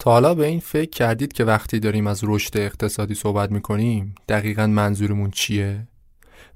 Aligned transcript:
تا 0.00 0.10
حالا 0.10 0.34
به 0.34 0.46
این 0.46 0.60
فکر 0.60 0.90
کردید 0.90 1.32
که 1.32 1.44
وقتی 1.44 1.80
داریم 1.80 2.06
از 2.06 2.20
رشد 2.22 2.56
اقتصادی 2.56 3.14
صحبت 3.14 3.50
می‌کنیم 3.52 4.14
دقیقا 4.28 4.66
منظورمون 4.66 5.30
چیه؟ 5.30 5.86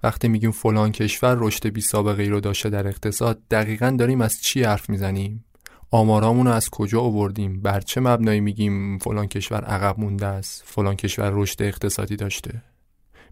وقتی 0.03 0.29
میگیم 0.29 0.51
فلان 0.51 0.93
کشور 0.93 1.37
رشد 1.41 1.67
بی 1.67 1.81
سابقه 1.81 2.23
ای 2.23 2.29
رو 2.29 2.41
داشته 2.41 2.71
در 2.71 2.89
اقتصاد 2.89 3.39
دقیقا 3.51 3.97
داریم 3.99 4.21
از 4.21 4.33
چی 4.43 4.63
حرف 4.63 4.91
می‌زنیم؟ 4.91 5.45
آمارامون 5.91 6.47
رو 6.47 6.53
از 6.53 6.71
کجا 6.71 7.01
آوردیم؟ 7.01 7.63
بر 7.63 7.81
چه 7.81 8.01
مبنایی 8.01 8.41
میگیم 8.41 8.99
فلان 8.99 9.27
کشور 9.27 9.65
عقب 9.65 10.01
مونده 10.01 10.27
است؟ 10.27 10.63
فلان 10.67 10.97
کشور 10.97 11.31
رشد 11.35 11.63
اقتصادی 11.63 12.17
داشته؟ 12.17 12.63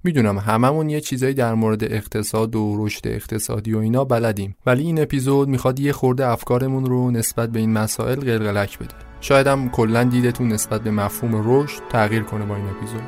می‌دونم 0.05 0.39
هممون 0.39 0.91
یه 0.91 1.01
چیزایی 1.01 1.35
در 1.35 1.55
مورد 1.55 1.85
اقتصاد 1.85 2.57
و 2.57 2.87
رشد 2.87 3.09
اقتصادی 3.09 3.75
و 3.75 3.79
اینا 3.79 4.05
بلدیم 4.05 4.57
ولی 4.67 4.83
این 4.83 5.03
اپیزود 5.03 5.49
می‌خواد 5.49 5.81
یه 5.81 5.93
خورده 5.93 6.27
افکارمون 6.27 6.87
رو 6.87 7.11
نسبت 7.11 7.49
به 7.49 7.59
این 7.59 7.73
مسائل 7.73 8.21
قلقلک 8.21 8.79
بده 8.79 9.12
شاید 9.23 9.47
هم 9.47 9.71
کلا 9.71 10.05
دیدتون 10.05 10.49
نسبت 10.49 10.81
به 10.81 10.91
مفهوم 10.91 11.43
رشد 11.45 11.83
تغییر 11.89 12.23
کنه 12.23 12.45
با 12.45 12.57
این 12.57 12.67
اپیزود. 12.67 13.03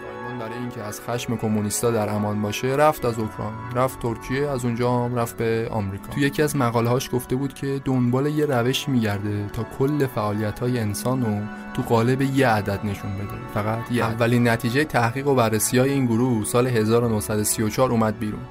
سایمون 0.00 0.38
برای 0.38 0.58
اینکه 0.58 0.82
از 0.82 1.00
خشم 1.00 1.36
کمونیستا 1.36 1.90
در 1.90 2.08
امان 2.08 2.42
باشه 2.42 2.68
رفت 2.68 3.04
از 3.04 3.18
اوکراین 3.18 3.52
رفت 3.74 4.00
ترکیه 4.00 4.48
از 4.48 4.64
اونجا 4.64 5.04
هم 5.04 5.14
رفت 5.14 5.36
به 5.36 5.68
آمریکا. 5.70 6.12
تو 6.12 6.20
یکی 6.20 6.42
از 6.42 6.56
مقالهاش 6.56 7.10
گفته 7.12 7.36
بود 7.36 7.54
که 7.54 7.80
دنبال 7.84 8.26
یه 8.26 8.46
روش 8.46 8.88
میگرده 8.88 9.46
تا 9.52 9.66
کل 9.78 10.06
فعالیت 10.06 10.58
های 10.58 10.78
انسان 10.78 11.22
رو 11.22 11.40
تو 11.74 11.82
قالب 11.82 12.22
یه 12.22 12.48
عدد 12.48 12.80
نشون 12.84 13.14
بده. 13.14 13.48
فقط 13.54 13.92
یه 13.92 14.04
اولین 14.04 14.48
نتیجه 14.48 14.84
تحقیق 14.84 15.26
و 15.26 15.34
بررسی 15.34 15.78
های 15.78 15.90
این 15.90 16.06
گروه 16.06 16.44
سال 16.44 16.66
1934 16.66 17.90
اومد 17.90 18.18
بیرون. 18.18 18.42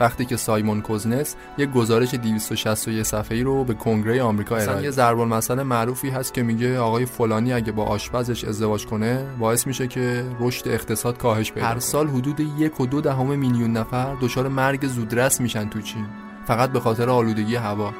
وقتی 0.00 0.24
که 0.24 0.36
سایمون 0.36 0.80
کوزنس 0.80 1.36
یک 1.58 1.70
گزارش 1.70 2.14
261 2.14 3.02
صفحه‌ای 3.02 3.42
رو 3.42 3.64
به 3.64 3.74
کنگره 3.74 4.22
آمریکا 4.22 4.56
ارائه 4.56 4.82
یه 4.82 4.90
ضرب 4.90 5.18
المثل 5.18 5.62
معروفی 5.62 6.08
هست 6.08 6.34
که 6.34 6.42
میگه 6.42 6.78
آقای 6.78 7.06
فلانی 7.06 7.52
اگه 7.52 7.72
با 7.72 7.84
آشپزش 7.84 8.44
ازدواج 8.44 8.86
کنه 8.86 9.26
باعث 9.38 9.66
میشه 9.66 9.88
که 9.88 10.24
رشد 10.40 10.68
اقتصاد 10.68 11.18
کاهش 11.18 11.52
پیدا 11.52 11.66
هر 11.66 11.78
سال 11.78 12.08
حدود 12.08 12.40
یک 12.40 12.80
و 12.80 12.86
دو 12.86 13.00
دهم 13.00 13.38
میلیون 13.38 13.72
نفر 13.72 14.16
دچار 14.20 14.48
مرگ 14.48 14.86
زودرس 14.86 15.40
میشن 15.40 15.68
تو 15.68 15.80
چین. 15.80 16.06
فقط 16.46 16.72
به 16.72 16.80
خاطر 16.80 17.10
آلودگی 17.10 17.56
هوا. 17.56 17.92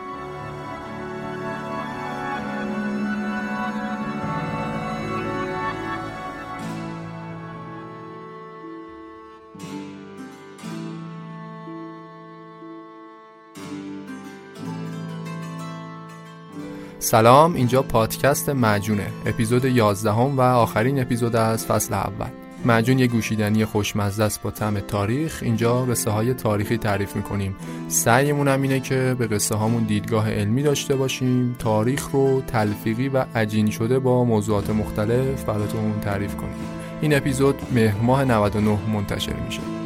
سلام 17.11 17.55
اینجا 17.55 17.83
پادکست 17.83 18.49
معجونه. 18.49 19.07
اپیزود 19.27 19.65
11 19.65 20.13
هم 20.13 20.39
و 20.39 20.41
آخرین 20.41 21.01
اپیزود 21.01 21.37
از 21.37 21.67
فصل 21.67 21.95
اول. 21.95 22.27
معجون 22.65 22.99
یه 22.99 23.07
گوشیدنی 23.07 23.65
خوشمزه 23.65 24.25
است 24.25 24.43
با 24.43 24.51
طعم 24.51 24.81
تاریخ. 24.81 25.41
اینجا 25.43 25.83
قصه 25.85 26.11
های 26.11 26.35
تاریخی 26.35 26.79
تعریف 26.79 27.17
می‌کنیم. 27.17 27.57
سعیمون 27.89 28.49
هم 28.49 28.63
اینه 28.63 28.81
که 28.81 29.17
به 29.19 29.27
قصه 29.27 29.55
هامون 29.55 29.83
دیدگاه 29.83 30.31
علمی 30.31 30.63
داشته 30.63 30.97
باشیم 30.97 31.57
تاریخ 31.59 32.09
رو 32.13 32.41
تلفیقی 32.41 33.09
و 33.09 33.25
عجین 33.35 33.71
شده 33.71 33.99
با 33.99 34.25
موضوعات 34.25 34.71
مختلف 34.71 35.45
براتون 35.45 36.01
تعریف 36.01 36.37
کنیم. 36.37 36.57
این 37.01 37.17
اپیزود 37.17 37.63
مهر 37.73 38.01
ماه 38.03 38.25
99 38.25 38.79
منتشر 38.93 39.35
میشه. 39.47 39.80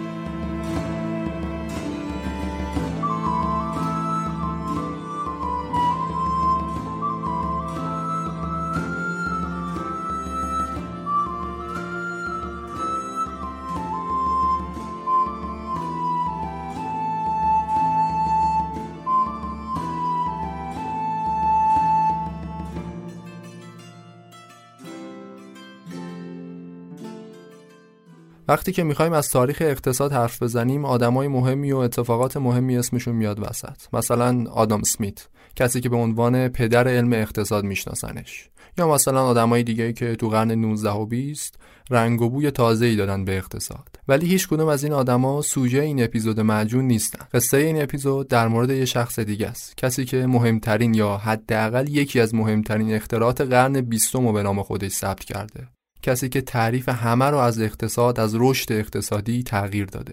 وقتی 28.48 28.72
که 28.72 28.84
می‌خوایم 28.84 29.12
از 29.12 29.30
تاریخ 29.30 29.58
اقتصاد 29.60 30.12
حرف 30.12 30.42
بزنیم 30.42 30.84
آدمای 30.84 31.28
مهمی 31.28 31.72
و 31.72 31.76
اتفاقات 31.76 32.36
مهمی 32.36 32.76
اسمشون 32.76 33.14
میاد 33.14 33.50
وسط. 33.50 33.76
مثلا 33.92 34.44
آدام 34.50 34.82
سمیت 34.82 35.28
کسی 35.56 35.80
که 35.80 35.88
به 35.88 35.96
عنوان 35.96 36.48
پدر 36.48 36.88
علم 36.88 37.12
اقتصاد 37.12 37.64
میشناسنش. 37.64 38.48
یا 38.78 38.88
مثلا 38.88 39.24
آدمای 39.24 39.62
دیگه 39.62 39.92
که 39.92 40.16
تو 40.16 40.28
قرن 40.28 40.50
19 40.52 40.90
و 40.90 41.06
20 41.06 41.58
رنگ 41.90 42.22
و 42.22 42.30
بوی 42.30 42.50
تازه‌ای 42.50 42.96
دادن 42.96 43.24
به 43.24 43.36
اقتصاد. 43.36 43.88
ولی 44.08 44.26
هیچ 44.26 44.48
کدوم 44.48 44.68
از 44.68 44.84
این 44.84 44.92
آدما 44.92 45.42
سوژه 45.42 45.80
این 45.80 46.04
اپیزود 46.04 46.40
معجون 46.40 46.84
نیستن. 46.84 47.26
قصه 47.34 47.56
این 47.56 47.82
اپیزود 47.82 48.28
در 48.28 48.48
مورد 48.48 48.70
یه 48.70 48.84
شخص 48.84 49.18
دیگه 49.18 49.46
است. 49.46 49.76
کسی 49.76 50.04
که 50.04 50.26
مهمترین 50.26 50.94
یا 50.94 51.16
حداقل 51.16 51.88
یکی 51.88 52.20
از 52.20 52.34
مهمترین 52.34 52.94
اختراعات 52.94 53.40
قرن 53.40 53.80
20 53.80 54.14
رو 54.14 54.32
به 54.32 54.42
نام 54.42 54.62
خودش 54.62 54.92
ثبت 54.92 55.24
کرده. 55.24 55.68
کسی 56.04 56.28
که 56.28 56.40
تعریف 56.40 56.88
همه 56.88 57.24
رو 57.24 57.36
از 57.36 57.60
اقتصاد 57.60 58.20
از 58.20 58.34
رشد 58.38 58.72
اقتصادی 58.72 59.42
تغییر 59.42 59.86
داده. 59.86 60.12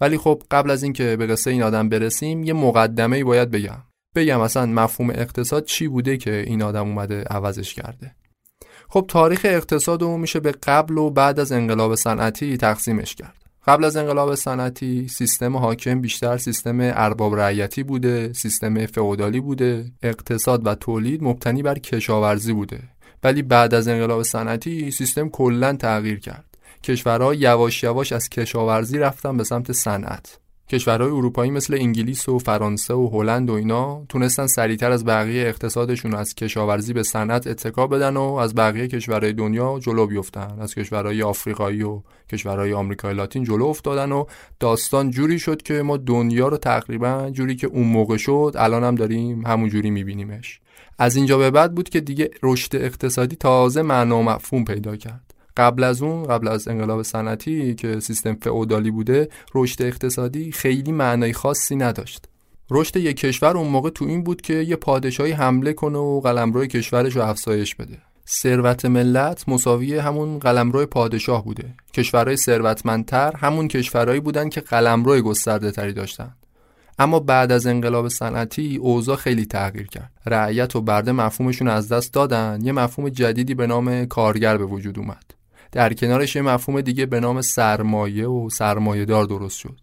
ولی 0.00 0.18
خب 0.18 0.42
قبل 0.50 0.70
از 0.70 0.82
اینکه 0.82 1.16
به 1.16 1.26
قصه 1.26 1.50
این 1.50 1.62
آدم 1.62 1.88
برسیم 1.88 2.42
یه 2.42 2.52
مقدمه 2.52 3.16
ای 3.16 3.24
باید 3.24 3.50
بگم. 3.50 3.82
بگم 4.14 4.40
اصلا 4.40 4.66
مفهوم 4.66 5.10
اقتصاد 5.10 5.64
چی 5.64 5.88
بوده 5.88 6.16
که 6.16 6.44
این 6.46 6.62
آدم 6.62 6.88
اومده 6.88 7.22
عوضش 7.22 7.74
کرده. 7.74 8.14
خب 8.88 9.04
تاریخ 9.08 9.40
اقتصاد 9.44 10.02
رو 10.02 10.16
میشه 10.18 10.40
به 10.40 10.52
قبل 10.52 10.98
و 10.98 11.10
بعد 11.10 11.40
از 11.40 11.52
انقلاب 11.52 11.94
صنعتی 11.94 12.56
تقسیمش 12.56 13.14
کرد. 13.14 13.44
قبل 13.66 13.84
از 13.84 13.96
انقلاب 13.96 14.34
صنعتی 14.34 15.08
سیستم 15.08 15.56
حاکم 15.56 16.00
بیشتر 16.00 16.36
سیستم 16.36 16.78
ارباب 16.80 17.36
رعیتی 17.36 17.82
بوده 17.82 18.32
سیستم 18.32 18.86
فئودالی 18.86 19.40
بوده 19.40 19.92
اقتصاد 20.02 20.66
و 20.66 20.74
تولید 20.74 21.24
مبتنی 21.24 21.62
بر 21.62 21.78
کشاورزی 21.78 22.52
بوده. 22.52 22.80
ولی 23.24 23.42
بعد 23.42 23.74
از 23.74 23.88
انقلاب 23.88 24.22
صنعتی 24.22 24.90
سیستم 24.90 25.28
کلا 25.28 25.72
تغییر 25.72 26.20
کرد. 26.20 26.58
کشورها 26.82 27.34
یواش 27.34 27.82
یواش 27.82 28.12
از 28.12 28.28
کشاورزی 28.28 28.98
رفتن 28.98 29.36
به 29.36 29.44
سمت 29.44 29.72
صنعت. 29.72 30.38
کشورهای 30.68 31.10
اروپایی 31.10 31.50
مثل 31.50 31.74
انگلیس 31.74 32.28
و 32.28 32.38
فرانسه 32.38 32.94
و 32.94 33.08
هلند 33.12 33.50
و 33.50 33.52
اینا 33.52 34.04
تونستن 34.08 34.46
سریعتر 34.46 34.90
از 34.90 35.04
بقیه 35.04 35.48
اقتصادشون 35.48 36.14
از 36.14 36.34
کشاورزی 36.34 36.92
به 36.92 37.02
صنعت 37.02 37.46
اتکا 37.46 37.86
بدن 37.86 38.16
و 38.16 38.22
از 38.22 38.54
بقیه 38.54 38.88
کشورهای 38.88 39.32
دنیا 39.32 39.78
جلو 39.82 40.06
بیفتن. 40.06 40.56
از 40.60 40.74
کشورهای 40.74 41.22
آفریقایی 41.22 41.82
و 41.82 42.02
کشورهای 42.32 42.72
آمریکای 42.72 43.14
لاتین 43.14 43.44
جلو 43.44 43.64
افتادن 43.64 44.12
و 44.12 44.24
داستان 44.60 45.10
جوری 45.10 45.38
شد 45.38 45.62
که 45.62 45.82
ما 45.82 45.96
دنیا 45.96 46.48
رو 46.48 46.56
تقریبا 46.56 47.30
جوری 47.30 47.56
که 47.56 47.66
اون 47.66 47.86
موقع 47.86 48.16
شد 48.16 48.52
الان 48.56 48.84
هم 48.84 48.94
داریم 48.94 49.46
همون 49.46 49.68
جوری 49.68 49.90
میبینیمش. 49.90 50.60
از 50.98 51.16
اینجا 51.16 51.38
به 51.38 51.50
بعد 51.50 51.74
بود 51.74 51.88
که 51.88 52.00
دیگه 52.00 52.30
رشد 52.42 52.76
اقتصادی 52.76 53.36
تازه 53.36 53.82
معنا 53.82 54.18
و 54.18 54.22
مفهوم 54.22 54.64
پیدا 54.64 54.96
کرد. 54.96 55.34
قبل 55.56 55.84
از 55.84 56.02
اون 56.02 56.22
قبل 56.22 56.48
از 56.48 56.68
انقلاب 56.68 57.02
صنعتی 57.02 57.74
که 57.74 58.00
سیستم 58.00 58.34
فئودالی 58.34 58.90
بوده 58.90 59.28
رشد 59.54 59.82
اقتصادی 59.82 60.52
خیلی 60.52 60.92
معنای 60.92 61.32
خاصی 61.32 61.76
نداشت. 61.76 62.28
رشد 62.70 62.96
یک 62.96 63.16
کشور 63.16 63.56
اون 63.56 63.68
موقع 63.68 63.90
تو 63.90 64.04
این 64.04 64.24
بود 64.24 64.40
که 64.40 64.54
یه 64.54 64.76
پادشاهی 64.76 65.32
حمله 65.32 65.72
کنه 65.72 65.98
و 65.98 66.20
قلمرو 66.20 66.66
کشورش 66.66 67.16
رو 67.16 67.22
افزایش 67.22 67.74
بده. 67.74 67.98
ثروت 68.28 68.84
ملت 68.84 69.48
مساوی 69.48 69.98
همون 69.98 70.38
قلمرو 70.38 70.86
پادشاه 70.86 71.44
بوده. 71.44 71.74
کشورهای 71.94 72.36
ثروتمندتر 72.36 73.36
همون 73.36 73.68
کشورهایی 73.68 74.20
بودن 74.20 74.48
که 74.48 74.60
قلمرو 74.60 75.20
گسترده 75.20 75.70
تری 75.70 75.92
داشتن. 75.92 76.34
اما 76.98 77.20
بعد 77.20 77.52
از 77.52 77.66
انقلاب 77.66 78.08
صنعتی 78.08 78.76
اوضاع 78.76 79.16
خیلی 79.16 79.46
تغییر 79.46 79.86
کرد. 79.86 80.12
رعیت 80.26 80.76
و 80.76 80.80
برده 80.80 81.12
مفهومشون 81.12 81.68
از 81.68 81.88
دست 81.88 82.12
دادن. 82.12 82.58
یه 82.62 82.72
مفهوم 82.72 83.08
جدیدی 83.08 83.54
به 83.54 83.66
نام 83.66 84.04
کارگر 84.04 84.56
به 84.56 84.64
وجود 84.64 84.98
اومد. 84.98 85.24
در 85.72 85.92
کنارش 85.92 86.36
یه 86.36 86.42
مفهوم 86.42 86.80
دیگه 86.80 87.06
به 87.06 87.20
نام 87.20 87.40
سرمایه 87.40 88.28
و 88.28 88.50
سرمایه 88.50 89.04
دار 89.04 89.24
درست 89.24 89.58
شد. 89.58 89.80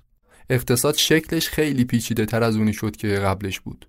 اقتصاد 0.49 0.95
شکلش 0.95 1.49
خیلی 1.49 1.85
پیچیده 1.85 2.25
تر 2.25 2.43
از 2.43 2.55
اونی 2.55 2.73
شد 2.73 2.95
که 2.95 3.07
قبلش 3.07 3.59
بود. 3.59 3.87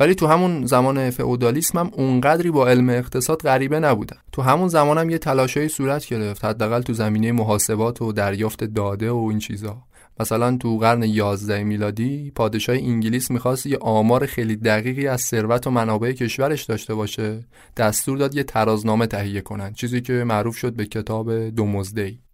ولی 0.00 0.14
تو 0.14 0.26
همون 0.26 0.66
زمان 0.66 1.10
فئودالیسم 1.10 1.78
هم 1.78 1.90
اونقدری 1.92 2.50
با 2.50 2.68
علم 2.68 2.88
اقتصاد 2.88 3.42
غریبه 3.42 3.80
نبودن. 3.80 4.16
تو 4.32 4.42
همون 4.42 4.68
زمان 4.68 4.98
هم 4.98 5.10
یه 5.10 5.18
تلاشایی 5.18 5.68
صورت 5.68 6.06
گرفت. 6.06 6.44
حداقل 6.44 6.82
تو 6.82 6.92
زمینه 6.92 7.32
محاسبات 7.32 8.02
و 8.02 8.12
دریافت 8.12 8.64
داده 8.64 9.10
و 9.10 9.26
این 9.30 9.38
چیزا. 9.38 9.82
مثلا 10.20 10.56
تو 10.56 10.78
قرن 10.78 11.02
11 11.02 11.64
میلادی 11.64 12.32
پادشاه 12.34 12.76
انگلیس 12.76 13.30
می‌خواست 13.30 13.66
یه 13.66 13.78
آمار 13.80 14.26
خیلی 14.26 14.56
دقیقی 14.56 15.06
از 15.06 15.20
ثروت 15.20 15.66
و 15.66 15.70
منابع 15.70 16.12
کشورش 16.12 16.64
داشته 16.64 16.94
باشه. 16.94 17.44
دستور 17.76 18.18
داد 18.18 18.34
یه 18.34 18.42
ترازنامه 18.42 19.06
تهیه 19.06 19.40
کنن. 19.40 19.72
چیزی 19.72 20.00
که 20.00 20.12
معروف 20.12 20.56
شد 20.56 20.72
به 20.72 20.86
کتاب 20.86 21.48
دومزدی 21.48 22.25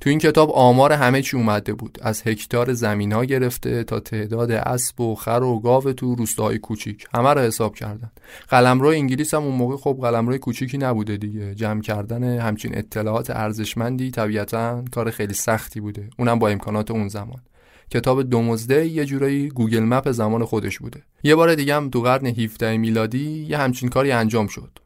تو 0.00 0.10
این 0.10 0.18
کتاب 0.18 0.50
آمار 0.50 0.92
همه 0.92 1.22
چی 1.22 1.36
اومده 1.36 1.74
بود. 1.74 1.98
از 2.02 2.22
هکتار 2.26 2.72
زمین 2.72 3.22
گرفته 3.24 3.84
تا 3.84 4.00
تعداد 4.00 4.50
اسب 4.50 5.00
و 5.00 5.14
خر 5.14 5.42
و 5.42 5.60
گاو 5.60 5.92
تو 5.92 6.14
روستاهای 6.14 6.58
کوچیک. 6.58 7.06
همه 7.14 7.34
رو 7.34 7.40
حساب 7.40 7.74
کردن. 7.74 8.10
قلمرو 8.48 8.88
انگلیس 8.88 9.34
هم 9.34 9.42
اون 9.42 9.54
موقع 9.54 9.76
خب 9.76 9.98
قلمرو 10.02 10.38
کوچیکی 10.38 10.78
نبوده 10.78 11.16
دیگه. 11.16 11.54
جمع 11.54 11.80
کردن 11.80 12.38
همچین 12.38 12.78
اطلاعات 12.78 13.30
ارزشمندی 13.30 14.10
طبیعتا 14.10 14.84
کار 14.94 15.10
خیلی 15.10 15.34
سختی 15.34 15.80
بوده. 15.80 16.10
اونم 16.18 16.38
با 16.38 16.48
امکانات 16.48 16.90
اون 16.90 17.08
زمان. 17.08 17.42
کتاب 17.90 18.22
دومزده 18.22 18.86
یه 18.86 19.04
جورایی 19.04 19.48
گوگل 19.48 19.80
مپ 19.80 20.10
زمان 20.10 20.44
خودش 20.44 20.78
بوده. 20.78 21.02
یه 21.22 21.34
بار 21.34 21.54
دیگه 21.54 21.74
هم 21.74 21.90
تو 21.90 22.00
قرن 22.00 22.26
17 22.26 22.76
میلادی 22.76 23.46
یه 23.48 23.58
همچین 23.58 23.88
کاری 23.88 24.12
انجام 24.12 24.46
شد. 24.46 24.78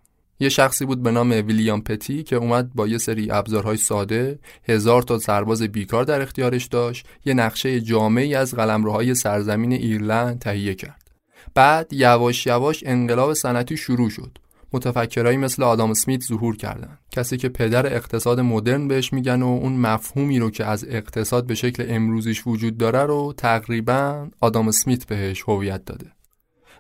یه 0.43 0.49
شخصی 0.49 0.85
بود 0.85 1.03
به 1.03 1.11
نام 1.11 1.31
ویلیام 1.31 1.83
پتی 1.83 2.23
که 2.23 2.37
اومد 2.37 2.75
با 2.75 2.87
یه 2.87 2.99
سری 2.99 3.31
ابزارهای 3.31 3.77
ساده 3.77 4.39
هزار 4.69 5.03
تا 5.03 5.19
سرباز 5.19 5.63
بیکار 5.63 6.05
در 6.05 6.23
اختیارش 6.23 6.67
داشت 6.67 7.07
یه 7.25 7.35
نقشه 7.35 7.81
جامعی 7.81 8.35
از 8.35 8.55
قلمروهای 8.55 9.15
سرزمین 9.15 9.73
ایرلند 9.73 10.39
تهیه 10.39 10.75
کرد. 10.75 11.11
بعد 11.55 11.93
یواش 11.93 12.47
یواش 12.47 12.83
انقلاب 12.87 13.35
صنعتی 13.35 13.77
شروع 13.77 14.11
شد. 14.11 14.39
متفکرایی 14.73 15.37
مثل 15.37 15.63
آدام 15.63 15.91
اسمیت 15.91 16.23
ظهور 16.23 16.57
کردند. 16.57 16.99
کسی 17.11 17.37
که 17.37 17.49
پدر 17.49 17.87
اقتصاد 17.87 18.41
مدرن 18.41 18.89
بهش 18.89 19.13
میگن 19.13 19.43
و 19.43 19.47
اون 19.47 19.73
مفهومی 19.73 20.39
رو 20.39 20.51
که 20.51 20.65
از 20.65 20.85
اقتصاد 20.89 21.47
به 21.47 21.55
شکل 21.55 21.87
امروزیش 21.89 22.47
وجود 22.47 22.77
داره 22.77 23.03
رو 23.03 23.35
تقریبا 23.37 24.29
آدام 24.41 24.69
اسمیت 24.69 25.07
بهش 25.07 25.43
هویت 25.49 25.85
داده. 25.85 26.07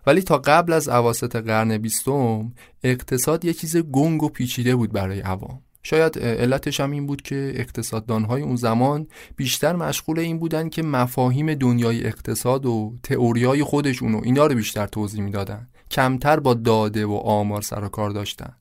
ولی 0.06 0.22
تا 0.22 0.38
قبل 0.38 0.72
از 0.72 0.88
عواست 0.88 1.36
قرن 1.36 1.78
بیستم 1.78 2.52
اقتصاد 2.84 3.44
یه 3.44 3.52
چیز 3.52 3.76
گنگ 3.76 4.22
و 4.22 4.28
پیچیده 4.28 4.76
بود 4.76 4.92
برای 4.92 5.20
عوام. 5.20 5.60
شاید 5.82 6.18
علتش 6.18 6.80
هم 6.80 6.90
این 6.90 7.06
بود 7.06 7.22
که 7.22 7.52
اقتصاددانهای 7.54 8.42
اون 8.42 8.56
زمان 8.56 9.06
بیشتر 9.36 9.76
مشغول 9.76 10.18
این 10.18 10.38
بودن 10.38 10.68
که 10.68 10.82
مفاهیم 10.82 11.54
دنیای 11.54 12.06
اقتصاد 12.06 12.66
و 12.66 12.94
تئوریای 13.02 13.62
خودشون 13.62 14.14
و 14.14 14.20
اینا 14.24 14.46
رو 14.46 14.54
بیشتر 14.54 14.86
توضیح 14.86 15.22
می‌دادن. 15.22 15.68
کمتر 15.90 16.40
با 16.40 16.54
داده 16.54 17.06
و 17.06 17.12
آمار 17.14 17.62
سر 17.62 17.84
و 17.84 17.88
کار 17.88 18.10
داشتن. 18.10 18.52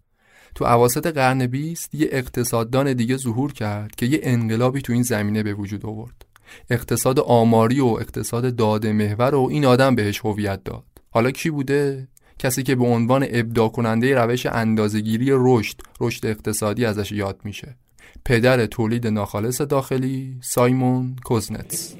تو 0.55 0.65
عواست 0.65 1.07
قرن 1.07 1.47
بیست 1.47 1.95
یه 1.95 2.09
اقتصاددان 2.11 2.93
دیگه 2.93 3.17
ظهور 3.17 3.53
کرد 3.53 3.95
که 3.95 4.05
یه 4.05 4.19
انقلابی 4.23 4.81
تو 4.81 4.93
این 4.93 5.03
زمینه 5.03 5.43
به 5.43 5.53
وجود 5.53 5.85
آورد. 5.85 6.25
اقتصاد 6.69 7.19
آماری 7.19 7.79
و 7.79 7.85
اقتصاد 7.85 8.55
داده 8.55 8.93
محور 8.93 9.35
و 9.35 9.47
این 9.51 9.65
آدم 9.65 9.95
بهش 9.95 10.19
هویت 10.25 10.63
داد. 10.63 10.83
حالا 11.13 11.31
کی 11.31 11.50
بوده؟ 11.50 12.08
کسی 12.40 12.63
که 12.63 12.75
به 12.75 12.86
عنوان 12.86 13.25
ابداع 13.30 13.69
کننده 13.69 14.16
روش 14.16 14.46
اندازگیری 14.46 15.28
رشد 15.31 15.81
رشد 16.00 16.25
اقتصادی 16.25 16.86
ازش 16.86 17.12
یاد 17.12 17.40
میشه. 17.44 17.75
پدر 18.25 18.66
تولید 18.66 19.08
ناخالص 19.08 19.62
داخلی 19.62 20.38
سایمون 20.42 21.16
کوزنتس. 21.24 21.96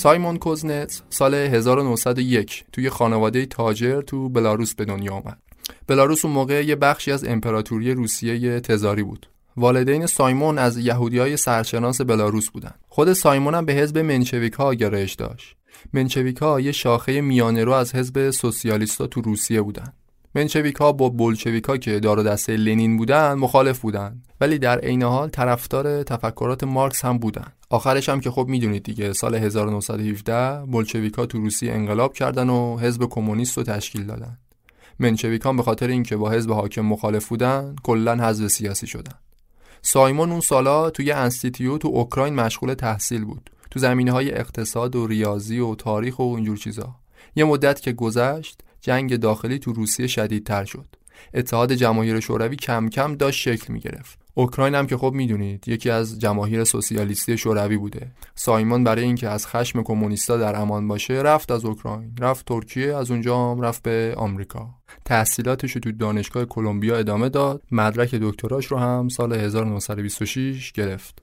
سایمون 0.00 0.36
کوزنتس 0.36 1.02
سال 1.10 1.34
1901 1.34 2.64
توی 2.72 2.90
خانواده 2.90 3.46
تاجر 3.46 4.02
تو 4.02 4.28
بلاروس 4.28 4.74
به 4.74 4.84
دنیا 4.84 5.12
آمد. 5.12 5.38
بلاروس 5.86 6.24
اون 6.24 6.34
موقع 6.34 6.64
یه 6.64 6.76
بخشی 6.76 7.12
از 7.12 7.24
امپراتوری 7.24 7.94
روسیه 7.94 8.60
تزاری 8.60 9.02
بود. 9.02 9.26
والدین 9.56 10.06
سایمون 10.06 10.58
از 10.58 10.78
یهودی 10.78 11.18
های 11.18 11.36
سرشناس 11.36 12.00
بلاروس 12.00 12.50
بودن. 12.50 12.74
خود 12.88 13.12
سایمون 13.12 13.54
هم 13.54 13.64
به 13.64 13.72
حزب 13.72 13.98
منچویک 13.98 14.52
ها 14.52 14.74
گرایش 14.74 15.14
داشت. 15.14 15.56
منچویک 15.92 16.36
ها 16.36 16.60
یه 16.60 16.72
شاخه 16.72 17.20
میانه 17.20 17.64
رو 17.64 17.72
از 17.72 17.94
حزب 17.94 18.30
سوسیالیستا 18.30 19.06
تو 19.06 19.20
روسیه 19.20 19.62
بودن. 19.62 19.92
منچویک 20.34 20.76
ها 20.76 20.92
با 20.92 21.08
بولشویک 21.08 21.64
ها 21.64 21.76
که 21.76 22.00
دار 22.00 22.22
دسته 22.22 22.56
لنین 22.56 22.96
بودن 22.96 23.34
مخالف 23.34 23.78
بودن. 23.78 24.22
ولی 24.40 24.58
در 24.58 24.78
عین 24.78 25.02
حال 25.02 25.28
طرفدار 25.28 26.02
تفکرات 26.02 26.64
مارکس 26.64 27.04
هم 27.04 27.18
بودن. 27.18 27.46
آخرش 27.70 28.08
هم 28.08 28.20
که 28.20 28.30
خب 28.30 28.46
می‌دونید 28.48 28.82
دیگه 28.82 29.12
سال 29.12 29.34
1917 29.34 30.66
بولشویک 30.66 31.14
ها 31.14 31.26
تو 31.26 31.38
روسیه 31.38 31.72
انقلاب 31.72 32.14
کردن 32.14 32.50
و 32.50 32.78
حزب 32.78 33.04
کمونیست 33.04 33.56
رو 33.56 33.62
تشکیل 33.62 34.06
دادن. 34.06 34.38
منشویک 34.98 35.42
ها 35.42 35.52
به 35.52 35.62
خاطر 35.62 35.88
اینکه 35.88 36.16
با 36.16 36.30
حزب 36.30 36.52
حاکم 36.52 36.82
مخالف 36.82 37.28
بودن 37.28 37.76
کلا 37.82 38.28
حزب 38.28 38.46
سیاسی 38.46 38.86
شدن. 38.86 39.14
سایمون 39.82 40.30
اون 40.30 40.40
سالا 40.40 40.90
توی 40.90 41.12
انستیتیو 41.12 41.78
تو 41.78 41.88
اوکراین 41.88 42.34
مشغول 42.34 42.74
تحصیل 42.74 43.24
بود. 43.24 43.50
تو 43.70 43.78
زمینه 43.78 44.12
های 44.12 44.34
اقتصاد 44.34 44.96
و 44.96 45.06
ریاضی 45.06 45.58
و 45.58 45.74
تاریخ 45.74 46.18
و 46.18 46.22
اینجور 46.22 46.56
چیزا. 46.56 46.94
یه 47.36 47.44
مدت 47.44 47.80
که 47.80 47.92
گذشت 47.92 48.62
جنگ 48.80 49.16
داخلی 49.16 49.58
تو 49.58 49.72
روسیه 49.72 50.06
شدیدتر 50.06 50.64
شد. 50.64 50.86
اتحاد 51.34 51.72
جماهیر 51.72 52.20
شوروی 52.20 52.56
کم 52.56 52.88
کم 52.88 53.14
داشت 53.14 53.40
شکل 53.40 53.72
می 53.72 53.80
گرفت 53.80 54.18
اوکراین 54.34 54.74
هم 54.74 54.86
که 54.86 54.96
خب 54.96 55.12
می‌دونید 55.12 55.68
یکی 55.68 55.90
از 55.90 56.18
جماهیر 56.18 56.64
سوسیالیستی 56.64 57.38
شوروی 57.38 57.76
بوده. 57.76 58.12
سایمون 58.34 58.84
برای 58.84 59.04
اینکه 59.04 59.28
از 59.28 59.46
خشم 59.46 59.82
کمونیستا 59.82 60.36
در 60.36 60.60
امان 60.60 60.88
باشه 60.88 61.14
رفت 61.14 61.50
از 61.50 61.64
اوکراین 61.64 62.14
رفت 62.20 62.46
ترکیه 62.46 62.96
از 62.96 63.10
اونجا 63.10 63.50
هم 63.50 63.60
رفت 63.60 63.82
به 63.82 64.14
آمریکا. 64.16 64.68
تحصیلاتش 65.04 65.72
رو 65.72 65.80
تو 65.80 65.92
دانشگاه 65.92 66.44
کلمبیا 66.44 66.96
ادامه 66.96 67.28
داد. 67.28 67.62
مدرک 67.70 68.14
دکتراش 68.14 68.66
رو 68.66 68.78
هم 68.78 69.08
سال 69.08 69.32
1926 69.32 70.72
گرفت. 70.72 71.22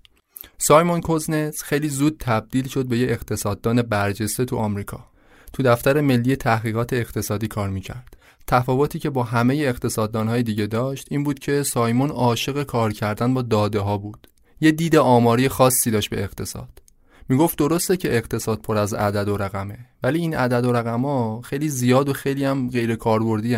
سایمون 0.57 1.01
کوزنتس 1.01 1.63
خیلی 1.63 1.89
زود 1.89 2.17
تبدیل 2.19 2.67
شد 2.67 2.87
به 2.87 2.97
یه 2.97 3.07
اقتصاددان 3.07 3.81
برجسته 3.81 4.45
تو 4.45 4.57
آمریکا. 4.57 5.05
تو 5.53 5.63
دفتر 5.63 6.01
ملی 6.01 6.35
تحقیقات 6.35 6.93
اقتصادی 6.93 7.47
کار 7.47 7.69
می‌کرد. 7.69 8.17
تفاوتی 8.47 8.99
که 8.99 9.09
با 9.09 9.23
همه 9.23 9.55
اقتصاددانهای 9.55 10.43
دیگه 10.43 10.67
داشت 10.67 11.07
این 11.11 11.23
بود 11.23 11.39
که 11.39 11.63
سایمون 11.63 12.09
عاشق 12.09 12.63
کار 12.63 12.93
کردن 12.93 13.33
با 13.33 13.41
داده 13.41 13.79
ها 13.79 13.97
بود. 13.97 14.27
یه 14.61 14.71
دید 14.71 14.95
آماری 14.95 15.49
خاصی 15.49 15.91
داشت 15.91 16.09
به 16.09 16.23
اقتصاد. 16.23 16.81
می‌گفت 17.29 17.57
درسته 17.57 17.97
که 17.97 18.17
اقتصاد 18.17 18.61
پر 18.61 18.77
از 18.77 18.93
عدد 18.93 19.27
و 19.27 19.37
رقمه 19.37 19.77
ولی 20.03 20.19
این 20.19 20.35
عدد 20.35 20.65
و 20.65 20.71
رقم 20.71 21.41
خیلی 21.41 21.69
زیاد 21.69 22.09
و 22.09 22.13
خیلی 22.13 22.45
هم 22.45 22.69
غیر 22.69 22.95
کاربردی. 22.95 23.57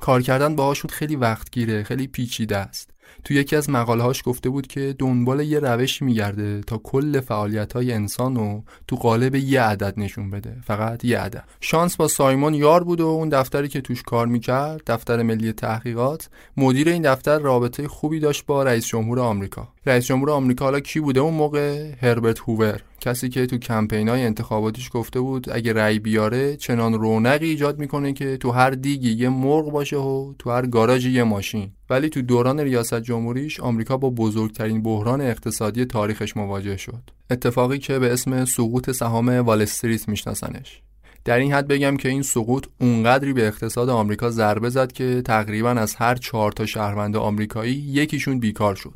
کار 0.00 0.22
کردن 0.22 0.56
باهاشون 0.56 0.90
خیلی 0.90 1.16
وقت 1.16 1.50
گیره 1.50 1.82
خیلی 1.82 2.06
پیچیده 2.06 2.56
است. 2.56 2.90
تو 3.24 3.34
یکی 3.34 3.56
از 3.56 3.70
مقالهاش 3.70 4.22
گفته 4.24 4.48
بود 4.48 4.66
که 4.66 4.94
دنبال 4.98 5.40
یه 5.40 5.58
روش 5.58 6.02
میگرده 6.02 6.60
تا 6.60 6.78
کل 6.78 7.20
فعالیت 7.20 7.72
های 7.72 7.92
انسان 7.92 8.36
رو 8.36 8.62
تو 8.88 8.96
قالب 8.96 9.34
یه 9.34 9.62
عدد 9.62 9.94
نشون 9.96 10.30
بده 10.30 10.56
فقط 10.64 11.04
یه 11.04 11.18
عدد. 11.18 11.44
شانس 11.60 11.96
با 11.96 12.08
سایمون 12.08 12.54
یار 12.54 12.84
بود 12.84 13.00
و 13.00 13.06
اون 13.06 13.28
دفتری 13.28 13.68
که 13.68 13.80
توش 13.80 14.02
کار 14.02 14.26
می‌کرد 14.26 14.82
دفتر 14.86 15.22
ملی 15.22 15.52
تحقیقات 15.52 16.28
مدیر 16.56 16.88
این 16.88 17.02
دفتر 17.02 17.38
رابطه 17.38 17.88
خوبی 17.88 18.20
داشت 18.20 18.46
با 18.46 18.62
رئیس 18.62 18.86
جمهور 18.86 19.20
آمریکا. 19.20 19.68
رئیس 19.86 20.06
جمهور 20.06 20.30
آمریکا 20.30 20.64
حالا 20.64 20.80
کی 20.80 21.00
بوده 21.00 21.20
اون 21.20 21.34
موقع؟ 21.34 21.92
هربرت 22.02 22.38
هوور. 22.38 22.80
کسی 23.00 23.28
که 23.28 23.46
تو 23.46 23.58
کمپین 23.58 24.08
های 24.08 24.22
انتخاباتیش 24.22 24.90
گفته 24.92 25.20
بود 25.20 25.50
اگه 25.52 25.72
رأی 25.72 25.98
بیاره 25.98 26.56
چنان 26.56 26.92
رونقی 26.92 27.46
ایجاد 27.46 27.78
می‌کنه 27.78 28.12
که 28.12 28.36
تو 28.36 28.50
هر 28.50 28.70
دیگی 28.70 29.12
یه 29.12 29.28
مرغ 29.28 29.70
باشه 29.72 29.96
و 29.96 30.34
تو 30.38 30.50
هر 30.50 30.66
گاراژی 30.66 31.10
یه 31.10 31.24
ماشین. 31.24 31.70
ولی 31.90 32.08
تو 32.08 32.22
دوران 32.22 32.60
ریاست 32.60 33.00
جمهوریش 33.00 33.60
آمریکا 33.60 33.96
با 33.96 34.10
بزرگترین 34.10 34.82
بحران 34.82 35.20
اقتصادی 35.20 35.84
تاریخش 35.84 36.36
مواجه 36.36 36.76
شد. 36.76 37.10
اتفاقی 37.30 37.78
که 37.78 37.98
به 37.98 38.12
اسم 38.12 38.44
سقوط 38.44 38.90
سهام 38.90 39.28
وال 39.28 39.62
استریت 39.62 40.08
میشناسنش. 40.08 40.82
در 41.24 41.38
این 41.38 41.52
حد 41.52 41.68
بگم 41.68 41.96
که 41.96 42.08
این 42.08 42.22
سقوط 42.22 42.66
اونقدری 42.80 43.32
به 43.32 43.46
اقتصاد 43.46 43.88
آمریکا 43.88 44.30
ضربه 44.30 44.70
زد 44.70 44.92
که 44.92 45.22
تقریبا 45.24 45.70
از 45.70 45.94
هر 45.94 46.14
چهار 46.14 46.52
تا 46.52 46.66
شهروند 46.66 47.16
آمریکایی 47.16 47.74
یکیشون 47.74 48.40
بیکار 48.40 48.74
شد. 48.74 48.94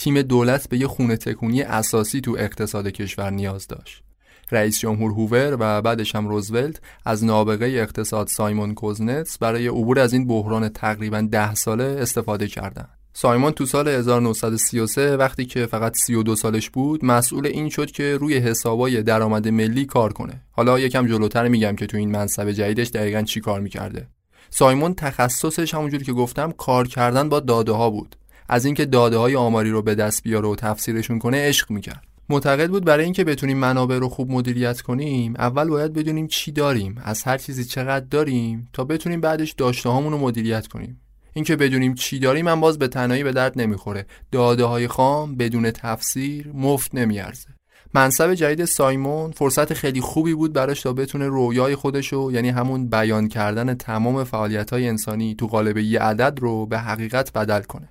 تیم 0.00 0.22
دولت 0.22 0.68
به 0.68 0.78
یه 0.78 0.86
خونه 0.86 1.16
تکونی 1.16 1.62
اساسی 1.62 2.20
تو 2.20 2.36
اقتصاد 2.38 2.88
کشور 2.88 3.30
نیاز 3.30 3.66
داشت. 3.66 4.02
رئیس 4.50 4.78
جمهور 4.78 5.10
هوور 5.10 5.56
و 5.60 5.82
بعدش 5.82 6.14
هم 6.14 6.28
روزولت 6.28 6.80
از 7.04 7.24
نابغه 7.24 7.66
اقتصاد 7.66 8.26
سایمون 8.26 8.74
کوزنتس 8.74 9.38
برای 9.38 9.68
عبور 9.68 9.98
از 9.98 10.12
این 10.12 10.26
بحران 10.26 10.68
تقریبا 10.68 11.28
ده 11.32 11.54
ساله 11.54 11.84
استفاده 11.84 12.48
کردند. 12.48 12.88
سایمون 13.12 13.52
تو 13.52 13.66
سال 13.66 13.88
1933 13.88 15.16
وقتی 15.16 15.44
که 15.44 15.66
فقط 15.66 15.96
32 15.96 16.36
سالش 16.36 16.70
بود 16.70 17.04
مسئول 17.04 17.46
این 17.46 17.68
شد 17.68 17.90
که 17.90 18.16
روی 18.16 18.36
حسابای 18.36 19.02
درآمد 19.02 19.48
ملی 19.48 19.84
کار 19.84 20.12
کنه. 20.12 20.42
حالا 20.50 20.78
یکم 20.78 21.06
جلوتر 21.06 21.48
میگم 21.48 21.76
که 21.76 21.86
تو 21.86 21.96
این 21.96 22.10
منصب 22.10 22.50
جدیدش 22.50 22.88
دقیقا 22.88 23.22
چی 23.22 23.40
کار 23.40 23.60
می‌کرده. 23.60 24.06
سایمون 24.50 24.94
تخصصش 24.94 25.74
همونجوری 25.74 26.04
که 26.04 26.12
گفتم 26.12 26.52
کار 26.52 26.88
کردن 26.88 27.28
با 27.28 27.40
داده 27.40 27.72
ها 27.72 27.90
بود. 27.90 28.16
از 28.52 28.64
اینکه 28.64 28.84
داده 28.84 29.16
های 29.16 29.36
آماری 29.36 29.70
رو 29.70 29.82
به 29.82 29.94
دست 29.94 30.22
بیاره 30.22 30.48
و 30.48 30.54
تفسیرشون 30.54 31.18
کنه 31.18 31.48
عشق 31.48 31.70
می‌کرد. 31.70 32.04
معتقد 32.28 32.70
بود 32.70 32.84
برای 32.84 33.04
اینکه 33.04 33.24
بتونیم 33.24 33.58
منابع 33.58 33.98
رو 33.98 34.08
خوب 34.08 34.30
مدیریت 34.30 34.80
کنیم 34.80 35.34
اول 35.38 35.68
باید 35.68 35.92
بدونیم 35.92 36.26
چی 36.26 36.52
داریم 36.52 37.00
از 37.04 37.22
هر 37.22 37.38
چیزی 37.38 37.64
چقدر 37.64 38.06
داریم 38.10 38.68
تا 38.72 38.84
بتونیم 38.84 39.20
بعدش 39.20 39.52
داشته 39.52 39.88
رو 39.88 40.18
مدیریت 40.18 40.66
کنیم. 40.66 41.00
اینکه 41.32 41.56
بدونیم 41.56 41.94
چی 41.94 42.18
داریم 42.18 42.44
من 42.44 42.60
باز 42.60 42.78
به 42.78 42.88
تنهایی 42.88 43.24
به 43.24 43.32
درد 43.32 43.60
نمی‌خوره. 43.60 44.06
داده 44.32 44.64
های 44.64 44.88
خام 44.88 45.36
بدون 45.36 45.70
تفسیر 45.70 46.50
مفت 46.54 46.94
نمیارزه. 46.94 47.48
منصب 47.94 48.34
جدید 48.34 48.64
سایمون 48.64 49.30
فرصت 49.30 49.74
خیلی 49.74 50.00
خوبی 50.00 50.34
بود 50.34 50.52
براش 50.52 50.82
تا 50.82 50.92
بتونه 50.92 51.28
رویای 51.28 51.74
خودشو 51.74 52.30
یعنی 52.32 52.48
همون 52.48 52.88
بیان 52.88 53.28
کردن 53.28 53.74
تمام 53.74 54.24
فعالیت 54.24 54.72
های 54.72 54.88
انسانی 54.88 55.34
تو 55.34 55.46
قالب 55.46 55.76
یه 55.76 56.00
عدد 56.00 56.38
رو 56.40 56.66
به 56.66 56.78
حقیقت 56.78 57.32
بدل 57.32 57.62
کنه. 57.62 57.88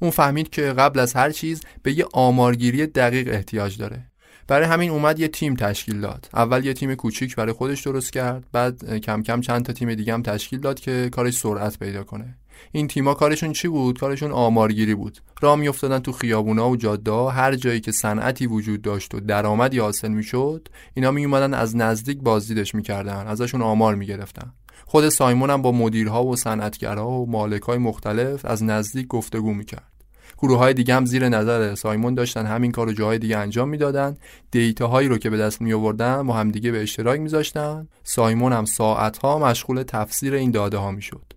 اون 0.00 0.10
فهمید 0.10 0.50
که 0.50 0.62
قبل 0.62 0.98
از 0.98 1.14
هر 1.14 1.30
چیز 1.30 1.60
به 1.82 1.98
یه 1.98 2.06
آمارگیری 2.12 2.86
دقیق 2.86 3.28
احتیاج 3.28 3.78
داره. 3.78 4.06
برای 4.46 4.66
همین 4.66 4.90
اومد 4.90 5.18
یه 5.18 5.28
تیم 5.28 5.56
تشکیل 5.56 6.00
داد. 6.00 6.28
اول 6.34 6.64
یه 6.64 6.72
تیم 6.72 6.94
کوچیک 6.94 7.36
برای 7.36 7.52
خودش 7.52 7.82
درست 7.82 8.12
کرد 8.12 8.44
بعد 8.52 8.98
کم 8.98 9.22
کم 9.22 9.40
چند 9.40 9.64
تا 9.64 9.72
تیم 9.72 9.94
دیگه 9.94 10.12
هم 10.12 10.22
تشکیل 10.22 10.60
داد 10.60 10.80
که 10.80 11.08
کارش 11.12 11.34
سرعت 11.34 11.78
پیدا 11.78 12.04
کنه. 12.04 12.38
این 12.72 12.88
تیما 12.88 13.14
کارشون 13.14 13.52
چی 13.52 13.68
بود؟ 13.68 13.98
کارشون 13.98 14.32
آمارگیری 14.32 14.94
بود. 14.94 15.18
راه 15.40 15.56
میافتادن 15.56 15.98
تو 15.98 16.12
خیابونا 16.12 16.70
و 16.70 16.76
جاده 16.76 17.30
هر 17.30 17.54
جایی 17.54 17.80
که 17.80 17.92
صنعتی 17.92 18.46
وجود 18.46 18.82
داشت 18.82 19.14
و 19.14 19.20
درآمدی 19.20 19.78
حاصل 19.78 20.08
می‌شد 20.08 20.68
اینا 20.94 21.10
می 21.10 21.24
اومدن 21.24 21.54
از 21.54 21.76
نزدیک 21.76 22.18
بازدیدش 22.18 22.74
می‌کردن 22.74 23.26
ازشون 23.26 23.62
آمار 23.62 23.94
می‌گرفتن. 23.94 24.52
خود 24.86 25.08
سایمون 25.08 25.50
هم 25.50 25.62
با 25.62 25.72
مدیرها 25.72 26.24
و 26.24 26.36
صنعتگرها 26.36 27.10
و 27.10 27.30
مالکای 27.30 27.78
مختلف 27.78 28.44
از 28.44 28.64
نزدیک 28.64 29.06
گفتگو 29.06 29.54
می‌کرد. 29.54 29.94
گروه 30.38 30.58
های 30.58 30.74
دیگه 30.74 30.94
هم 30.94 31.04
زیر 31.04 31.28
نظر 31.28 31.74
سایمون 31.74 32.14
داشتن 32.14 32.46
همین 32.46 32.72
کار 32.72 32.86
رو 32.86 32.92
جاهای 32.92 33.18
دیگه 33.18 33.36
انجام 33.36 33.68
می‌دادن. 33.68 34.16
دیتا 34.50 34.86
هایی 34.86 35.08
رو 35.08 35.18
که 35.18 35.30
به 35.30 35.36
دست 35.36 35.60
می 35.60 35.72
آوردن 35.72 36.26
با 36.26 36.34
همدیگه 36.34 36.70
به 36.70 36.82
اشتراک 36.82 37.20
میذاشتن. 37.20 37.88
سایمون 38.02 38.52
هم 38.52 38.64
ساعت 38.64 39.18
ها 39.18 39.38
مشغول 39.38 39.82
تفسیر 39.82 40.34
این 40.34 40.50
داده 40.50 40.76
ها 40.76 40.90
می‌شد. 40.90 41.32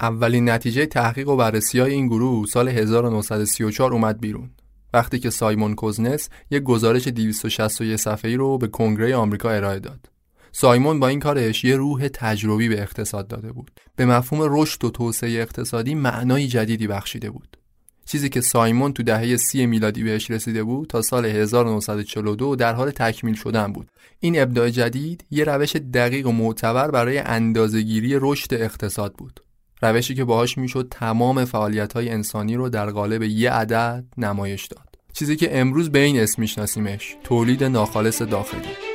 اولین 0.00 0.48
نتیجه 0.48 0.86
تحقیق 0.86 1.28
و 1.28 1.36
بررسی 1.36 1.80
های 1.80 1.92
این 1.92 2.06
گروه 2.06 2.46
سال 2.46 2.68
1934 2.68 3.92
اومد 3.92 4.20
بیرون. 4.20 4.50
وقتی 4.94 5.18
که 5.18 5.30
سایمون 5.30 5.74
کوزنس 5.74 6.28
یک 6.50 6.62
گزارش 6.62 7.08
261 7.08 7.96
صفحه‌ای 7.96 8.36
رو 8.36 8.58
به 8.58 8.68
کنگره 8.68 9.16
آمریکا 9.16 9.50
ارائه 9.50 9.78
داد. 9.78 10.11
سایمون 10.52 11.00
با 11.00 11.08
این 11.08 11.20
کارش 11.20 11.64
یه 11.64 11.76
روح 11.76 12.08
تجربی 12.08 12.68
به 12.68 12.82
اقتصاد 12.82 13.28
داده 13.28 13.52
بود. 13.52 13.70
به 13.96 14.06
مفهوم 14.06 14.48
رشد 14.50 14.84
و 14.84 14.90
توسعه 14.90 15.42
اقتصادی 15.42 15.94
معنای 15.94 16.46
جدیدی 16.46 16.86
بخشیده 16.86 17.30
بود. 17.30 17.56
چیزی 18.04 18.28
که 18.28 18.40
سایمون 18.40 18.92
تو 18.92 19.02
دهه 19.02 19.36
سی 19.36 19.66
میلادی 19.66 20.02
بهش 20.02 20.30
رسیده 20.30 20.62
بود 20.62 20.88
تا 20.88 21.02
سال 21.02 21.26
1942 21.26 22.56
در 22.56 22.74
حال 22.74 22.90
تکمیل 22.90 23.34
شدن 23.34 23.72
بود. 23.72 23.88
این 24.20 24.42
ابداع 24.42 24.70
جدید 24.70 25.24
یه 25.30 25.44
روش 25.44 25.76
دقیق 25.76 26.26
و 26.26 26.32
معتبر 26.32 26.90
برای 26.90 27.18
اندازهگیری 27.18 28.16
رشد 28.20 28.54
اقتصاد 28.54 29.12
بود. 29.12 29.40
روشی 29.82 30.14
که 30.14 30.24
باهاش 30.24 30.58
می‌شد 30.58 30.88
تمام 30.90 31.44
فعالیت 31.44 31.92
های 31.92 32.08
انسانی 32.08 32.54
رو 32.54 32.68
در 32.68 32.90
قالب 32.90 33.22
یه 33.22 33.50
عدد 33.50 34.04
نمایش 34.18 34.66
داد. 34.66 34.88
چیزی 35.12 35.36
که 35.36 35.60
امروز 35.60 35.90
به 35.90 35.98
این 35.98 36.20
اسم 36.20 36.42
میشناسیمش 36.42 37.16
تولید 37.24 37.64
ناخالص 37.64 38.22
داخلی. 38.22 38.91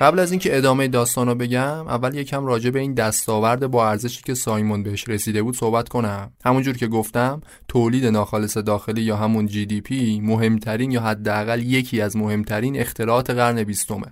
قبل 0.00 0.18
از 0.18 0.30
اینکه 0.30 0.56
ادامه 0.56 0.88
داستان 0.88 1.28
رو 1.28 1.34
بگم 1.34 1.88
اول 1.88 2.14
یکم 2.14 2.46
راجع 2.46 2.70
به 2.70 2.80
این 2.80 2.94
دستاورد 2.94 3.66
با 3.66 3.88
ارزشی 3.88 4.22
که 4.22 4.34
سایمون 4.34 4.82
بهش 4.82 5.08
رسیده 5.08 5.42
بود 5.42 5.56
صحبت 5.56 5.88
کنم. 5.88 6.32
همونجور 6.44 6.76
که 6.76 6.86
گفتم 6.86 7.40
تولید 7.68 8.06
ناخالص 8.06 8.56
داخلی 8.56 9.02
یا 9.02 9.16
همون 9.16 9.46
جی 9.46 9.66
دی 9.66 9.80
پی 9.80 10.20
مهمترین 10.20 10.90
یا 10.90 11.00
حداقل 11.00 11.62
یکی 11.62 12.00
از 12.00 12.16
مهمترین 12.16 12.80
اختراعات 12.80 13.30
قرن 13.30 13.64
بیستمه. 13.64 14.06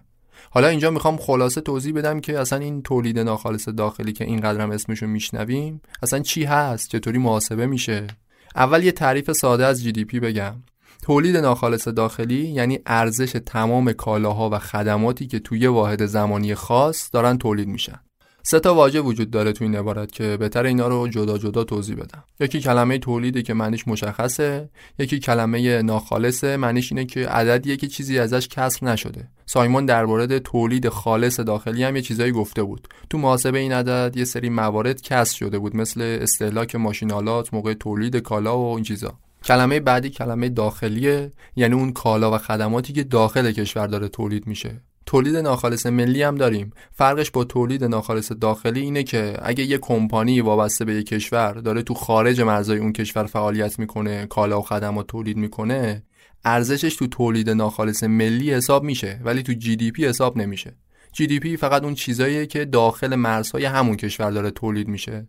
حالا 0.50 0.68
اینجا 0.68 0.90
می‌خوام 0.90 1.16
خلاصه 1.16 1.60
توضیح 1.60 1.94
بدم 1.94 2.20
که 2.20 2.38
اصلا 2.38 2.58
این 2.58 2.82
تولید 2.82 3.18
ناخالص 3.18 3.68
داخلی 3.68 4.12
که 4.12 4.24
این 4.24 4.44
هم 4.44 4.70
اسمشو 4.70 5.06
میشنویم 5.06 5.82
اصلا 6.02 6.18
چی 6.18 6.44
هست؟ 6.44 6.88
چطوری 6.88 7.18
محاسبه 7.18 7.66
میشه؟ 7.66 8.06
اول 8.56 8.84
یه 8.84 8.92
تعریف 8.92 9.32
ساده 9.32 9.66
از 9.66 9.82
جی 9.82 9.92
دی 9.92 10.04
پی 10.04 10.20
بگم. 10.20 10.54
تولید 11.02 11.36
ناخالص 11.36 11.88
داخلی 11.88 12.46
یعنی 12.46 12.78
ارزش 12.86 13.36
تمام 13.46 13.92
کالاها 13.92 14.50
و 14.50 14.58
خدماتی 14.58 15.26
که 15.26 15.38
توی 15.38 15.66
واحد 15.66 16.06
زمانی 16.06 16.54
خاص 16.54 17.08
دارن 17.12 17.38
تولید 17.38 17.68
میشن. 17.68 18.00
سه 18.44 18.60
تا 18.60 18.74
واژه 18.74 19.00
وجود 19.00 19.30
داره 19.30 19.52
تو 19.52 19.64
این 19.64 19.76
عبارت 19.76 20.12
که 20.12 20.36
بهتر 20.36 20.64
اینا 20.64 20.88
رو 20.88 21.08
جدا 21.08 21.38
جدا 21.38 21.64
توضیح 21.64 21.96
بدم. 21.96 22.24
یکی 22.40 22.60
کلمه 22.60 22.98
تولیده 22.98 23.42
که 23.42 23.54
معنیش 23.54 23.88
مشخصه 23.88 24.70
یکی 24.98 25.18
کلمه 25.18 25.82
ناخالصه 25.82 26.56
معنیش 26.56 26.92
اینه 26.92 27.04
که 27.04 27.28
عددیه 27.28 27.76
که 27.76 27.86
چیزی 27.86 28.18
ازش 28.18 28.48
کسر 28.48 28.86
نشده. 28.86 29.28
سایمون 29.46 29.86
در 29.86 30.04
مورد 30.04 30.38
تولید 30.38 30.88
خالص 30.88 31.40
داخلی 31.40 31.84
هم 31.84 31.96
یه 31.96 32.02
چیزایی 32.02 32.32
گفته 32.32 32.62
بود. 32.62 32.88
تو 33.10 33.18
محاسبه 33.18 33.58
این 33.58 33.72
عدد 33.72 34.16
یه 34.16 34.24
سری 34.24 34.48
موارد 34.48 35.02
کسر 35.02 35.36
شده 35.36 35.58
بود 35.58 35.76
مثل 35.76 36.18
استهلاک 36.22 36.74
ماشینالات 36.74 37.54
موقع 37.54 37.74
تولید 37.74 38.16
کالا 38.16 38.58
و 38.58 38.74
این 38.74 38.84
چیزا. 38.84 39.14
کلمه 39.44 39.80
بعدی 39.80 40.10
کلمه 40.10 40.48
داخلیه 40.48 41.32
یعنی 41.56 41.74
اون 41.74 41.92
کالا 41.92 42.34
و 42.34 42.38
خدماتی 42.38 42.92
که 42.92 43.04
داخل 43.04 43.52
کشور 43.52 43.86
داره 43.86 44.08
تولید 44.08 44.46
میشه. 44.46 44.80
تولید 45.06 45.36
ناخالص 45.36 45.86
ملی 45.86 46.22
هم 46.22 46.34
داریم. 46.34 46.70
فرقش 46.92 47.30
با 47.30 47.44
تولید 47.44 47.84
ناخالص 47.84 48.32
داخلی 48.40 48.80
اینه 48.80 49.02
که 49.02 49.36
اگه 49.42 49.64
یه 49.64 49.78
کمپانی 49.78 50.40
وابسته 50.40 50.84
به 50.84 50.94
یه 50.94 51.02
کشور 51.02 51.52
داره 51.52 51.82
تو 51.82 51.94
خارج 51.94 52.40
مرزهای 52.40 52.78
اون 52.78 52.92
کشور 52.92 53.24
فعالیت 53.24 53.78
می‌کنه 53.78 54.26
کالا 54.26 54.58
و 54.58 54.62
خدمات 54.62 55.06
تولید 55.06 55.36
می‌کنه 55.36 56.02
ارزشش 56.44 56.96
تو 56.96 57.06
تولید 57.06 57.50
ناخالص 57.50 58.04
ملی 58.04 58.54
حساب 58.54 58.84
میشه 58.84 59.20
ولی 59.24 59.42
تو 59.42 59.52
جی 59.52 59.76
دی 59.76 59.90
پی 59.90 60.06
حساب 60.06 60.36
نمیشه. 60.36 60.76
جی 61.12 61.26
دی 61.26 61.40
پی 61.40 61.56
فقط 61.56 61.84
اون 61.84 61.94
چیزاییه 61.94 62.46
که 62.46 62.64
داخل 62.64 63.14
مرزهای 63.14 63.64
همون 63.64 63.96
کشور 63.96 64.30
داره 64.30 64.50
تولید 64.50 64.88
میشه. 64.88 65.28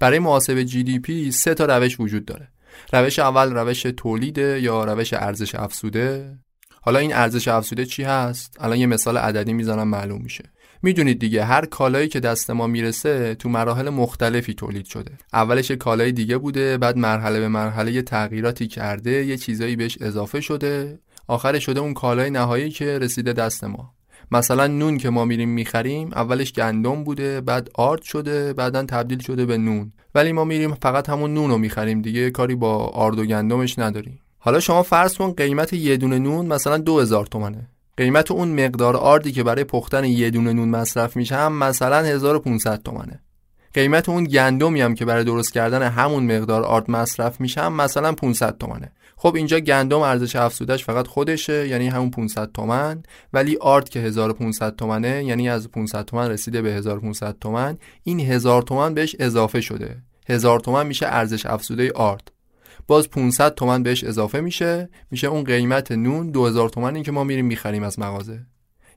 برای 0.00 0.18
محاسبه 0.18 0.64
جی 0.64 0.82
دی 0.82 0.98
پی 0.98 1.30
سه 1.30 1.54
تا 1.54 1.64
روش 1.64 2.00
وجود 2.00 2.24
داره. 2.24 2.48
روش 2.92 3.18
اول 3.18 3.52
روش 3.52 3.82
تولید 3.82 4.38
یا 4.38 4.84
روش 4.84 5.12
ارزش 5.12 5.54
افزوده؟ 5.54 6.38
حالا 6.82 6.98
این 6.98 7.14
ارزش 7.14 7.48
افزوده 7.48 7.86
چی 7.86 8.02
هست؟ 8.02 8.56
الان 8.60 8.78
یه 8.78 8.86
مثال 8.86 9.16
عددی 9.16 9.52
می‌زنم 9.52 9.88
معلوم 9.88 10.22
میشه. 10.22 10.44
می‌دونید 10.82 11.18
دیگه 11.18 11.44
هر 11.44 11.66
کالایی 11.66 12.08
که 12.08 12.20
دست 12.20 12.50
ما 12.50 12.66
می‌رسه 12.66 13.34
تو 13.34 13.48
مراحل 13.48 13.88
مختلفی 13.88 14.54
تولید 14.54 14.86
شده. 14.86 15.12
اولش 15.32 15.70
کالای 15.70 16.12
دیگه 16.12 16.38
بوده 16.38 16.78
بعد 16.78 16.96
مرحله 16.96 17.40
به 17.40 17.48
مرحله 17.48 17.92
یه 17.92 18.02
تغییراتی 18.02 18.66
کرده 18.66 19.24
یه 19.24 19.36
چیزایی 19.36 19.76
بهش 19.76 19.98
اضافه 20.00 20.40
شده. 20.40 20.98
آخر 21.28 21.58
شده 21.58 21.80
اون 21.80 21.94
کالای 21.94 22.30
نهایی 22.30 22.70
که 22.70 22.98
رسیده 22.98 23.32
دست 23.32 23.64
ما. 23.64 23.94
مثلا 24.30 24.66
نون 24.66 24.98
که 24.98 25.10
ما 25.10 25.24
میریم 25.24 25.48
می‌خریم 25.48 26.10
اولش 26.12 26.52
گندم 26.52 27.04
بوده 27.04 27.40
بعد 27.40 27.68
آرد 27.74 28.02
شده 28.02 28.52
بعدا 28.52 28.82
تبدیل 28.82 29.18
شده 29.18 29.46
به 29.46 29.58
نون. 29.58 29.92
ولی 30.14 30.32
ما 30.32 30.44
میریم 30.44 30.74
فقط 30.74 31.08
همون 31.08 31.34
نون 31.34 31.50
رو 31.50 31.58
می‌خریم 31.58 32.02
دیگه 32.02 32.30
کاری 32.30 32.54
با 32.54 32.76
آرد 32.76 33.18
و 33.18 33.24
گندمش 33.24 33.78
نداریم. 33.78 34.20
حالا 34.38 34.60
شما 34.60 34.82
فرض 34.82 35.14
کن 35.14 35.32
قیمت 35.32 35.72
یه 35.72 35.96
دونه 35.96 36.18
نون 36.18 36.46
مثلا 36.46 36.78
2000 36.78 37.26
تومنه. 37.26 37.68
قیمت 37.96 38.30
اون 38.30 38.64
مقدار 38.64 38.96
آردی 38.96 39.32
که 39.32 39.42
برای 39.42 39.64
پختن 39.64 40.04
یه 40.04 40.30
دونه 40.30 40.52
نون 40.52 40.68
مصرف 40.68 41.16
میشه 41.16 41.36
هم 41.36 41.52
مثلا 41.52 41.96
1500 41.96 42.82
تومنه. 42.82 43.20
قیمت 43.74 44.08
اون 44.08 44.24
گندمی 44.24 44.80
هم 44.80 44.94
که 44.94 45.04
برای 45.04 45.24
درست 45.24 45.52
کردن 45.52 45.82
همون 45.82 46.36
مقدار 46.36 46.62
آرد 46.62 46.90
مصرف 46.90 47.40
میشه 47.40 47.60
هم 47.60 47.72
مثلا 47.72 48.12
500 48.12 48.58
تومنه. 48.58 48.92
خب 49.16 49.34
اینجا 49.36 49.60
گندم 49.60 49.98
ارزش 49.98 50.36
افزودش 50.36 50.84
فقط 50.84 51.06
خودشه 51.06 51.68
یعنی 51.68 51.88
همون 51.88 52.10
500 52.10 52.52
تومن. 52.52 53.02
ولی 53.32 53.56
آرد 53.60 53.88
که 53.88 54.00
1500 54.00 54.76
تومنه 54.76 55.24
یعنی 55.24 55.48
از 55.48 55.70
500 55.70 56.04
تومن 56.04 56.30
رسیده 56.30 56.62
به 56.62 56.72
1500 56.72 57.38
تومن. 57.38 57.78
این 58.02 58.20
1000 58.20 58.62
تومن 58.62 58.94
بهش 58.94 59.16
اضافه 59.18 59.60
شده. 59.60 59.96
1000 60.28 60.60
تومن 60.60 60.86
میشه 60.86 61.06
ارزش 61.06 61.46
افزوده 61.46 61.92
آرد 61.92 62.30
باز 62.86 63.10
500 63.10 63.54
تومن 63.54 63.82
بهش 63.82 64.04
اضافه 64.04 64.40
میشه. 64.40 64.88
میشه 65.10 65.26
اون 65.26 65.44
قیمت 65.44 65.92
نون 65.92 66.30
2000 66.30 66.68
تومنی 66.68 67.02
که 67.02 67.12
ما 67.12 67.24
میریم 67.24 67.46
می‌خریم 67.46 67.82
از 67.82 67.98
مغازه. 67.98 68.40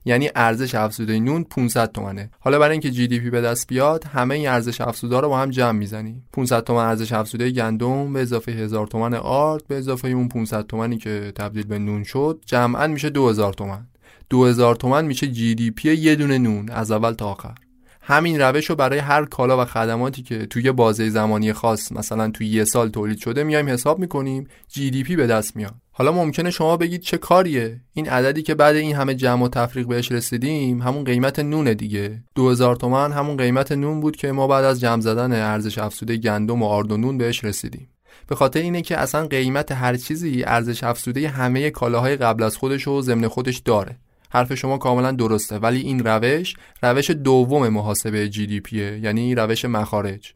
یعنی 0.04 0.30
ارزش 0.34 0.74
افزوده 0.74 1.18
نون 1.18 1.44
500 1.44 1.92
تومنه. 1.92 2.30
حالا 2.40 2.58
برای 2.58 2.72
اینکه 2.72 2.90
GDP 2.90 3.30
به 3.30 3.40
دست 3.40 3.66
بیاد 3.66 4.04
همه 4.04 4.34
این 4.34 4.48
ارزش 4.48 4.80
افزوده 4.80 5.20
رو 5.20 5.28
با 5.28 5.38
هم 5.38 5.50
جمع 5.50 5.78
می‌زنیم. 5.78 6.28
500 6.32 6.64
تومن 6.64 6.84
ارزش 6.84 7.12
افزوده 7.12 7.50
گندم 7.50 8.12
به 8.12 8.20
اضافه 8.20 8.52
1000 8.52 8.86
تومن 8.86 9.14
آرد 9.14 9.66
به 9.68 9.78
اضافه 9.78 10.08
اون 10.08 10.28
500 10.28 10.66
تومنی 10.66 10.98
که 10.98 11.32
تبدیل 11.34 11.66
به 11.66 11.78
نون 11.78 12.04
شد 12.04 12.40
جمعا 12.46 12.86
میشه 12.86 13.10
2000 13.10 13.52
تومن. 13.52 13.86
2000 14.30 14.76
تومن 14.76 15.04
میشه 15.04 15.26
GDP 15.26 15.94
یه 15.94 16.14
دونه 16.14 16.38
نون 16.38 16.70
از 16.70 16.90
اول 16.90 17.12
تا 17.12 17.28
آخر. 17.28 17.54
همین 18.02 18.40
روش 18.40 18.70
رو 18.70 18.76
برای 18.76 18.98
هر 18.98 19.24
کالا 19.24 19.62
و 19.62 19.64
خدماتی 19.64 20.22
که 20.22 20.46
توی 20.46 20.72
بازه 20.72 21.10
زمانی 21.10 21.52
خاص 21.52 21.92
مثلا 21.92 22.30
توی 22.30 22.46
یه 22.46 22.64
سال 22.64 22.88
تولید 22.88 23.18
شده 23.18 23.44
میایم 23.44 23.68
حساب 23.68 23.98
می‌کنیم 23.98 24.46
GDP 24.68 25.16
به 25.16 25.26
دست 25.26 25.56
میاد. 25.56 25.74
حالا 25.98 26.12
ممکنه 26.12 26.50
شما 26.50 26.76
بگید 26.76 27.00
چه 27.00 27.18
کاریه؟ 27.18 27.80
این 27.92 28.08
عددی 28.08 28.42
که 28.42 28.54
بعد 28.54 28.76
این 28.76 28.96
همه 28.96 29.14
جمع 29.14 29.44
و 29.44 29.48
تفریق 29.48 29.86
بهش 29.86 30.12
رسیدیم 30.12 30.82
همون 30.82 31.04
قیمت 31.04 31.38
نونه 31.38 31.74
دیگه. 31.74 32.22
2000 32.34 32.76
تومن 32.76 33.12
همون 33.12 33.36
قیمت 33.36 33.72
نون 33.72 34.00
بود 34.00 34.16
که 34.16 34.32
ما 34.32 34.46
بعد 34.46 34.64
از 34.64 34.80
جمع 34.80 35.00
زدن 35.00 35.32
ارزش 35.32 35.78
افزوده 35.78 36.16
گندم 36.16 36.62
و 36.62 36.66
آرد 36.66 36.92
و 36.92 36.96
نون 36.96 37.18
بهش 37.18 37.44
رسیدیم. 37.44 37.88
به 38.26 38.34
خاطر 38.34 38.60
اینه 38.60 38.82
که 38.82 38.98
اصلا 38.98 39.26
قیمت 39.26 39.72
هر 39.72 39.96
چیزی 39.96 40.44
ارزش 40.46 40.84
افزوده 40.84 41.28
همه 41.28 41.70
کالاهای 41.70 42.16
قبل 42.16 42.42
از 42.42 42.56
خودش 42.56 42.88
و 42.88 43.02
ضمن 43.02 43.28
خودش 43.28 43.58
داره. 43.58 43.96
حرف 44.30 44.54
شما 44.54 44.78
کاملا 44.78 45.12
درسته 45.12 45.58
ولی 45.58 45.80
این 45.80 46.04
روش 46.04 46.56
روش 46.82 47.10
دوم 47.10 47.68
محاسبه 47.68 48.28
جی 48.28 48.46
دی 48.46 48.60
پیه 48.60 48.98
یعنی 48.98 49.34
روش 49.34 49.64
مخارج. 49.64 50.34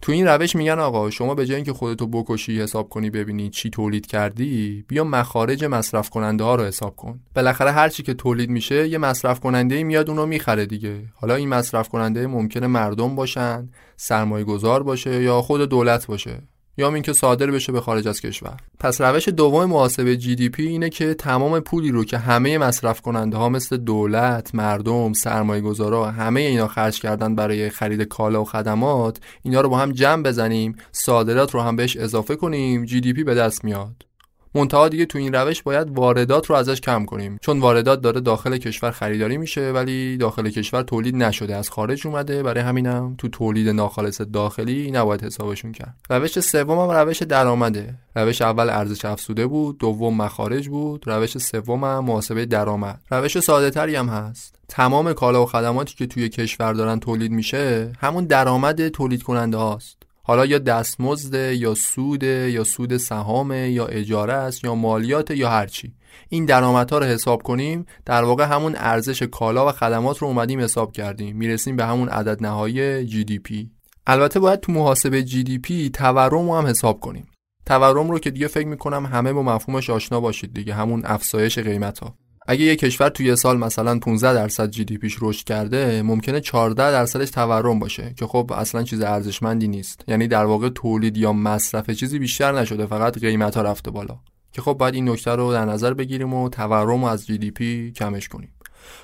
تو 0.00 0.12
این 0.12 0.26
روش 0.26 0.56
میگن 0.56 0.78
آقا 0.78 1.10
شما 1.10 1.34
به 1.34 1.46
جای 1.46 1.56
اینکه 1.56 1.72
خودتو 1.72 2.06
بکشی 2.06 2.60
حساب 2.60 2.88
کنی 2.88 3.10
ببینی 3.10 3.50
چی 3.50 3.70
تولید 3.70 4.06
کردی 4.06 4.84
بیا 4.88 5.04
مخارج 5.04 5.64
مصرف 5.64 6.10
کننده 6.10 6.44
ها 6.44 6.54
رو 6.54 6.64
حساب 6.64 6.96
کن. 6.96 7.20
بالاخره 7.34 7.70
هر 7.70 7.88
چی 7.88 8.02
که 8.02 8.14
تولید 8.14 8.50
میشه 8.50 8.88
یه 8.88 8.98
مصرف 8.98 9.40
کننده 9.40 9.84
میاد 9.84 10.10
اونو 10.10 10.26
می‌خره 10.26 10.66
دیگه. 10.66 11.02
حالا 11.14 11.34
این 11.34 11.48
مصرف 11.48 11.88
کننده 11.88 12.26
ممکنه 12.26 12.66
مردم 12.66 13.16
باشن 13.16 13.68
سرمایه 13.96 14.44
گذار 14.44 14.82
باشه 14.82 15.22
یا 15.22 15.42
خود 15.42 15.60
دولت 15.68 16.06
باشه. 16.06 16.42
یا 16.76 16.94
اینکه 16.94 17.12
صادر 17.12 17.50
بشه 17.50 17.72
به 17.72 17.80
خارج 17.80 18.08
از 18.08 18.20
کشور. 18.20 18.56
پس 18.80 19.00
روش 19.00 19.28
دوم 19.28 19.64
محاسبه 19.64 20.16
GDP 20.16 20.66
اینه 20.66 20.88
که 20.88 21.14
تمام 21.14 21.60
پولی 21.60 21.90
رو 21.90 22.04
که 22.04 22.18
همه 22.18 22.58
مصرف 22.58 23.00
کننده 23.00 23.36
ها 23.36 23.48
مثل 23.48 23.76
دولت، 23.76 24.54
مردم، 24.54 25.12
سرمایه 25.12 25.60
گذارا 25.60 26.10
همه 26.10 26.40
اینا 26.40 26.68
خرج 26.68 27.00
کردن 27.00 27.34
برای 27.34 27.70
خرید 27.70 28.02
کالا 28.02 28.42
و 28.42 28.44
خدمات 28.44 29.18
اینا 29.42 29.60
رو 29.60 29.68
با 29.68 29.78
هم 29.78 29.92
جمع 29.92 30.22
بزنیم 30.22 30.76
صادرات 30.92 31.54
رو 31.54 31.60
هم 31.60 31.76
بهش 31.76 31.96
اضافه 31.96 32.36
کنیم 32.36 32.84
GDP 32.84 33.24
به 33.24 33.34
دست 33.34 33.64
میاد. 33.64 34.13
منتها 34.54 34.88
دیگه 34.88 35.06
تو 35.06 35.18
این 35.18 35.34
روش 35.34 35.62
باید 35.62 35.98
واردات 35.98 36.46
رو 36.46 36.56
ازش 36.56 36.80
کم 36.80 37.04
کنیم. 37.04 37.38
چون 37.40 37.60
واردات 37.60 38.00
داره 38.00 38.20
داخل 38.20 38.56
کشور 38.56 38.90
خریداری 38.90 39.36
میشه 39.36 39.72
ولی 39.72 40.16
داخل 40.16 40.50
کشور 40.50 40.82
تولید 40.82 41.16
نشده. 41.16 41.56
از 41.56 41.70
خارج 41.70 42.06
اومده 42.06 42.42
برای 42.42 42.60
همینم 42.60 43.14
تو 43.18 43.28
تولید 43.28 43.68
ناخالص 43.68 44.20
داخلی 44.20 44.90
نباید 44.90 45.24
حسابشون 45.24 45.72
کرد. 45.72 45.94
روش 46.10 46.40
سوم 46.40 46.78
هم 46.78 46.90
روش 46.90 47.22
درآمده. 47.22 47.94
روش 48.16 48.42
اول 48.42 48.70
ارزش 48.70 49.04
افزوده 49.04 49.46
بود 49.46 49.78
دوم 49.78 50.16
مخارج 50.16 50.68
بود 50.68 51.02
روش 51.06 51.38
سوم 51.38 51.84
هم 51.84 52.04
محاسبه 52.04 52.46
درآمد. 52.46 53.00
روش 53.10 53.40
ساده 53.40 53.70
تری 53.70 53.96
هم 53.96 54.08
هست. 54.08 54.54
تمام 54.68 55.12
کالا 55.12 55.42
و 55.42 55.46
خدماتی 55.46 55.94
که 55.94 56.06
توی 56.06 56.28
کشور 56.28 56.72
دارن 56.72 57.00
تولید 57.00 57.32
میشه 57.32 57.92
همون 57.98 58.24
درآمد 58.24 58.88
تولید 58.88 59.22
کننده 59.22 59.56
هاست. 59.56 60.03
حالا 60.26 60.46
یا 60.46 60.58
دستمزد 60.58 61.52
یا 61.52 61.74
سود 61.74 62.22
یا 62.22 62.64
سود 62.64 62.96
سهام 62.96 63.52
یا 63.52 63.86
اجاره 63.86 64.32
است 64.32 64.64
یا 64.64 64.74
مالیات 64.74 65.30
یا 65.30 65.50
هرچی 65.50 65.94
این 66.28 66.44
درآمدها 66.44 66.98
رو 66.98 67.04
حساب 67.04 67.42
کنیم. 67.42 67.86
در 68.04 68.24
واقع 68.24 68.44
همون 68.44 68.74
ارزش 68.76 69.22
کالا 69.22 69.68
و 69.68 69.72
خدمات 69.72 70.18
رو 70.18 70.28
اومدیم 70.28 70.60
حساب 70.60 70.92
کردیم. 70.92 71.36
می‌رسیم 71.36 71.76
به 71.76 71.84
همون 71.84 72.08
عدد 72.08 72.42
نهایی 72.42 73.08
GDP 73.08 73.66
البته 74.06 74.40
باید 74.40 74.60
تو 74.60 74.72
محاسبه 74.72 75.26
GDP 75.26 75.90
تورم 75.92 76.50
رو 76.50 76.56
هم 76.56 76.66
حساب 76.66 77.00
کنیم. 77.00 77.26
تورم 77.66 78.10
رو 78.10 78.18
که 78.18 78.30
دیگه 78.30 78.46
فکر 78.46 78.66
می‌کنم 78.66 79.06
همه 79.06 79.32
با 79.32 79.42
مفهومش 79.42 79.90
آشنا 79.90 80.20
باشید 80.20 80.54
دیگه. 80.54 80.74
همون 80.74 81.02
افزایش 81.04 81.58
قیمت 81.58 81.98
ها 81.98 82.14
اگه 82.46 82.64
یه 82.64 82.76
کشور 82.76 83.08
توی 83.08 83.36
سال 83.36 83.58
مثلا 83.58 83.98
15 83.98 84.34
درصد 84.34 84.70
GDP 84.70 84.98
ش 84.98 85.16
رشد 85.20 85.46
کرده 85.46 86.02
ممکنه 86.02 86.40
14 86.40 86.90
درصدش 86.90 87.30
تورم 87.30 87.78
باشه 87.78 88.14
که 88.16 88.26
خب 88.26 88.52
اصلا 88.56 88.82
چیز 88.82 89.00
ارزشمندی 89.00 89.68
نیست. 89.68 90.04
یعنی 90.08 90.28
در 90.28 90.44
واقع 90.44 90.68
تولید 90.68 91.16
یا 91.16 91.32
مصرف 91.32 91.90
چیزی 91.90 92.18
بیشتر 92.18 92.52
نشده 92.52 92.86
فقط 92.86 93.18
قیمت 93.18 93.56
ها 93.56 93.62
رفته 93.62 93.90
بالا. 93.90 94.18
که 94.52 94.62
خب 94.62 94.72
باید 94.72 94.94
این 94.94 95.08
نکته 95.08 95.30
رو 95.30 95.52
در 95.52 95.64
نظر 95.64 95.94
بگیریم 95.94 96.34
و 96.34 96.48
تورم 96.48 97.04
رو 97.04 97.10
از 97.10 97.26
GDP 97.26 97.92
کمش 97.92 98.28
کنیم. 98.28 98.50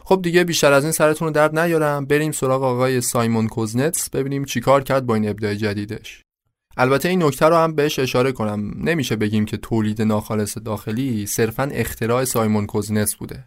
خب 0.05 0.23
دیگه 0.23 0.45
بیشتر 0.45 0.73
از 0.73 0.83
این 0.85 0.93
سرتون 0.93 1.29
رو 1.29 1.35
درد 1.35 1.59
نیارم. 1.59 2.07
بریم 2.07 2.33
سراغ 2.33 2.63
آقای 2.63 3.01
سایمون 3.01 3.49
کوزنتس 3.49 4.11
ببینیم 4.11 4.45
چیکار 4.45 4.83
کرد 4.83 5.07
با 5.07 5.15
این 5.15 5.29
ابداع 5.29 5.55
جدیدش. 5.55 6.25
البته 6.77 7.09
این 7.09 7.23
نکته 7.23 7.47
رو 7.47 7.57
هم 7.57 7.75
بهش 7.75 7.99
اشاره 7.99 8.33
کنم. 8.33 8.73
نمیشه 8.77 9.17
بگیم 9.17 9.45
که 9.45 9.57
تولید 9.57 10.03
ناخالص 10.03 10.59
داخلی 10.59 11.27
صرفا 11.27 11.63
اختراع 11.73 12.25
سایمون 12.25 12.67
کوزنتس 12.67 13.17
بوده. 13.17 13.45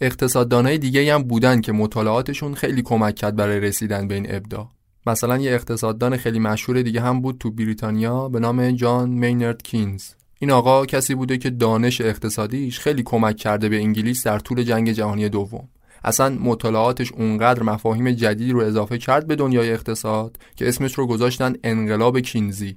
اقتصاددانای 0.00 0.78
دیگه 0.78 1.14
هم 1.14 1.22
بودن 1.22 1.60
که 1.60 1.72
مطالعاتشون 1.72 2.54
خیلی 2.54 2.82
کمک 2.82 3.14
کرد 3.14 3.36
برای 3.36 3.60
رسیدن 3.60 4.08
به 4.08 4.14
این 4.14 4.34
ابداع 4.34 4.68
مثلا 5.06 5.38
یه 5.38 5.52
اقتصاددان 5.52 6.16
خیلی 6.16 6.38
مشهور 6.38 6.82
دیگه 6.82 7.00
هم 7.00 7.20
بود 7.20 7.38
تو 7.38 7.50
بریتانیا 7.50 8.28
به 8.28 8.40
نام 8.40 8.70
جان 8.70 9.10
مینرد 9.10 9.62
کینز. 9.62 10.04
این 10.38 10.50
آقا 10.50 10.86
کسی 10.86 11.14
بوده 11.14 11.38
که 11.38 11.50
دانش 11.50 12.00
اقتصادیش 12.00 12.80
خیلی 12.80 13.02
کمک 13.02 13.36
کرده 13.36 13.68
به 13.68 13.76
انگلیس 13.76 14.26
در 14.26 14.38
طول 14.38 14.62
جنگ 14.62 14.92
جهانی 14.92 15.28
دوم. 15.28 15.68
اصلا 16.04 16.28
مطالعاتش 16.28 17.12
اونقدر 17.12 17.62
مفاهیم 17.62 18.10
جدیدی 18.10 18.52
رو 18.52 18.60
اضافه 18.60 18.98
کرد 18.98 19.26
به 19.26 19.36
دنیای 19.36 19.72
اقتصاد 19.72 20.36
که 20.56 20.68
اسمش 20.68 20.94
رو 20.94 21.06
گذاشتن 21.06 21.54
انقلاب 21.64 22.20
کینزی. 22.20 22.76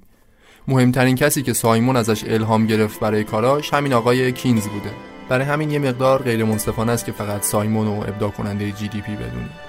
مهمترین 0.67 1.15
کسی 1.15 1.43
که 1.43 1.53
سایمون 1.53 1.95
ازش 1.95 2.23
الهام 2.23 2.65
گرفت 2.65 2.99
برای 2.99 3.23
کاراش 3.23 3.73
همین 3.73 3.93
آقای 3.93 4.31
کینز 4.31 4.67
بوده. 4.67 4.91
برای 5.29 5.45
همین 5.45 5.71
یه 5.71 5.79
مقدار 5.79 6.21
غیر 6.21 6.43
منصفانه 6.43 6.91
است 6.91 7.05
که 7.05 7.11
فقط 7.11 7.43
سایمون 7.43 7.87
و 7.87 7.91
ابداع 7.91 8.29
کننده 8.29 8.71
جی 8.71 8.87
دی 8.87 9.01
پی 9.01 9.15
بدونیم. 9.15 9.66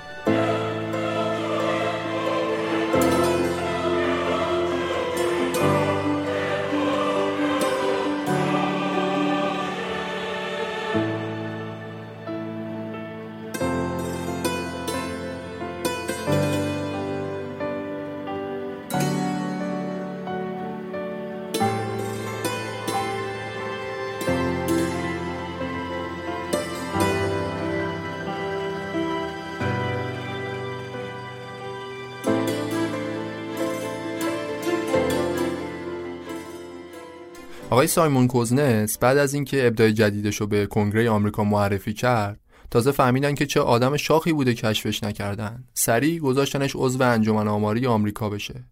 آقای 37.71 37.87
سایمون 37.87 38.27
کوزنس 38.27 38.99
بعد 38.99 39.19
از 39.19 39.35
اینکه 39.35 39.67
ابداع 39.67 39.91
جدیدش 39.91 40.37
رو 40.37 40.47
به 40.47 40.67
کنگره 40.67 41.11
آمریکا 41.11 41.45
معرفی 41.45 41.93
کرد 41.93 42.41
تازه 42.71 42.93
فهمیدن 42.93 43.35
که 43.35 43.47
چه 43.47 43.61
آدم 43.61 43.97
شاخی 43.97 44.33
بوده 44.33 44.55
کشفش 44.55 45.03
نکردن. 45.05 45.65
سریع 45.75 46.19
گذاشتنش 46.19 46.73
عضو 46.75 47.03
انجمن 47.03 47.49
آماری 47.49 47.87
آمریکا 47.87 48.31
بشه. 48.31 48.65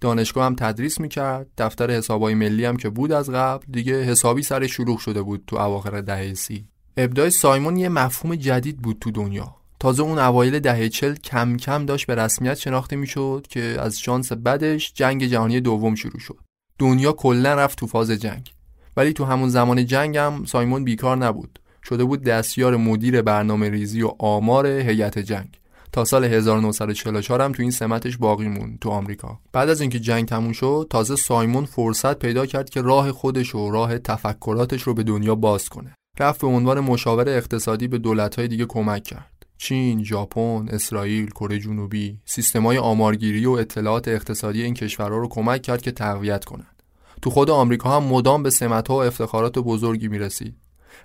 دانشگاه 0.00 0.46
هم 0.46 0.54
تدریس 0.54 1.00
می‌کرد 1.00 1.46
دفتر 1.58 1.90
حسابای 1.90 2.34
ملی 2.34 2.64
هم 2.64 2.76
که 2.76 2.88
بود 2.88 3.12
از 3.12 3.30
قبل 3.30 3.64
دیگه 3.70 4.02
حسابی 4.02 4.42
سر 4.42 4.66
شلوغ 4.66 4.98
شده 4.98 5.22
بود 5.22 5.44
تو 5.46 5.56
اواخر 5.56 6.00
دهه 6.00 6.34
سی. 6.34 6.68
ابداع 6.96 7.28
سایمون 7.28 7.76
یه 7.76 7.88
مفهوم 7.88 8.34
جدید 8.34 8.78
بود 8.78 8.98
تو 9.00 9.10
دنیا. 9.10 9.54
تازه 9.80 10.02
اون 10.02 10.18
اوایل 10.18 10.58
دهه 10.58 10.88
چل 10.88 11.14
کم 11.14 11.56
کم 11.56 11.86
داشت 11.86 12.06
به 12.06 12.14
رسمیت 12.14 12.54
شناخته 12.54 12.96
می‌شد 12.96 13.46
که 13.48 13.76
از 13.80 14.00
شانس 14.00 14.32
بدش 14.32 14.92
جنگ 14.94 15.26
جهانی 15.26 15.60
دوم 15.60 15.94
شروع 15.94 16.20
شد. 16.20 16.38
دنیا 16.78 17.12
کلا 17.12 17.54
رفت 17.54 17.78
تو 17.78 17.86
فاز 17.86 18.10
جنگ. 18.10 18.52
ولی 18.96 19.12
تو 19.12 19.24
همون 19.24 19.48
زمان 19.48 19.86
جنگ 19.86 20.16
هم 20.16 20.44
سایمون 20.44 20.84
بیکار 20.84 21.16
نبود. 21.16 21.58
شده 21.84 22.04
بود 22.04 22.22
دستیار 22.22 22.76
مدیر 22.76 23.22
برنامه 23.22 23.70
ریزی 23.70 24.02
و 24.02 24.10
آمار 24.18 24.66
هیئت 24.66 25.18
جنگ. 25.18 25.58
تا 25.92 26.04
سال 26.04 26.24
1944 26.24 27.42
هم 27.42 27.52
تو 27.52 27.62
این 27.62 27.70
سمتش 27.70 28.16
باقی 28.16 28.48
موند 28.48 28.78
تو 28.80 28.90
آمریکا. 28.90 29.38
بعد 29.52 29.68
از 29.68 29.80
اینکه 29.80 30.00
جنگ 30.00 30.28
تموم 30.28 30.52
شد 30.52 30.86
تازه 30.90 31.16
سایمون 31.16 31.64
فرصت 31.64 32.18
پیدا 32.18 32.46
کرد 32.46 32.70
که 32.70 32.82
راه 32.82 33.12
خودش 33.12 33.54
و 33.54 33.70
راه 33.70 33.98
تفکراتش 33.98 34.82
رو 34.82 34.94
به 34.94 35.02
دنیا 35.02 35.34
باز 35.34 35.68
کنه. 35.68 35.94
رفت 36.20 36.40
به 36.40 36.46
عنوان 36.46 36.80
مشاور 36.80 37.28
اقتصادی 37.28 37.88
به 37.88 37.98
دولت‌های 37.98 38.48
دیگه 38.48 38.66
کمک 38.66 39.02
کرد. 39.02 39.31
چین، 39.64 40.04
ژاپن، 40.04 40.68
اسرائیل، 40.68 41.30
کره 41.30 41.58
جنوبی 41.58 42.18
سیستمای 42.24 42.78
آمارگیری 42.78 43.46
و 43.46 43.50
اطلاعات 43.50 44.08
اقتصادی 44.08 44.62
این 44.62 44.74
کشورها 44.74 45.18
رو 45.18 45.28
کمک 45.28 45.62
کرد 45.62 45.82
که 45.82 45.90
تقویت 45.90 46.44
کنند. 46.44 46.82
تو 47.22 47.30
خود 47.30 47.50
آمریکا 47.50 47.96
هم 47.96 48.02
مدام 48.04 48.42
به 48.42 48.50
سمت‌ها 48.50 48.94
و 48.96 49.02
افتخارات 49.02 49.58
بزرگی 49.58 50.08
می‌رسید. 50.08 50.56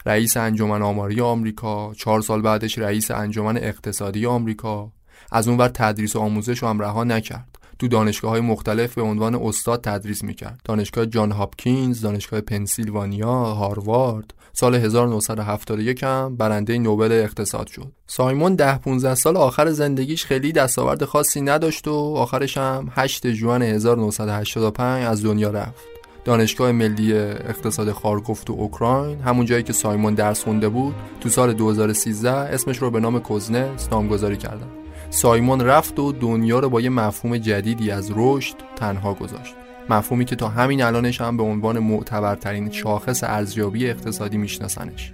رئیس 0.05 0.37
انجمن 0.37 0.81
آماری 0.81 1.21
آمریکا، 1.21 1.93
چهار 1.93 2.21
سال 2.21 2.41
بعدش 2.41 2.77
رئیس 2.77 3.11
انجمن 3.11 3.57
اقتصادی 3.57 4.25
آمریکا، 4.25 4.91
از 5.31 5.47
اونور 5.47 5.67
تدریس 5.67 6.15
و 6.15 6.19
آموزش 6.19 6.63
هم 6.63 6.79
رها 6.79 7.03
نکرد. 7.03 7.59
تو 7.79 7.87
دانشگاه 7.87 8.31
های 8.31 8.41
مختلف 8.41 8.93
به 8.93 9.01
عنوان 9.01 9.35
استاد 9.35 9.83
تدریس 9.83 10.23
می‌کرد. 10.23 10.61
دانشگاه 10.63 11.05
جان 11.05 11.31
هاپکینز، 11.31 12.01
دانشگاه 12.01 12.41
پنسیلوانیا، 12.41 13.43
هاروارد، 13.43 14.33
سال 14.59 14.75
1971 14.75 16.03
هم 16.03 16.35
برنده 16.37 16.77
نوبل 16.77 17.11
اقتصاد 17.11 17.67
شد. 17.67 17.91
سایمون 18.07 18.55
ده 18.55 18.77
15 18.77 19.15
سال 19.15 19.37
آخر 19.37 19.71
زندگیش 19.71 20.25
خیلی 20.25 20.51
دستاورد 20.51 21.05
خاصی 21.05 21.41
نداشت 21.41 21.87
و 21.87 21.93
آخرش 21.93 22.57
هم 22.57 22.91
8 22.95 23.27
جوان 23.27 23.61
1985 23.61 25.05
از 25.05 25.23
دنیا 25.25 25.49
رفت. 25.49 25.83
دانشگاه 26.25 26.71
ملی 26.71 27.13
اقتصاد 27.13 27.91
خارکوف 27.91 28.43
تو 28.43 28.53
اوکراین 28.53 29.19
همون 29.19 29.45
جایی 29.45 29.63
که 29.63 29.73
سایمون 29.73 30.13
درس 30.13 30.43
خونده 30.43 30.69
بود 30.69 30.95
تو 31.21 31.29
سال 31.29 31.53
2013 31.53 32.31
اسمش 32.31 32.77
رو 32.77 32.91
به 32.91 32.99
نام 32.99 33.19
کوزنس 33.19 33.87
نامگذاری 33.91 34.37
کردن 34.37 34.67
سایمون 35.09 35.61
رفت 35.61 35.99
و 35.99 36.11
دنیا 36.11 36.59
رو 36.59 36.69
با 36.69 36.81
یه 36.81 36.89
مفهوم 36.89 37.37
جدیدی 37.37 37.91
از 37.91 38.11
رشد 38.15 38.55
تنها 38.75 39.13
گذاشت 39.13 39.55
مفهومی 39.89 40.25
که 40.25 40.35
تا 40.35 40.47
همین 40.47 40.81
الانش 40.81 41.21
هم 41.21 41.37
به 41.37 41.43
عنوان 41.43 41.79
معتبرترین 41.79 42.71
شاخص 42.71 43.23
ارزیابی 43.23 43.89
اقتصادی 43.89 44.37
میشناسنش. 44.37 45.13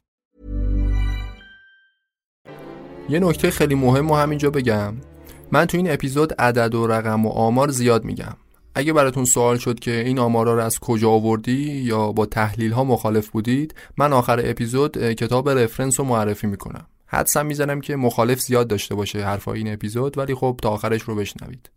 یه 3.11 3.19
نکته 3.19 3.51
خیلی 3.51 3.75
مهم 3.75 4.11
و 4.11 4.15
همینجا 4.15 4.49
بگم. 4.49 4.93
من 5.51 5.65
تو 5.65 5.77
این 5.77 5.91
اپیزود 5.91 6.33
عدد 6.33 6.75
و 6.75 6.87
رقم 6.87 7.25
و 7.25 7.29
آمار 7.29 7.69
زیاد 7.69 8.03
میگم. 8.03 8.35
اگه 8.75 8.93
براتون 8.93 9.25
سوال 9.25 9.57
شد 9.57 9.79
که 9.79 9.91
این 9.91 10.19
آمارا 10.19 10.53
رو 10.53 10.61
از 10.61 10.79
کجا 10.79 11.09
آوردی 11.09 11.63
یا 11.63 12.11
با 12.11 12.25
تحلیل 12.25 12.71
ها 12.71 12.83
مخالف 12.83 13.29
بودید 13.29 13.75
من 13.97 14.13
آخر 14.13 14.41
اپیزود 14.43 15.13
کتاب 15.13 15.49
رفرنس 15.49 15.99
رو 15.99 16.05
معرفی 16.05 16.47
می‌کنم. 16.47 16.85
حدسم 17.05 17.45
می‌زنم 17.45 17.81
که 17.81 17.95
مخالف 17.95 18.41
زیاد 18.41 18.67
داشته 18.67 18.95
باشه 18.95 19.25
حرفای 19.25 19.57
این 19.57 19.73
اپیزود 19.73 20.17
ولی 20.17 20.35
خب 20.35 20.59
تا 20.61 20.69
آخرش 20.69 21.01
رو 21.01 21.15
بشنوید. 21.15 21.69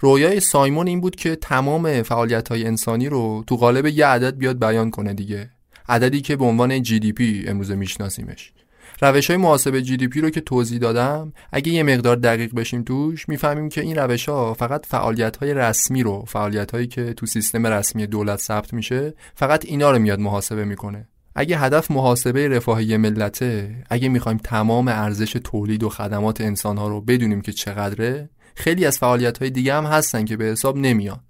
رویای 0.00 0.40
سایمون 0.40 0.86
این 0.86 1.00
بود 1.00 1.16
که 1.16 1.36
تمام 1.36 2.02
فعالیت 2.02 2.48
های 2.48 2.64
انسانی 2.66 3.08
رو 3.08 3.44
تو 3.46 3.56
قالب 3.56 3.86
یه 3.86 4.06
عدد 4.06 4.36
بیاد 4.36 4.58
بیان 4.58 4.90
کنه 4.90 5.14
دیگه. 5.14 5.50
عددی 5.88 6.20
که 6.20 6.36
به 6.36 6.44
عنوان 6.44 6.84
GDP 6.84 7.20
امروزه 7.46 7.74
میشناسیمش. 7.74 8.52
روش 9.00 9.26
های 9.30 9.36
محاسبه 9.36 9.82
جی 9.82 9.96
دی 9.96 10.08
پی 10.08 10.20
رو 10.20 10.30
که 10.30 10.40
توضیح 10.40 10.78
دادم 10.78 11.32
اگه 11.52 11.72
یه 11.72 11.82
مقدار 11.82 12.16
دقیق 12.16 12.54
بشیم 12.54 12.82
توش 12.82 13.28
می‌فهمیم 13.28 13.68
که 13.68 13.80
این 13.80 13.96
روش 13.96 14.28
ها 14.28 14.54
فقط 14.54 14.86
فعالیت 14.86 15.36
های 15.36 15.54
رسمی 15.54 16.02
رو 16.02 16.24
فعالیت 16.28 16.70
هایی 16.70 16.86
که 16.86 17.12
تو 17.12 17.26
سیستم 17.26 17.66
رسمی 17.66 18.06
دولت 18.06 18.40
ثبت 18.40 18.72
میشه 18.72 19.14
فقط 19.34 19.64
اینا 19.64 19.90
رو 19.90 19.98
میاد 19.98 20.20
محاسبه 20.20 20.64
می‌کنه. 20.64 21.08
اگه 21.34 21.58
هدف 21.58 21.90
محاسبه 21.90 22.48
رفاهی 22.48 22.96
ملته 22.96 23.84
اگه 23.90 24.08
می‌خوایم 24.08 24.38
تمام 24.38 24.88
ارزش 24.88 25.32
تولید 25.32 25.82
و 25.82 25.88
خدمات 25.88 26.40
انسان 26.40 26.76
ها 26.78 26.88
رو 26.88 27.00
بدونیم 27.00 27.40
که 27.40 27.52
چقدره 27.52 28.30
خیلی 28.54 28.86
از 28.86 28.98
فعالیت 28.98 29.38
های 29.38 29.50
دیگه 29.50 29.74
هم 29.74 29.84
هستن 29.84 30.24
که 30.24 30.36
به 30.36 30.44
حساب 30.44 30.76
نمیاد. 30.76 31.20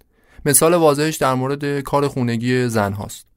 مثال 0.45 0.73
واضحش 0.73 1.15
در 1.15 1.33
مورد 1.33 1.79
کار 1.79 2.07
خونگی 2.07 2.67
زن 2.67 2.93
هاست. 2.93 3.28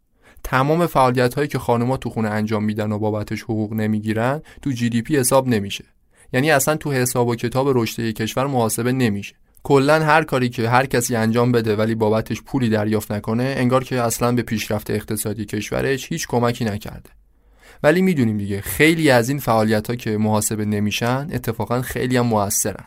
تمام 0.45 0.87
فعالیت 0.87 1.35
هایی 1.35 1.49
که 1.49 1.59
خانم‌ها 1.59 1.97
تو 1.97 2.11
خونه 2.11 2.29
انجام 2.29 2.65
میدن 2.65 2.93
و 2.93 2.99
بابتش 2.99 3.43
حقوق 3.43 3.73
نمی‌گیرن 3.73 4.43
تو 4.63 4.71
جی 4.71 4.89
دی 4.89 5.03
پی 5.03 5.17
حساب 5.17 5.49
نمیشه. 5.49 5.85
یعنی 6.33 6.51
اصلا 6.51 6.77
تو 6.77 6.93
حساب 6.93 7.29
و 7.29 7.35
کتاب 7.35 7.79
رشد 7.79 8.11
کشور 8.11 8.47
محاسبه 8.47 8.93
نمیشه. 8.93 9.35
کلا 9.63 10.05
هر 10.05 10.23
کاری 10.23 10.49
که 10.49 10.69
هر 10.69 10.87
کسی 10.87 11.17
انجام 11.17 11.53
بده 11.53 11.77
ولی 11.77 11.95
بابتش 11.95 12.43
پولی 12.43 12.69
دریافت 12.69 13.13
نکنه 13.13 13.55
انگار 13.57 13.85
که 13.85 14.01
اصلا 14.01 14.33
به 14.33 14.43
پیشرفت 14.43 14.91
اقتصادی 14.91 15.45
کشورش 15.45 16.13
هیچ 16.13 16.27
کمکی 16.29 16.65
نکرده. 16.65 17.11
ولی 17.83 18.03
می‌دونیم 18.03 18.39
دیگه 18.39 18.61
خیلی 18.61 19.11
از 19.11 19.29
این 19.29 19.39
فعالیت 19.39 19.91
ها 19.91 19.97
که 19.97 20.19
محاسبه 20.19 20.65
نمیشن 20.65 21.29
اتفاقا 21.33 21.83
خیلی 21.83 22.17
هم 22.17 22.27
موثرن. 22.27 22.85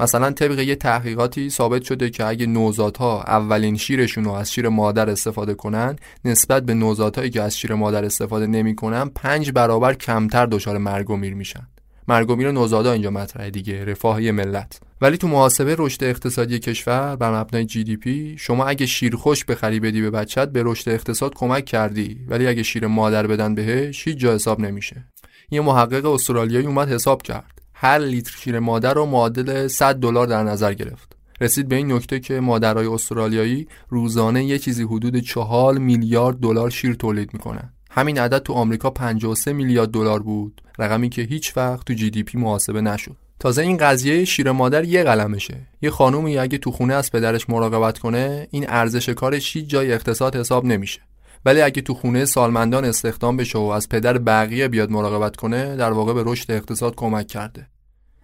مثلا 0.00 0.30
طبق 0.30 0.58
یه 0.58 0.74
تحقیقاتی 0.74 1.50
ثابت 1.50 1.82
شده 1.82 2.10
که 2.10 2.24
اگه 2.24 2.46
نوزادها 2.46 3.22
اولین 3.22 3.76
شیرشون 3.76 4.24
رو 4.24 4.32
از 4.32 4.52
شیر 4.52 4.68
مادر 4.68 5.10
استفاده 5.10 5.54
کنن 5.54 5.96
نسبت 6.24 6.62
به 6.62 6.74
نوزادهایی 6.74 7.30
که 7.30 7.42
از 7.42 7.58
شیر 7.58 7.74
مادر 7.74 8.04
استفاده 8.04 8.46
نمی‌کنن 8.46 9.08
پنج 9.14 9.50
برابر 9.50 9.94
کمتر 9.94 10.46
دچار 10.46 10.78
مرگ 10.78 11.10
و 11.10 11.16
میر 11.16 11.34
میشن. 11.34 11.66
مرگ 12.08 12.30
و 12.30 12.36
میر 12.36 12.50
نوزادا 12.50 12.92
اینجا 12.92 13.10
مطرحه 13.10 13.50
دیگه 13.50 13.84
رفاه 13.84 14.20
ملت. 14.20 14.80
ولی 15.00 15.16
تو 15.16 15.28
محاسبه 15.28 15.76
رشد 15.78 16.04
اقتصادی 16.04 16.58
کشور 16.58 17.16
بر 17.16 17.40
مبنای 17.40 17.64
جی 17.64 17.84
دی 17.84 17.96
پی 17.96 18.36
شما 18.38 18.66
اگه 18.66 18.86
شیر 18.86 19.16
خوش 19.16 19.44
بخری 19.44 19.80
بدی 19.80 20.00
به 20.00 20.10
بچت 20.10 20.48
به 20.48 20.62
رشد 20.64 20.88
اقتصاد 20.88 21.34
کمک 21.34 21.64
کردی. 21.64 22.20
ولی 22.28 22.46
اگه 22.46 22.62
شیر 22.62 22.86
مادر 22.86 23.26
بدن 23.26 23.54
بهش 23.54 24.08
هیچ 24.08 24.18
جا 24.18 24.34
حساب 24.34 24.60
نمیشه. 24.60 25.04
یه 25.50 25.60
محقق 25.60 26.06
استرالیایی 26.06 26.66
اومد 26.66 26.88
حساب 26.88 27.22
کرد. 27.22 27.57
هر 27.80 27.98
لیتر 27.98 28.36
شیر 28.38 28.58
مادر 28.58 28.94
رو 28.94 29.06
معادل 29.06 29.68
100 29.68 29.94
دلار 29.94 30.26
در 30.26 30.42
نظر 30.42 30.74
گرفت. 30.74 31.16
رسید 31.40 31.68
به 31.68 31.76
این 31.76 31.92
نکته 31.92 32.20
که 32.20 32.40
مادرای 32.40 32.86
استرالیایی 32.86 33.68
روزانه 33.88 34.44
یه 34.44 34.58
چیزی 34.58 34.82
حدود 34.82 35.16
4 35.16 35.78
میلیارد 35.78 36.36
دلار 36.40 36.70
شیر 36.70 36.94
تولید 36.94 37.30
می‌کنن. 37.32 37.72
همین 37.90 38.18
عدد 38.18 38.38
تو 38.38 38.52
آمریکا 38.52 38.90
53 38.90 39.52
میلیارد 39.52 39.90
دلار 39.90 40.22
بود. 40.22 40.62
رقمی 40.78 41.08
که 41.08 41.22
هیچ 41.22 41.56
وقت 41.56 41.86
تو 41.86 41.94
جی 41.94 42.10
دی 42.10 42.22
پی 42.22 42.38
محاسبه 42.38 42.80
نشد. 42.80 43.16
تازه 43.40 43.62
این 43.62 43.76
قضیه 43.76 44.24
شیر 44.24 44.50
مادر 44.50 44.84
یه 44.84 45.02
قلمشه. 45.04 45.66
یه 45.82 45.90
خانومی 45.90 46.38
اگه 46.38 46.58
تو 46.58 46.70
خونه 46.70 46.94
از 46.94 47.12
پدرش 47.12 47.50
مراقبت 47.50 47.98
کنه 47.98 48.48
این 48.50 48.66
ارزش 48.68 49.08
کارش 49.08 49.56
جای 49.56 49.92
اقتصاد 49.92 50.36
حساب 50.36 50.64
نمیشه. 50.64 51.00
ولی 51.44 51.60
اگه 51.60 51.82
تو 51.82 51.94
خونه 51.94 52.24
سالمندان 52.24 52.84
استخدام 52.84 53.36
بشه 53.36 53.58
و 53.58 53.62
از 53.62 53.88
پدر 53.88 54.18
بقیه 54.18 54.68
بیاد 54.68 54.90
مراقبت 54.90 55.36
کنه 55.36 55.76
در 55.76 55.92
واقع 55.92 56.12
به 56.12 56.22
رشد 56.26 56.52
اقتصاد 56.52 56.94
کمک 56.94 57.26
کرده. 57.26 57.66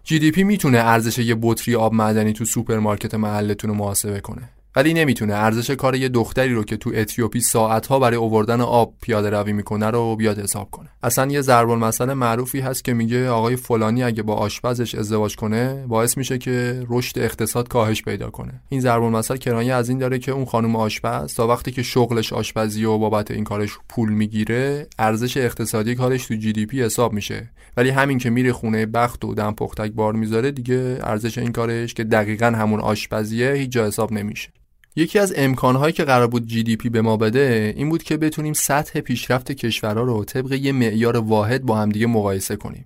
GDP 0.03 0.43
می‌تونه 0.43 0.77
ارزش 0.77 1.17
یه 1.17 1.35
بطری 1.41 1.75
آب 1.75 1.93
معدنی 1.93 2.33
تو 2.33 2.45
سوپرمارکت 2.45 3.15
محلتون 3.15 3.69
رو 3.69 3.75
محاسبه 3.75 4.19
کنه. 4.19 4.49
ولی 4.75 4.93
نمی‌تونه. 4.93 5.33
ارزش 5.33 5.71
کار 5.71 5.95
یه 5.95 6.09
دختری 6.09 6.53
رو 6.53 6.63
که 6.63 6.77
تو 6.77 6.91
اتیوپی 6.95 7.39
ساعتها 7.39 7.99
برای 7.99 8.17
اووردن 8.17 8.61
آب 8.61 8.93
پیاده 9.01 9.29
روی 9.29 9.53
می‌کنه 9.53 9.89
رو 9.89 10.15
بیاد 10.15 10.39
حساب 10.39 10.71
کنه. 10.71 10.89
اصلا 11.03 11.31
یه 11.31 11.41
ضرب 11.41 11.69
المثل 11.69 12.13
معروفی 12.13 12.59
هست 12.59 12.83
که 12.83 12.93
میگه 12.93 13.29
آقای 13.29 13.55
فلانی 13.55 14.03
اگه 14.03 14.23
با 14.23 14.35
آشپزش 14.35 14.95
ازدواج 14.95 15.35
کنه 15.35 15.85
باعث 15.87 16.17
میشه 16.17 16.37
که 16.37 16.83
رشد 16.89 17.19
اقتصاد 17.19 17.67
کاهش 17.67 18.01
پیدا 18.01 18.29
کنه. 18.29 18.61
این 18.69 18.81
ضرب 18.81 19.03
المثل 19.03 19.37
کنایه 19.37 19.73
از 19.73 19.89
این 19.89 19.97
داره 19.97 20.19
که 20.19 20.31
اون 20.31 20.45
خانم 20.45 20.75
آشپز 20.75 21.33
تا 21.33 21.47
وقتی 21.47 21.71
که 21.71 21.83
شغلش 21.83 22.33
آشپزی 22.33 22.85
و 22.85 22.97
بابت 22.97 23.31
این 23.31 23.43
کارش 23.43 23.77
پول 23.89 24.09
می‌گیره 24.09 24.87
ارزش 24.99 25.37
اقتصادی 25.37 25.95
کارش 25.95 26.27
تو 26.27 26.35
GDP 26.35 26.83
حساب 26.83 27.13
میشه. 27.13 27.49
ولی 27.77 27.89
همین 27.89 28.17
که 28.17 28.29
میره 28.29 28.53
خونه 28.53 28.85
بخت 28.85 29.25
و 29.25 29.33
دم 29.33 29.51
پختک 29.51 29.91
بار 29.91 30.13
می‌ذاره 30.13 30.51
دیگه 30.51 30.99
ارزش 31.03 31.37
این 31.37 31.51
کارش 31.51 31.93
که 31.93 32.03
دقیقا 32.03 32.45
همون 32.45 32.79
آشپزیه 32.79 33.51
هیچ 33.51 33.69
جا 33.69 33.87
حساب 33.87 34.11
نمیشه. 34.11 34.49
یکی 34.95 35.19
از 35.19 35.33
امکانهایی 35.37 35.93
که 35.93 36.03
قرار 36.03 36.27
بود 36.27 36.47
جی 36.47 36.63
دی 36.63 36.75
پی 36.75 36.89
به 36.89 37.01
ما 37.01 37.17
بده 37.17 37.73
این 37.77 37.89
بود 37.89 38.03
که 38.03 38.17
بتونیم 38.17 38.53
سطح 38.53 38.99
پیشرفت 38.99 39.51
کشورها 39.51 40.03
رو 40.03 40.25
طبق 40.25 40.51
یه 40.51 40.71
معیار 40.71 41.17
واحد 41.17 41.63
با 41.63 41.77
همدیگه 41.77 42.07
مقایسه 42.07 42.55
کنیم. 42.55 42.85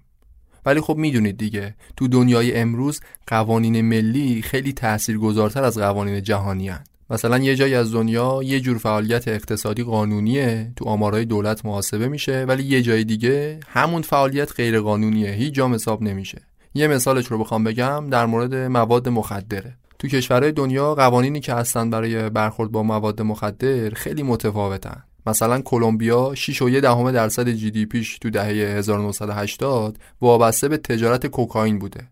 ولی 0.65 0.81
خب 0.81 0.97
می‌دونید 0.97 1.37
دیگه 1.37 1.75
تو 1.97 2.07
دنیای 2.07 2.57
امروز 2.57 2.99
قوانین 3.27 3.81
ملی 3.81 4.41
خیلی 4.41 4.73
تاثیرگذارتر 4.73 5.63
از 5.63 5.77
قوانین 5.77 6.23
جهانی 6.23 6.69
هن. 6.69 6.83
مثلا 7.09 7.37
یه 7.37 7.55
جایی 7.55 7.75
از 7.75 7.93
دنیا 7.93 8.39
یه 8.43 8.59
جور 8.59 8.77
فعالیت 8.77 9.27
اقتصادی 9.27 9.83
قانونیه 9.83 10.71
تو 10.75 10.85
آمارهای 10.85 11.25
دولت 11.25 11.65
محاسبه 11.65 12.07
میشه 12.07 12.45
ولی 12.47 12.63
یه 12.63 12.81
جای 12.81 13.03
دیگه 13.03 13.59
همون 13.67 14.01
فعالیت 14.01 14.53
غیر 14.55 14.79
قانونیه 14.79 15.31
هیچ 15.31 15.53
جا 15.53 15.69
حساب 15.69 16.01
نمیشه. 16.01 16.41
یه 16.73 16.87
مثالش 16.87 17.25
رو 17.25 17.37
بخوام 17.37 17.63
بگم 17.63 18.09
در 18.09 18.25
مورد 18.25 18.55
مواد 18.55 19.09
مخدره. 19.09 19.78
تو 19.99 20.07
کشورهای 20.07 20.51
دنیا 20.51 20.95
قوانینی 20.95 21.39
که 21.39 21.53
هستن 21.53 21.89
برای 21.89 22.29
برخورد 22.29 22.71
با 22.71 22.83
مواد 22.83 23.21
مخدر 23.21 23.89
خیلی 23.89 24.23
متفاوتن. 24.23 25.03
مثلا 25.25 25.61
کلمبیا 25.61 26.35
6 26.35 26.61
و 26.61 26.69
دهم 26.69 27.11
درصد 27.11 27.49
جی 27.49 27.71
دی 27.71 27.85
پیش 27.85 28.19
تو 28.19 28.29
دهه 28.29 28.47
1980 28.47 29.99
وابسته 30.21 30.67
به 30.67 30.77
تجارت 30.77 31.27
کوکائین 31.27 31.79
بوده. 31.79 32.07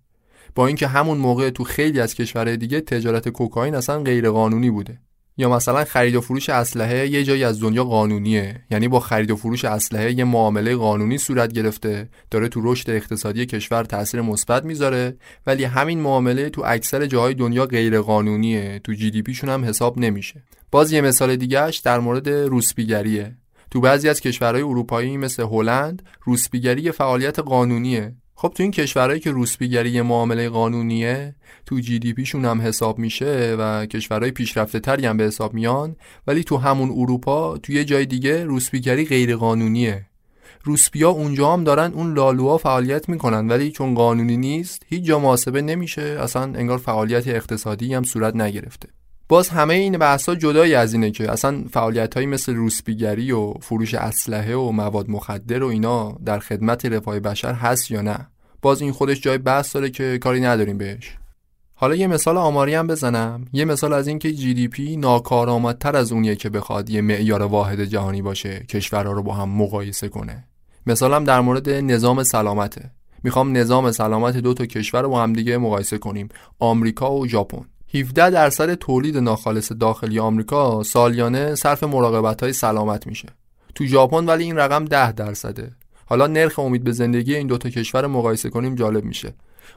با 0.55 0.67
اینکه 0.67 0.87
همون 0.87 1.17
موقع 1.17 1.49
تو 1.49 1.63
خیلی 1.63 1.99
از 1.99 2.13
کشورهای 2.13 2.57
دیگه 2.57 2.81
تجارت 2.81 3.29
کوکائین 3.29 3.75
اصلا 3.75 4.03
غیر 4.03 4.29
قانونی 4.29 4.69
بوده. 4.69 4.99
یا 5.37 5.49
مثلا 5.49 5.83
خرید 5.83 6.15
و 6.15 6.21
فروش 6.21 6.49
اسلحه 6.49 7.07
یه 7.07 7.23
جایی 7.23 7.43
از 7.43 7.61
دنیا 7.61 7.83
قانونیه. 7.83 8.61
یعنی 8.71 8.87
با 8.87 8.99
خرید 8.99 9.31
و 9.31 9.35
فروش 9.35 9.65
اسلحه 9.65 10.11
یه 10.11 10.23
معامله 10.23 10.75
قانونی 10.75 11.17
صورت 11.17 11.53
گرفته 11.53 12.09
داره 12.31 12.47
تو 12.47 12.61
رشد 12.63 12.89
اقتصادی 12.89 13.45
کشور 13.45 13.83
تاثیر 13.83 14.21
مثبت 14.21 14.65
می‌ذاره 14.65 15.17
ولی 15.47 15.63
همین 15.63 15.99
معامله 15.99 16.49
تو 16.49 16.63
اکثر 16.65 17.05
جاهای 17.05 17.33
دنیا 17.33 17.65
غیر 17.65 18.01
قانونیه 18.01 18.79
تو 18.83 18.93
جی 18.93 19.11
دی 19.11 19.21
پیشون 19.21 19.49
هم 19.49 19.65
حساب 19.65 19.99
نمیشه. 19.99 20.43
باز 20.71 20.91
یه 20.91 21.01
مثال 21.01 21.35
دیگهش 21.35 21.77
در 21.77 21.99
مورد 21.99 22.29
روسپیگریه 22.29 23.35
تو 23.71 23.81
بعضی 23.81 24.09
از 24.09 24.21
کشورهای 24.21 24.63
اروپایی 24.63 25.17
مثل 25.17 25.43
هلند 25.43 26.03
روسپیگری 26.23 26.91
فعالیت 26.91 27.39
قانونیه. 27.39 28.15
خب 28.39 28.51
تو 28.55 28.63
این 28.63 28.71
کشورهایی 28.71 29.19
که 29.19 29.31
روسپیگری 29.31 29.89
یه 29.89 30.01
معامله 30.01 30.49
قانونیه 30.49 31.35
تو 31.65 31.79
جی 31.79 31.99
دی 31.99 32.13
پیشون 32.13 32.45
هم 32.45 32.61
حساب 32.61 32.99
میشه 32.99 33.55
و 33.59 33.85
کشورهای 33.85 34.31
پیشرفته 34.31 34.79
تری 34.79 35.05
هم 35.05 35.17
به 35.17 35.23
حساب 35.23 35.53
میان 35.53 35.95
ولی 36.27 36.43
تو 36.43 36.57
همون 36.57 36.89
اروپا 36.89 37.57
تو 37.57 37.73
یه 37.73 37.85
جای 37.85 38.05
دیگه 38.05 38.43
روسپیگری 38.43 39.05
غیر 39.05 39.35
قانونیه 39.35 40.05
روسپیا 40.63 41.09
اونجا 41.09 41.53
هم 41.53 41.63
دارن 41.63 41.93
اون 41.93 42.13
لالوها 42.13 42.57
فعالیت 42.57 43.09
می‌کنن 43.09 43.47
ولی 43.47 43.71
چون 43.71 43.95
قانونی 43.95 44.37
نیست 44.37 44.83
هیچ 44.89 45.03
جا 45.03 45.19
محاسبه 45.19 45.61
نمیشه 45.61 46.01
اصلا 46.01 46.41
انگار 46.41 46.77
فعالیت 46.77 47.27
اقتصادی 47.27 47.93
هم 47.93 48.03
صورت 48.03 48.35
نگرفته. 48.35 48.89
باز 49.29 49.49
همه 49.49 49.73
این 49.73 49.97
بحثا 49.97 50.35
جدایی 50.35 50.75
از 50.75 50.93
اینه 50.93 51.11
که 51.11 51.31
اصلا 51.31 51.63
فعالیت 51.71 52.13
هایی 52.13 52.27
مثل 52.27 52.55
روسپیگری 52.55 53.31
و 53.31 53.53
فروش 53.53 53.93
اسلحه 53.93 54.55
و 54.55 54.71
مواد 54.71 55.09
مخدر 55.09 55.63
و 55.63 55.67
اینا 55.67 56.11
در 56.25 56.39
خدمت 56.39 56.85
رفاه 56.85 57.19
بشر 57.19 57.53
هست 57.53 57.91
یا 57.91 58.01
نه؟ 58.01 58.27
باز 58.61 58.81
این 58.81 58.91
خودش 58.91 59.21
جای 59.21 59.37
بحث 59.37 59.75
داره 59.75 59.89
که 59.89 60.17
کاری 60.17 60.41
نداریم 60.41 60.77
بهش. 60.77 61.17
حالا 61.73 61.95
یه 61.95 62.07
مثال 62.07 62.37
آماری 62.37 62.73
هم 62.73 62.87
بزنم. 62.87 63.45
یه 63.53 63.65
مثال 63.65 63.93
از 63.93 64.07
اینکه 64.07 64.33
جی 64.33 64.53
دی 64.53 64.67
پی 64.67 64.97
ناکارآمدتر 64.97 65.95
از 65.95 66.11
اونیه 66.11 66.35
که 66.35 66.49
بخواد 66.49 66.89
یه 66.89 67.01
معیار 67.01 67.43
واحد 67.43 67.83
جهانی 67.83 68.21
باشه 68.21 68.59
کشورها 68.59 69.11
رو 69.11 69.23
با 69.23 69.33
هم 69.33 69.49
مقایسه 69.49 70.09
کنه. 70.09 70.47
مثالم 70.87 71.23
در 71.23 71.39
مورد 71.41 71.69
نظام 71.69 72.23
سلامته. 72.23 72.91
می‌خوام 73.23 73.57
نظام 73.57 73.91
سلامت 73.91 74.37
دو 74.37 74.53
تا 74.53 74.65
کشور 74.65 75.01
رو 75.01 75.09
با 75.09 75.23
هم 75.23 75.33
دیگه 75.33 75.57
مقایسه 75.57 75.97
کنیم. 75.97 76.29
آمریکا 76.59 77.15
و 77.15 77.27
ژاپن. 77.27 77.65
17 77.93 78.29
درصد 78.29 78.73
تولید 78.73 79.17
ناخالص 79.17 79.71
داخلی 79.71 80.19
آمریکا 80.19 80.83
سالیانه 80.83 81.55
صرف 81.55 81.83
مراقبت 81.83 82.43
های 82.43 82.53
سلامت 82.53 83.07
میشه. 83.07 83.27
تو 83.75 83.85
ژاپن 83.85 84.25
ولی 84.25 84.43
این 84.43 84.55
رقم 84.55 84.85
10 84.85 85.11
درصده. 85.11 85.71
حالا 86.05 86.27
نرخ 86.27 86.59
امید 86.59 86.83
به 86.83 86.91
زندگی 86.91 87.35
این 87.35 87.47
دوتا 87.47 87.69
کشور 87.69 88.07
مقایسه 88.07 88.49
کنیم 88.49 88.75
جالب 88.75 89.03
میشه. 89.03 89.33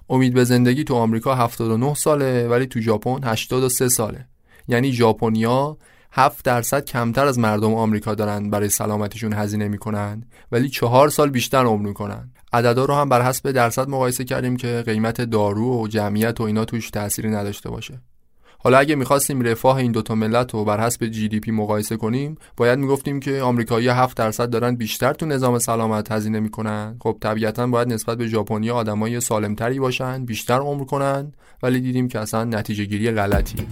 امید 0.08 0.34
به 0.34 0.44
زندگی 0.44 0.84
تو 0.84 0.94
آمریکا 0.94 1.34
79 1.34 1.94
ساله 1.94 2.48
ولی 2.48 2.66
تو 2.66 2.80
ژاپن 2.80 3.20
83 3.24 3.88
ساله. 3.88 4.26
یعنی 4.68 4.92
ژاپنیا 4.92 5.76
7 6.12 6.44
درصد 6.44 6.84
کمتر 6.84 7.26
از 7.26 7.38
مردم 7.38 7.74
آمریکا 7.74 8.14
دارن 8.14 8.50
برای 8.50 8.68
سلامتیشون 8.68 9.32
هزینه 9.32 9.68
می‌کنن 9.68 10.24
ولی 10.52 10.68
چهار 10.68 11.08
سال 11.08 11.30
بیشتر 11.30 11.64
عمر 11.64 11.88
می‌کنن. 11.88 12.30
عددا 12.52 12.84
رو 12.84 12.94
هم 12.94 13.08
بر 13.08 13.22
حسب 13.22 13.50
درصد 13.50 13.88
مقایسه 13.88 14.24
کردیم 14.24 14.56
که 14.56 14.82
قیمت 14.86 15.20
دارو 15.20 15.82
و 15.82 15.88
جمعیت 15.88 16.40
و 16.40 16.44
اینا 16.44 16.64
توش 16.64 16.90
تأثیری 16.90 17.30
نداشته 17.30 17.70
باشه. 17.70 18.00
حالا 18.62 18.78
اگه 18.78 18.94
می‌خواستیم 18.94 19.42
رفاه 19.42 19.76
این 19.76 19.92
دوتا 19.92 20.14
ملت 20.14 20.54
رو 20.54 20.64
بر 20.64 20.80
حسب 20.80 21.06
جی 21.06 21.28
دی 21.28 21.40
پی 21.40 21.50
مقایسه 21.50 21.96
کنیم 21.96 22.36
باید 22.56 22.78
می‌گفتیم 22.78 23.20
که 23.20 23.42
آمریکایی 23.42 23.88
7 23.88 24.16
درصد 24.16 24.50
دارن 24.50 24.76
بیشتر 24.76 25.12
تو 25.12 25.26
نظام 25.26 25.58
سلامت 25.58 26.12
هزینه 26.12 26.40
می‌کنن. 26.40 26.96
خب 27.00 27.16
طبیعتا 27.20 27.66
باید 27.66 27.92
نسبت 27.92 28.18
به 28.18 28.26
ژاپنیا 28.26 28.74
آدمای 28.74 29.20
سالمتری 29.20 29.80
باشن 29.80 30.24
بیشتر 30.24 30.58
عمر 30.58 30.84
کنن 30.84 31.32
ولی 31.62 31.80
دیدیم 31.80 32.08
که 32.08 32.18
اصلا 32.18 32.44
نتیجه 32.44 32.84
گیری 32.84 33.10
غلطی. 33.10 33.66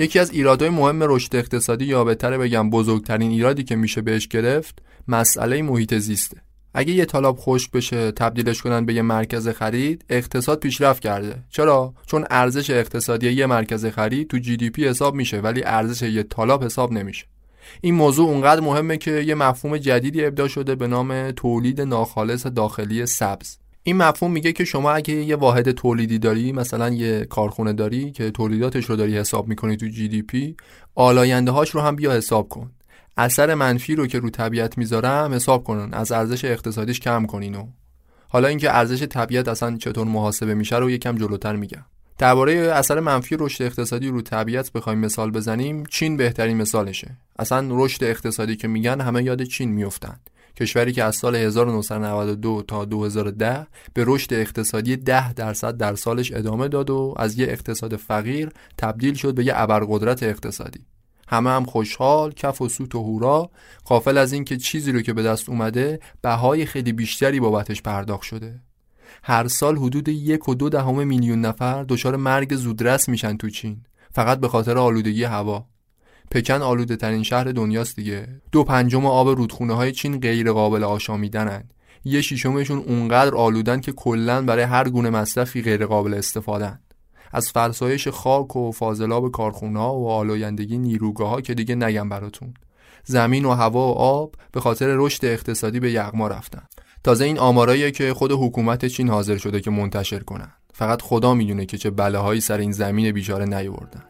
یکی 0.00 0.18
از 0.18 0.30
ایرادهای 0.30 0.70
مهم 0.70 1.02
رشد 1.02 1.36
اقتصادی 1.36 1.84
یا 1.84 2.04
بهتره 2.04 2.38
بگم 2.38 2.70
بزرگترین 2.70 3.30
ایرادی 3.30 3.64
که 3.64 3.76
میشه 3.76 4.00
بهش 4.00 4.28
گرفت 4.28 4.78
مسئله 5.08 5.62
محیط 5.62 5.94
زیسته. 5.94 6.36
اگه 6.74 6.92
یه 6.92 7.04
تالاب 7.04 7.36
خشک 7.38 7.70
بشه 7.70 8.10
تبدیلش 8.12 8.62
کنن 8.62 8.86
به 8.86 8.94
یه 8.94 9.02
مرکز 9.02 9.48
خرید 9.48 10.04
اقتصاد 10.08 10.58
پیشرفت 10.58 11.02
کرده. 11.02 11.44
چرا؟ 11.50 11.94
چون 12.06 12.24
ارزش 12.30 12.70
اقتصادی 12.70 13.30
یه 13.32 13.46
مرکز 13.46 13.86
خرید 13.86 14.28
تو 14.28 14.38
GDP 14.38 14.88
حساب 14.88 15.14
میشه 15.14 15.40
ولی 15.40 15.62
ارزش 15.64 16.02
یه 16.02 16.22
تالاب 16.22 16.64
حساب 16.64 16.92
نمیشه. 16.92 17.26
این 17.80 17.94
موضوع 17.94 18.28
اونقدر 18.28 18.60
مهمه 18.60 18.96
که 18.96 19.10
یه 19.10 19.34
مفهوم 19.34 19.76
جدیدی 19.76 20.24
ابداع 20.24 20.48
شده 20.48 20.74
به 20.74 20.86
نام 20.86 21.30
تولید 21.30 21.80
ناخالص 21.80 22.46
داخلی 22.46 23.06
سبز. 23.06 23.56
این 23.88 23.96
مفهوم 23.96 24.32
میگه 24.32 24.52
که 24.52 24.64
شما 24.64 24.92
اگه 24.92 25.14
یه 25.14 25.36
واحد 25.36 25.70
تولیدی 25.70 26.18
داری 26.18 26.52
مثلا 26.52 26.88
یه 26.88 27.24
کارخونه 27.24 27.72
داری 27.72 28.12
که 28.12 28.30
تولیداتش 28.30 28.84
رو 28.84 28.96
داری 28.96 29.18
حساب 29.18 29.48
می‌کنی 29.48 29.76
تو 29.76 29.86
GDP 29.86 30.56
آلاینده 30.94 31.50
هاش 31.50 31.70
رو 31.70 31.80
هم 31.80 31.96
بیا 31.96 32.12
حساب 32.12 32.48
کن. 32.48 32.70
اثر 33.16 33.54
منفی 33.54 33.94
رو 33.94 34.06
که 34.06 34.18
رو 34.18 34.30
طبیعت 34.30 34.78
می‌ذارم 34.78 35.34
حساب 35.34 35.64
کنن. 35.64 35.94
از 35.94 36.12
ارزش 36.12 36.44
اقتصادیش 36.44 37.00
کم 37.00 37.26
کنین 37.26 37.54
و 37.54 37.66
حالا 38.28 38.48
اینکه 38.48 38.76
ارزش 38.76 39.02
طبیعت 39.02 39.48
اصلا 39.48 39.76
چطور 39.76 40.06
محاسبه 40.06 40.54
میشه 40.54 40.76
رو 40.76 40.90
یکم 40.90 41.16
جلوتر 41.16 41.56
میگم. 41.56 41.84
درباره 42.18 42.52
اثر 42.52 43.00
منفی 43.00 43.36
رشد 43.38 43.62
اقتصادی 43.62 44.08
رو 44.08 44.22
طبیعت 44.22 44.72
بخوایم 44.72 44.98
مثال 44.98 45.30
بزنیم 45.30 45.86
چین 45.86 46.16
بهترین 46.16 46.56
مثالشه. 46.56 47.16
اصلا 47.38 47.66
رشد 47.70 48.04
اقتصادی 48.04 48.56
که 48.56 48.68
میگن 48.68 49.00
همه 49.00 49.24
یاد 49.24 49.42
چین 49.42 49.70
میفتن 49.70 50.20
کشوری 50.60 50.92
که 50.92 51.04
از 51.04 51.16
سال 51.16 51.36
1992 51.36 52.62
تا 52.68 52.84
2010 52.84 53.66
به 53.94 54.04
رشد 54.06 54.34
اقتصادی 54.34 54.96
10 54.96 55.32
درصد 55.32 55.76
در 55.76 55.94
سالش 55.94 56.32
ادامه 56.32 56.68
داد 56.68 56.90
و 56.90 57.14
از 57.16 57.38
یه 57.38 57.46
اقتصاد 57.46 57.96
فقیر 57.96 58.48
تبدیل 58.78 59.14
شد 59.14 59.34
به 59.34 59.44
یه 59.44 59.52
ابرقدرت 59.56 60.22
اقتصادی. 60.22 60.80
همه 61.28 61.50
هم 61.50 61.64
خوشحال 61.64 62.32
کف 62.32 62.62
و 62.62 62.68
سوت 62.68 62.94
و 62.94 63.02
هورا 63.02 63.50
قافل 63.84 64.18
از 64.18 64.32
اینکه 64.32 64.56
چیزی 64.56 64.92
رو 64.92 65.02
که 65.02 65.12
به 65.12 65.22
دست 65.22 65.48
اومده 65.48 66.00
بهای 66.22 66.66
خیلی 66.66 66.92
بیشتری 66.92 67.40
بابتش 67.40 67.82
پرداخت 67.82 68.22
شده. 68.22 68.60
هر 69.22 69.48
سال 69.48 69.76
حدود 69.76 70.08
یک 70.08 70.48
و 70.48 70.54
دو 70.54 70.68
دهم 70.68 71.06
میلیون 71.06 71.40
نفر 71.40 71.84
دچار 71.84 72.16
مرگ 72.16 72.54
زودرس 72.54 73.08
میشن 73.08 73.36
تو 73.36 73.50
چین 73.50 73.80
فقط 74.12 74.40
به 74.40 74.48
خاطر 74.48 74.78
آلودگی 74.78 75.24
هوا. 75.24 75.66
پکن 76.30 76.62
آلوده 76.62 76.96
ترین 76.96 77.22
شهر 77.22 77.44
دنیاست 77.44 77.96
دیگه. 77.96 78.28
دو 78.52 78.64
پنجم 78.64 79.06
آب 79.06 79.28
رودخونه 79.28 79.74
های 79.74 79.92
چین 79.92 80.20
غیر 80.20 80.52
قابل 80.52 80.84
آشامیدنن. 80.84 81.64
یه 82.04 82.20
شیشمشون 82.20 82.78
اونقدر 82.78 83.34
آلودن 83.34 83.80
که 83.80 83.92
کلا 83.92 84.42
برای 84.42 84.64
هر 84.64 84.88
گونه 84.88 85.10
مصرفی 85.10 85.62
غیر 85.62 85.86
قابل 85.86 86.14
استفادن 86.14 86.80
از 87.32 87.50
فرسایش 87.50 88.08
خاک 88.08 88.56
و 88.56 88.72
فاضلاب 88.72 89.30
کارخونه 89.32 89.78
ها 89.78 89.98
و 89.98 90.08
آلایندگی 90.08 90.78
نیروگاه 90.78 91.28
ها 91.28 91.40
که 91.40 91.54
دیگه 91.54 91.74
نگم 91.74 92.08
براتون. 92.08 92.54
زمین 93.04 93.44
و 93.44 93.50
هوا 93.50 93.88
و 93.88 93.98
آب 93.98 94.34
به 94.52 94.60
خاطر 94.60 94.86
رشد 94.96 95.24
اقتصادی 95.24 95.80
به 95.80 95.92
یغما 95.92 96.28
رفتن. 96.28 96.62
تازه 97.04 97.24
این 97.24 97.38
آمارایی 97.38 97.92
که 97.92 98.14
خود 98.14 98.32
حکومت 98.32 98.84
چین 98.86 99.08
حاضر 99.08 99.36
شده 99.36 99.60
که 99.60 99.70
منتشر 99.70 100.18
کنن. 100.18 100.52
فقط 100.74 101.02
خدا 101.02 101.34
می‌دونه 101.34 101.66
که 101.66 101.78
چه 101.78 101.90
بلاهایی 101.90 102.40
سر 102.40 102.58
این 102.58 102.72
زمین 102.72 103.12
بیچاره 103.12 103.44
نیوردن. 103.44 104.02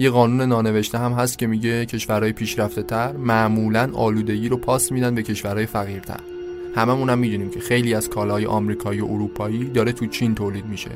یه 0.00 0.10
قانون 0.10 0.48
نانوشته 0.48 0.98
هم 0.98 1.12
هست 1.12 1.38
که 1.38 1.46
میگه 1.46 1.86
کشورهای 1.86 2.32
پیشرفته 2.32 2.82
تر 2.82 3.12
معمولا 3.12 3.90
آلودگی 3.94 4.48
رو 4.48 4.56
پاس 4.56 4.92
میدن 4.92 5.14
به 5.14 5.22
کشورهای 5.22 5.66
فقیرتر. 5.66 6.20
هممون 6.76 7.10
هم 7.10 7.18
می‌دونیم 7.18 7.50
که 7.50 7.60
خیلی 7.60 7.94
از 7.94 8.08
کالاهای 8.08 8.46
آمریکایی 8.46 9.00
و 9.00 9.04
اروپایی 9.04 9.64
داره 9.64 9.92
تو 9.92 10.06
چین 10.06 10.34
تولید 10.34 10.66
میشه 10.66 10.90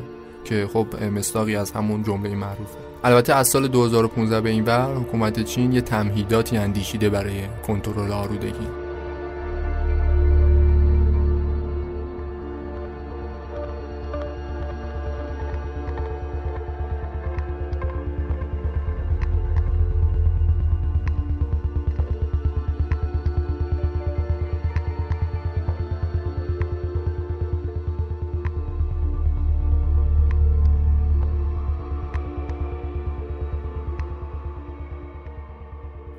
که 0.44 0.68
خب 0.72 0.86
مستاقی 1.02 1.56
از 1.56 1.72
همون 1.72 2.02
جمله 2.02 2.34
معروفه. 2.34 2.78
البته 3.04 3.34
از 3.34 3.48
سال 3.48 3.68
2015 3.68 4.40
به 4.40 4.50
این 4.50 4.64
ور 4.64 4.94
حکومت 4.94 5.44
چین 5.44 5.72
یه 5.72 5.80
تمهیداتی 5.80 6.56
اندیشیده 6.56 7.10
برای 7.10 7.40
کنترل 7.66 8.12
آلودگی. 8.12 8.83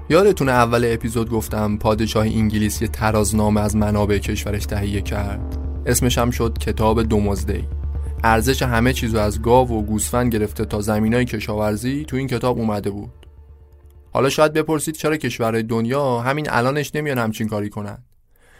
یادتونه 0.09 0.51
اول 0.51 0.93
اپیزود 0.93 1.29
گفتم 1.29 1.77
پادشاه 1.77 2.25
انگلیس 2.25 2.81
یه 2.81 2.87
ترازنامه 2.87 3.61
از 3.61 3.75
منابع 3.75 4.17
کشورش 4.17 4.65
تهیه 4.65 5.01
کرد؟ 5.01 5.57
اسمش 5.85 6.17
هم 6.17 6.31
شد 6.31 6.57
کتاب 6.57 7.03
دومزدی 7.03 7.67
ارزش 8.23 8.61
همه 8.61 8.93
چیزو 8.93 9.17
از 9.17 9.41
گاو 9.41 9.71
و 9.71 9.81
گوسفند 9.81 10.33
گرفته 10.33 10.65
تا 10.65 10.81
زمینای 10.81 11.25
کشاورزی 11.25 12.05
تو 12.05 12.17
این 12.17 12.27
کتاب 12.27 12.59
اومده 12.59 12.89
بود. 12.89 13.11
حالا 14.13 14.29
شاید 14.29 14.53
بپرسید 14.53 14.95
چرا 14.95 15.17
کشورهای 15.17 15.63
دنیا 15.63 16.19
همین 16.19 16.49
الانش 16.49 16.95
نمیان 16.95 17.17
همچین 17.17 17.47
کاری 17.47 17.69
کنن؟ 17.69 17.97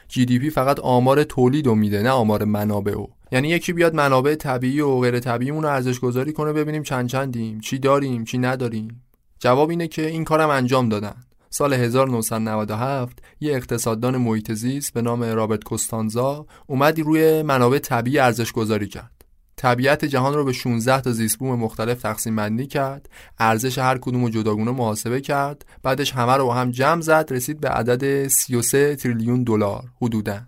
جی 0.07 0.25
دی 0.25 0.39
پی 0.39 0.49
فقط 0.49 0.79
آمار 0.79 1.23
تولید 1.23 1.67
میده 1.67 2.01
نه 2.01 2.09
آمار 2.09 2.43
منابع 2.43 2.97
و 2.97 3.07
یعنی 3.31 3.47
یکی 3.47 3.73
بیاد 3.73 3.95
منابع 3.95 4.35
طبیعی 4.35 4.81
و 4.81 4.99
غیر 4.99 5.19
طبیعیمون 5.19 5.63
رو 5.63 5.69
ارزش 5.69 5.99
گذاری 5.99 6.33
کنه 6.33 6.53
ببینیم 6.53 6.83
چند 6.83 7.07
چندیم 7.07 7.59
چی 7.59 7.79
داریم 7.79 8.23
چی 8.23 8.37
نداریم. 8.37 9.01
جواب 9.39 9.69
اینه 9.69 9.87
که 9.87 10.07
این 10.07 10.23
کارم 10.23 10.49
انجام 10.49 10.89
دادن. 10.89 11.15
سال 11.57 11.73
1997 11.73 13.23
یه 13.39 13.55
اقتصاددان 13.55 14.17
محیط 14.17 14.51
زیست 14.51 14.93
به 14.93 15.01
نام 15.01 15.23
رابرت 15.23 15.63
کوستانزا 15.63 16.45
اومدی 16.67 17.03
روی 17.03 17.41
منابع 17.41 17.79
طبیعی 17.79 18.19
ارزش 18.19 18.51
گذاری 18.51 18.87
کرد. 18.87 19.25
طبیعت 19.55 20.05
جهان 20.05 20.33
رو 20.33 20.45
به 20.45 20.53
16 20.53 21.01
تا 21.01 21.11
زیستبوم 21.11 21.59
مختلف 21.59 22.01
تقسیم 22.01 22.35
بندی 22.35 22.67
کرد، 22.67 23.09
ارزش 23.39 23.77
هر 23.77 23.97
کدوم 23.97 24.23
رو 24.23 24.29
جداگونه 24.29 24.71
محاسبه 24.71 25.21
کرد، 25.21 25.65
بعدش 25.83 26.11
همه 26.11 26.33
رو 26.33 26.51
هم 26.51 26.71
جمع 26.71 27.01
زد 27.01 27.27
رسید 27.31 27.59
به 27.59 27.69
عدد 27.69 28.27
33 28.27 28.95
تریلیون 28.95 29.43
دلار 29.43 29.83
حدودا. 30.01 30.41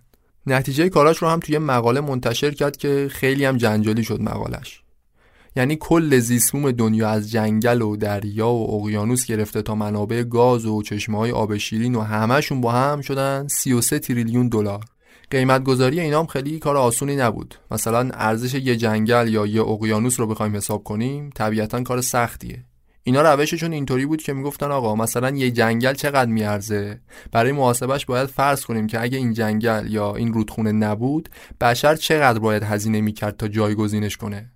نتیجه 0.47 0.89
کاراش 0.89 1.17
رو 1.17 1.27
هم 1.27 1.39
توی 1.39 1.57
مقاله 1.57 2.01
منتشر 2.01 2.51
کرد 2.51 2.77
که 2.77 3.07
خیلی 3.11 3.45
هم 3.45 3.57
جنجالی 3.57 4.03
شد 4.03 4.21
مقالش. 4.21 4.83
یعنی 5.57 5.77
کل 5.79 6.19
زیستبوم 6.19 6.71
دنیا 6.71 7.09
از 7.09 7.31
جنگل 7.31 7.81
و 7.81 7.95
دریا 7.95 8.49
و 8.49 8.75
اقیانوس 8.75 9.25
گرفته 9.25 9.61
تا 9.61 9.75
منابع 9.75 10.23
گاز 10.23 10.65
و 10.65 10.81
چشمه 10.81 11.17
های 11.17 11.31
آب 11.31 11.57
شیرین 11.57 11.95
و 11.95 12.01
همهشون 12.01 12.61
با 12.61 12.71
هم 12.71 13.01
شدن 13.01 13.47
33 13.47 13.99
تریلیون 13.99 14.47
دلار. 14.47 14.85
قیمت 15.31 15.63
گذاری 15.63 15.99
اینا 15.99 16.19
هم 16.19 16.25
خیلی 16.25 16.59
کار 16.59 16.77
آسونی 16.77 17.15
نبود. 17.15 17.55
مثلا 17.71 18.09
ارزش 18.13 18.53
یه 18.53 18.75
جنگل 18.75 19.27
یا 19.27 19.45
یه 19.45 19.61
اقیانوس 19.61 20.19
رو 20.19 20.27
بخوایم 20.27 20.55
حساب 20.55 20.83
کنیم 20.83 21.29
طبیعتا 21.35 21.83
کار 21.83 22.01
سختیه. 22.01 22.63
اینا 23.03 23.21
روششون 23.21 23.73
اینطوری 23.73 24.05
بود 24.05 24.21
که 24.21 24.33
می‌گفتن 24.33 24.71
آقا 24.71 24.95
مثلا 24.95 25.29
یه 25.29 25.51
جنگل 25.51 25.93
چقدر 25.93 26.31
میارزه؟ 26.31 27.01
برای 27.31 27.51
محاسبش 27.51 28.05
باید 28.05 28.29
فرض 28.29 28.65
کنیم 28.65 28.87
که 28.87 29.01
اگه 29.01 29.17
این 29.17 29.33
جنگل 29.33 29.87
یا 29.89 30.15
این 30.15 30.33
رودخونه 30.33 30.71
نبود 30.71 31.29
بشر 31.61 31.95
چقدر 31.95 32.39
باید 32.39 32.63
هزینه 32.63 33.01
می‌کرد 33.01 33.37
تا 33.37 33.47
جایگزینش 33.47 34.17
کنه؟ 34.17 34.51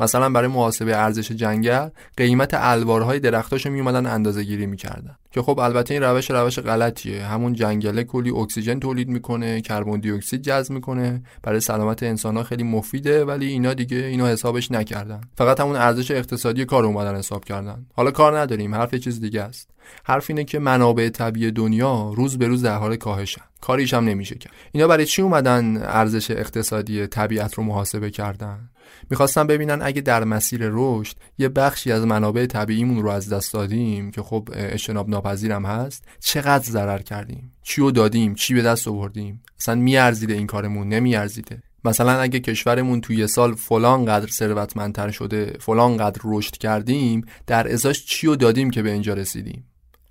مثلا 0.00 0.30
برای 0.30 0.48
محاسبه 0.48 0.96
ارزش 0.96 1.32
جنگل 1.32 1.88
قیمت 2.16 2.50
الوارهای 2.54 3.20
درختاشو 3.20 3.70
میومدن 3.70 4.06
اندازه 4.06 4.42
گیری 4.42 4.66
می‌کردن. 4.66 5.16
که 5.30 5.42
خب 5.42 5.58
البته 5.58 5.94
این 5.94 6.02
روش 6.02 6.30
روش 6.30 6.58
غلطیه. 6.58 7.24
همون 7.24 7.52
جنگله 7.52 8.04
کلی 8.04 8.30
اکسیژن 8.30 8.80
تولید 8.80 9.08
می‌کنه 9.08 9.60
کربن 9.60 10.00
دی 10.00 10.10
اکسید 10.10 10.42
جذب 10.42 10.72
می‌کنه. 10.72 11.22
برای 11.42 11.60
سلامت 11.60 12.02
انسان 12.02 12.36
ها 12.36 12.42
خیلی 12.42 12.62
مفیده 12.62 13.24
ولی 13.24 13.46
اینا 13.46 13.74
دیگه 13.74 13.96
اینو 13.96 14.26
حسابش 14.26 14.70
نکردن. 14.70 15.20
فقط 15.36 15.60
همون 15.60 15.76
ارزش 15.76 16.10
اقتصادی 16.10 16.64
کار 16.64 16.84
اومدن 16.84 17.16
حساب 17.16 17.44
کردن. 17.44 17.86
حالا 17.94 18.10
کار 18.10 18.38
نداریم 18.38 18.74
حرف 18.74 18.94
چیز 18.94 19.20
دیگه 19.20 19.42
است. 19.42 19.70
حرف 20.04 20.24
اینه 20.28 20.44
که 20.44 20.58
منابع 20.58 21.08
طبیعی 21.08 21.50
دنیا 21.50 22.12
روز 22.16 22.38
به 22.38 22.46
روز 22.46 22.62
در 22.62 22.76
حال 22.76 22.96
کاهشن. 22.96 23.42
کاریش 23.60 23.94
هم 23.94 24.04
نمیشه 24.04 24.34
کرد. 24.34 24.52
اینا 24.72 24.88
برای 24.88 25.06
چی 25.06 25.22
اومدن 25.22 25.76
ارزش 25.82 26.30
اقتصادی 26.30 27.06
طبیعت 27.06 27.54
رو 27.54 27.62
محاسبه 27.62 28.10
کردن؟ 28.10 28.70
می‌خواستم 29.10 29.46
ببینن 29.46 29.82
اگه 29.82 30.00
در 30.00 30.24
مسیر 30.24 30.60
رشد 30.72 31.16
یه 31.38 31.48
بخشی 31.48 31.92
از 31.92 32.06
منابع 32.06 32.46
طبیعیمون 32.46 33.02
رو 33.02 33.10
از 33.10 33.32
دست 33.32 33.52
دادیم 33.52 34.10
که 34.10 34.22
خب 34.22 34.48
اجتناب 34.52 35.08
ناپذیرم 35.08 35.66
هست 35.66 36.04
چقدر 36.20 36.64
ضرر 36.64 36.98
کردیم؟ 36.98 37.52
چی 37.62 37.80
رو 37.80 37.90
دادیم؟ 37.90 38.34
چی 38.34 38.54
به 38.54 38.62
دست 38.62 38.88
آوردیم؟ 38.88 39.42
اصلا 39.58 39.74
میارزیده 39.74 40.34
این 40.34 40.46
کارمون؟ 40.46 40.88
نمیارزیده. 40.88 41.62
مثلا 41.84 42.20
اگه 42.20 42.40
کشورمون 42.40 43.00
توی 43.00 43.26
سال 43.26 43.54
فلان 43.54 44.04
قدر 44.04 44.26
ثروتمندتر 44.26 45.10
شده 45.10 45.56
فلان 45.60 45.96
قدر 45.96 46.20
رشد 46.24 46.56
کردیم 46.56 47.24
در 47.46 47.72
ازاش 47.72 48.04
چی 48.04 48.26
رو 48.26 48.36
دادیم 48.36 48.70
که 48.70 48.82
به 48.82 48.92
اینجا 48.92 49.14
رسیدیم؟ 49.14 49.64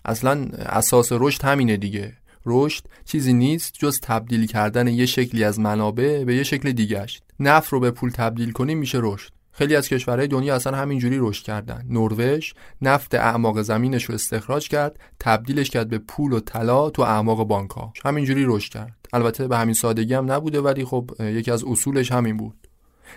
اصلا 0.09 0.47
اساس 0.53 1.09
رشد 1.11 1.41
همینه 1.43 1.77
دیگه. 1.77 2.13
رشد 2.45 2.83
چیزی 3.05 3.33
نیست 3.33 3.73
جز 3.79 3.99
تبدیل 3.99 4.45
کردن 4.45 4.87
یه 4.87 5.05
شکلی 5.05 5.43
از 5.43 5.59
منابع 5.59 6.23
به 6.23 6.35
یه 6.35 6.43
شکل 6.43 6.71
دیگهش 6.71 7.21
نفت 7.39 7.73
رو 7.73 7.79
به 7.79 7.91
پول 7.91 8.09
تبدیل 8.09 8.51
کنیم 8.51 8.77
میشه 8.77 8.99
رشد. 9.01 9.31
خیلی 9.51 9.75
از 9.75 9.89
کشورهای 9.89 10.27
دنیا 10.27 10.55
اصلا 10.55 10.77
همینجوری 10.77 11.17
رشد 11.19 11.43
کردن. 11.43 11.85
نروژ 11.89 12.51
نفت 12.81 13.15
اعماق 13.15 13.61
زمینش 13.61 14.03
رو 14.03 14.15
استخراج 14.15 14.67
کرد 14.67 14.99
تبدیلش 15.19 15.69
کرد 15.69 15.89
به 15.89 15.97
پول 15.97 16.33
و 16.33 16.39
طلا 16.39 16.89
تو 16.89 17.01
اعماق 17.01 17.43
بانک 17.43 17.71
ها 17.71 17.93
همینجوری 18.05 18.45
رشد 18.47 18.71
کرد. 18.71 18.95
البته 19.13 19.47
به 19.47 19.57
همین 19.57 19.73
سادگی 19.73 20.13
هم 20.13 20.31
نبوده 20.31 20.61
ولی 20.61 20.85
خب 20.85 21.11
یکی 21.19 21.51
از 21.51 21.63
اصولش 21.63 22.11
همین 22.11 22.37
بود. 22.37 22.67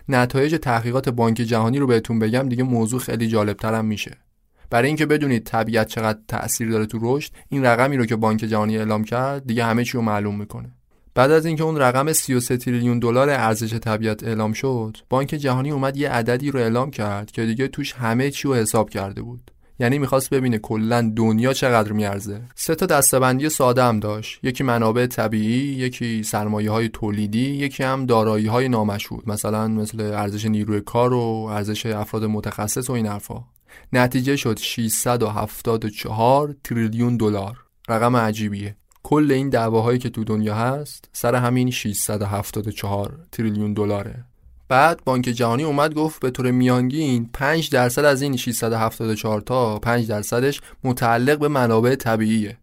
نتایج 0.09 0.57
تحقیقات 0.63 1.09
بانک 1.09 1.37
جهانی 1.37 1.79
رو 1.79 1.87
بهتون 1.87 2.19
بگم 2.19 2.49
دیگه 2.49 2.63
موضوع 2.63 3.01
خیلی 3.01 3.29
جالبترم 3.29 3.85
میشه. 3.85 4.19
برای 4.73 4.89
اینکه 4.89 5.07
بدونید 5.07 5.45
طبیعت 5.45 5.89
چقدر 5.89 6.19
تاثیر 6.29 6.71
داره 6.71 6.87
تو 6.87 6.99
رشد 7.03 7.33
این 7.49 7.65
رقمی 7.65 7.97
رو 7.97 8.07
که 8.07 8.17
بانک 8.17 8.41
جهانی 8.41 8.79
اعلام 8.79 9.05
کرد 9.05 9.47
دیگه 9.47 9.65
همه 9.65 9.85
چی 9.85 9.93
رو 9.93 10.03
معلوم 10.03 10.39
می‌کنه. 10.39 10.73
بعد 11.15 11.31
از 11.31 11.47
اینکه 11.47 11.63
اون 11.63 11.79
رقم 11.79 12.13
33 12.13 12.57
تریلیون 12.57 12.99
دلار 12.99 13.31
ارزش 13.31 13.75
طبیعت 13.75 14.25
اعلام 14.25 14.53
شد 14.53 14.97
بانک 15.09 15.29
جهانی 15.29 15.71
اومد 15.71 15.97
یه 15.97 16.11
عددی 16.11 16.51
رو 16.51 16.61
اعلام 16.61 16.91
کرد 16.91 17.31
که 17.31 17.47
دیگه 17.47 17.69
توش 17.69 17.93
همه 17.93 18.31
چی 18.31 18.49
رو 18.49 18.55
حساب 18.55 18.91
کرده 18.91 19.23
بود. 19.23 19.51
یعنی 19.81 19.99
می‌خواست 19.99 20.31
ببینه 20.31 20.59
کلا 20.59 21.13
دنیا 21.17 21.53
چقدر 21.53 21.93
میارزه. 21.93 22.41
سه 22.55 22.75
تا 22.75 22.87
دستبندی 22.87 23.49
ساده 23.49 23.83
هم 23.83 24.01
داشت. 24.01 24.41
یکی 24.43 24.65
منابع 24.65 25.07
طبیعی 25.07 25.59
یکی 25.59 26.23
سرمایه 26.23 26.71
های 26.71 26.89
تولیدی 26.89 27.51
یکی 27.51 27.83
هم 27.83 28.07
دارایی 28.07 28.47
های 28.47 28.69
نامشهود 28.69 29.29
مثلا 29.29 29.69
مثل 29.69 30.01
ارزش 30.01 30.45
نیروی 30.45 30.81
کار 30.81 31.15
و 31.15 31.49
ارزش 31.51 31.87
افراد 31.87 32.25
متخصص 32.25 32.91
و 32.91 32.93
این 32.93 33.07
حرفا. 33.07 33.45
نتیجه 33.93 34.37
شد 34.37 34.59
674 34.59 36.57
تریلیون 36.65 37.17
دلار. 37.17 37.59
رقم 37.89 38.17
عجیبیه. 38.17 38.77
کل 39.03 39.33
این 39.33 39.49
دعواهایی 39.49 39.99
که 39.99 40.11
تو 40.11 40.25
دنیا 40.25 40.55
هست 40.55 41.09
سر 41.13 41.35
همین 41.35 41.71
674 41.71 43.19
تریلیون 43.33 43.73
دلاره. 43.73 44.25
بعد 44.69 45.01
بانک 45.05 45.25
جهانی 45.25 45.63
اومد 45.63 45.95
گفت 45.95 46.21
به 46.21 46.31
طور 46.31 46.51
میانگین 46.51 47.31
5 47.33 47.71
درصد 47.71 48.05
از 48.05 48.23
این 48.23 48.37
674 48.37 49.41
تا 49.41 49.79
5 49.79 50.09
درصدش 50.09 50.61
متعلق 50.85 51.39
به 51.39 51.49
منابع 51.49 51.95
طبیعیه. 51.95 52.59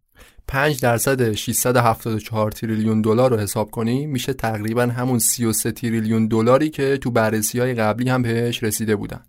5 0.48 0.82
درصد 0.82 1.32
674 1.32 2.52
تریلیون 2.52 3.02
دلار 3.02 3.32
رو 3.32 3.38
حساب 3.38 3.72
کنیم 3.72 4.10
میشه 4.10 4.34
تقریبا 4.34 4.82
همون 4.84 5.20
33 5.20 5.72
تریلیون 5.72 6.28
دلاری 6.28 6.70
که 6.70 6.98
تو 6.98 7.12
بررسی 7.12 7.60
های 7.60 7.74
قبلی 7.74 8.10
هم 8.10 8.22
بهش 8.22 8.64
رسیده 8.64 8.96
بودن. 8.96 9.22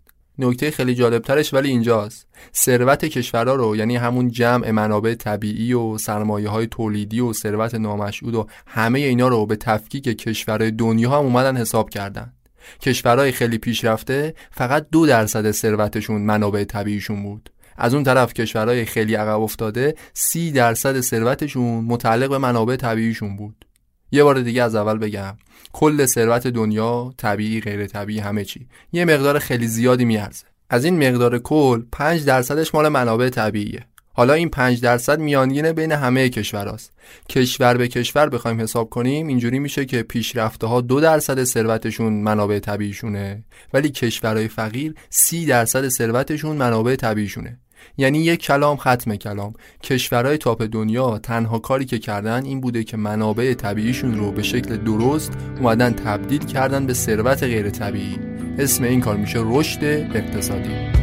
نکته 0.43 0.71
خیلی 0.71 0.95
جالبترش 0.95 1.53
ولی 1.53 1.69
اینجاست. 1.69 2.27
ثروت 2.55 3.05
کشورها 3.05 3.55
رو 3.55 3.75
یعنی 3.75 3.95
همون 3.95 4.31
جمع 4.31 4.71
منابع 4.71 5.15
طبیعی 5.15 5.73
و 5.73 5.97
سرمایه 5.97 6.49
های 6.49 6.67
تولیدی 6.67 7.19
و 7.19 7.33
ثروت 7.33 7.75
نامشهود 7.75 8.35
و 8.35 8.47
همه 8.67 8.99
اینا 8.99 9.27
رو 9.27 9.45
به 9.45 9.55
تفکیک 9.55 10.03
کشورهای 10.03 10.71
دنیا 10.71 11.09
هم 11.09 11.25
اومدن 11.25 11.57
حساب 11.57 11.89
کردن. 11.89 12.33
کشورهای 12.81 13.31
خیلی 13.31 13.57
پیشرفته 13.57 14.35
فقط 14.51 14.87
دو 14.91 15.05
درصد 15.05 15.51
ثروتشون 15.51 16.21
منابع 16.21 16.63
طبیعیشون 16.63 17.23
بود. 17.23 17.49
از 17.77 17.93
اون 17.93 18.03
طرف 18.03 18.33
کشورهای 18.33 18.85
خیلی 18.85 19.15
عقب 19.15 19.41
افتاده 19.41 19.95
سی 20.13 20.51
درصد 20.51 20.99
ثروتشون 21.01 21.83
متعلق 21.85 22.29
به 22.29 22.37
منابع 22.37 22.75
طبیعیشون 22.75 23.37
بود. 23.37 23.65
یه 24.11 24.23
بار 24.23 24.41
دیگه 24.41 24.63
از 24.63 24.75
اول 24.75 24.97
بگم 24.97 25.37
کل 25.73 26.05
ثروت 26.05 26.47
دنیا 26.47 27.13
طبیعی 27.17 27.61
غیر 27.61 27.87
طبیعی 27.87 28.19
همه 28.19 28.45
چی. 28.45 28.67
یه 28.91 29.05
مقدار 29.05 29.39
خیلی 29.39 29.67
زیادی 29.67 30.05
میارزه. 30.05 30.45
از 30.69 30.85
این 30.85 31.09
مقدار 31.09 31.39
کل 31.39 31.81
5 31.91 32.25
درصدش 32.25 32.75
مال 32.75 32.87
منابع 32.87 33.29
طبیعیه. 33.29 33.85
حالا 34.13 34.33
این 34.33 34.49
5 34.49 34.81
درصد 34.81 35.19
میانگینه 35.19 35.73
بین 35.73 35.91
همه 35.91 36.29
کشوراست 36.29 36.91
کشور 37.29 37.77
به 37.77 37.87
کشور 37.87 38.29
بخوایم 38.29 38.61
حساب 38.61 38.89
کنیم 38.89 39.27
اینجوری 39.27 39.59
میشه 39.59 39.85
که 39.85 40.03
پیشرفته 40.03 40.67
ها 40.67 40.81
دو 40.81 40.99
درصد 40.99 41.43
ثروتشون 41.43 42.13
منابع 42.13 42.59
طبیعیشونه 42.59 43.43
ولی 43.73 43.89
کشورهای 43.89 44.47
فقیر 44.47 44.95
سی 45.09 45.45
درصد 45.45 45.87
ثروتشون 45.87 46.57
منابع 46.57 46.95
طبیعیشونه. 46.95 47.59
یعنی 47.97 48.19
یک 48.19 48.41
کلام 48.41 48.77
ختم 48.77 49.15
کلام. 49.15 49.53
کشورهای 49.83 50.37
تاپ 50.37 50.63
دنیا 50.71 51.19
تنها 51.19 51.59
کاری 51.59 51.85
که 51.85 51.99
کردن 51.99 52.45
این 52.45 52.61
بوده 52.61 52.83
که 52.83 52.97
منابع 52.97 53.53
طبیعیشون 53.53 54.17
رو 54.17 54.31
به 54.31 54.43
شکل 54.43 54.77
درست 54.77 55.31
اومدن 55.57 55.93
تبدیل 55.93 56.45
کردن 56.45 56.85
به 56.85 56.93
ثروت 56.93 57.43
غیر 57.43 57.69
طبیعی. 57.69 58.19
اسم 58.59 58.83
این 58.83 59.01
کار 59.01 59.17
میشه 59.17 59.39
رشد 59.43 59.83
اقتصادی. 59.83 61.00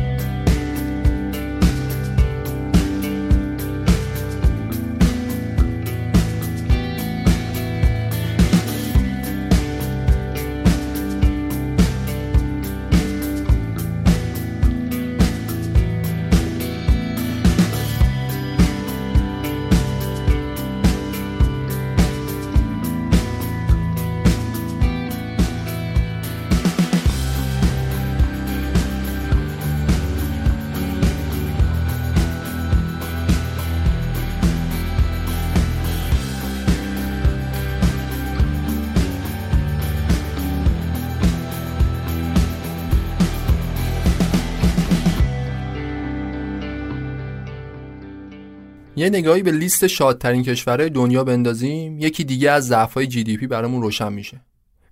نگاهی 49.11 49.43
به 49.43 49.53
لیست 49.53 49.87
شادترین 49.87 50.43
کشورهای 50.43 50.91
دنیا 50.91 51.25
بندازیم 51.25 51.99
یکی 51.99 52.25
دیگه 52.25 52.51
از 52.51 52.67
ضعف‌های 52.67 53.07
GDP 53.07 53.47
برامون 53.47 53.83
روشن 53.83 54.13
میشه. 54.13 54.41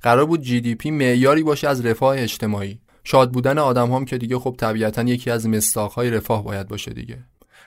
قرار 0.02 0.26
بود 0.26 0.42
GDP 0.42 0.90
معیاری 0.90 1.42
باشه 1.42 1.68
از 1.68 1.86
رفاه 1.86 2.18
اجتماعی. 2.18 2.80
شاد 3.04 3.32
بودن 3.32 3.58
آدم 3.58 3.92
هم 3.92 4.04
که 4.04 4.18
دیگه 4.18 4.38
خب 4.38 4.54
طبیعتا 4.58 5.02
یکی 5.02 5.30
از 5.30 5.48
مصداقهای 5.48 6.10
رفاه 6.10 6.44
باید 6.44 6.68
باشه 6.68 6.90
دیگه. 6.90 7.18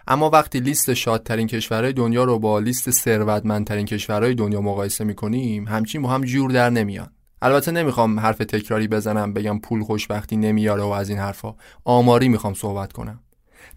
اما 0.07 0.29
وقتی 0.29 0.59
لیست 0.59 0.93
شادترین 0.93 1.47
کشورهای 1.47 1.93
دنیا 1.93 2.23
رو 2.23 2.39
با 2.39 2.59
لیست 2.59 2.91
ثروتمندترین 2.91 3.85
کشورهای 3.85 4.33
دنیا 4.33 4.61
مقایسه 4.61 5.03
می‌کنیم 5.03 5.67
همچین 5.67 6.01
با 6.01 6.09
هم 6.09 6.23
جور 6.23 6.51
در 6.51 6.69
نمیان. 6.69 7.09
البته 7.41 7.71
نمی‌خوام 7.71 8.19
حرف 8.19 8.37
تکراری 8.37 8.87
بزنم 8.87 9.33
بگم 9.33 9.59
پول 9.59 9.83
خوشبختی 9.83 10.37
نمیاره 10.37 10.83
و 10.83 10.87
از 10.87 11.09
این 11.09 11.17
حرفا. 11.17 11.55
آماری 11.85 12.29
می‌خوام 12.29 12.53
صحبت 12.53 12.93
کنم. 12.93 13.19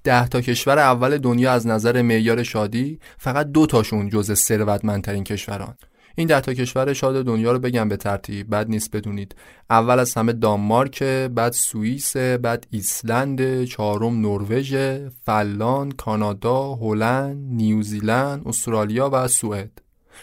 ده 0.05 0.29
تا 0.29 0.41
کشور 0.41 0.79
اول 0.79 1.19
دنیا 1.19 1.53
از 1.53 1.67
نظر 1.67 2.03
معیار 2.03 2.43
شادی 2.43 2.99
فقط 3.19 3.47
دو 3.47 3.67
تاشون 3.67 4.09
جزء 4.09 4.33
ثروتمندترین 4.35 5.25
کشوران. 5.25 5.75
این 6.15 6.29
ده 6.29 6.41
تا 6.41 6.55
کشور 6.55 6.93
شاد 6.93 7.25
دنیا 7.25 7.53
رو 7.53 7.59
بگم 7.59 7.89
به 7.89 7.97
ترتیب 7.97 8.55
بد 8.55 8.69
نیست 8.69 8.97
بدونید. 8.97 9.35
اول 9.71 9.99
از 9.99 10.15
همه 10.15 10.33
دانمارک 10.33 11.03
بعد 11.03 11.53
سوئیس 11.53 12.17
بعد 12.17 12.67
ایسلند 12.71 13.65
چهارم 13.65 14.21
نروژ 14.21 14.77
فنلاند 15.25 15.93
کانادا 15.93 16.75
هلند 16.75 17.37
نیوزیلند 17.53 18.49
استرالیا 18.49 19.11
و 19.13 19.29
سوئد. 19.29 19.71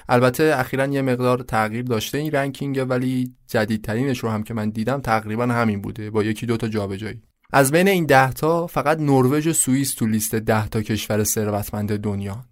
البته 0.10 0.54
اخیرا 0.58 0.86
یه 0.86 1.02
مقدار 1.02 1.40
تغییر 1.40 1.84
داشته 1.86 2.18
این 2.18 2.32
ranking 2.32 2.86
ولی 2.90 3.34
جدیدترینش 3.48 4.20
رو 4.20 4.30
هم 4.30 4.44
که 4.44 4.54
من 4.54 4.70
دیدم 4.70 5.02
تقریبا 5.02 5.46
همین 5.46 5.82
بوده 5.82 6.10
با 6.12 6.24
یکی 6.24 6.46
دوتا 6.46 6.68
جابجایی. 6.68 7.22
از 7.54 7.72
بین 7.72 7.88
این 7.88 8.06
ده 8.06 8.34
تا 8.34 8.68
فقط 8.68 9.00
نروژ 9.00 9.48
و 9.48 9.54
سوئیس 9.54 9.94
تو 9.94 10.06
لیست 10.06 10.36
ده 10.36 10.68
تا 10.68 10.82
کشور 10.82 11.24
ثروتمند 11.24 11.98
دنیا. 11.98 12.46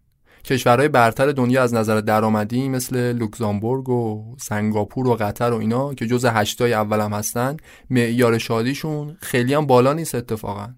کشورهای 0.45 0.87
برتر 0.87 1.31
دنیا 1.31 1.63
از 1.63 1.73
نظر 1.73 2.01
درآمدی 2.01 2.69
مثل 2.69 3.11
لوکزامبورگ 3.11 3.89
و 3.89 4.35
سنگاپور 4.39 5.07
و 5.07 5.15
قطر 5.15 5.51
و 5.51 5.57
اینا 5.57 5.93
که 5.93 6.07
جز 6.07 6.25
هشتای 6.25 6.73
اول 6.73 6.99
هم 6.99 7.13
هستن 7.13 7.57
معیار 7.89 8.37
شادیشون 8.37 9.17
خیلی 9.21 9.53
هم 9.53 9.65
بالا 9.65 9.93
نیست 9.93 10.15
اتفاقا. 10.15 10.69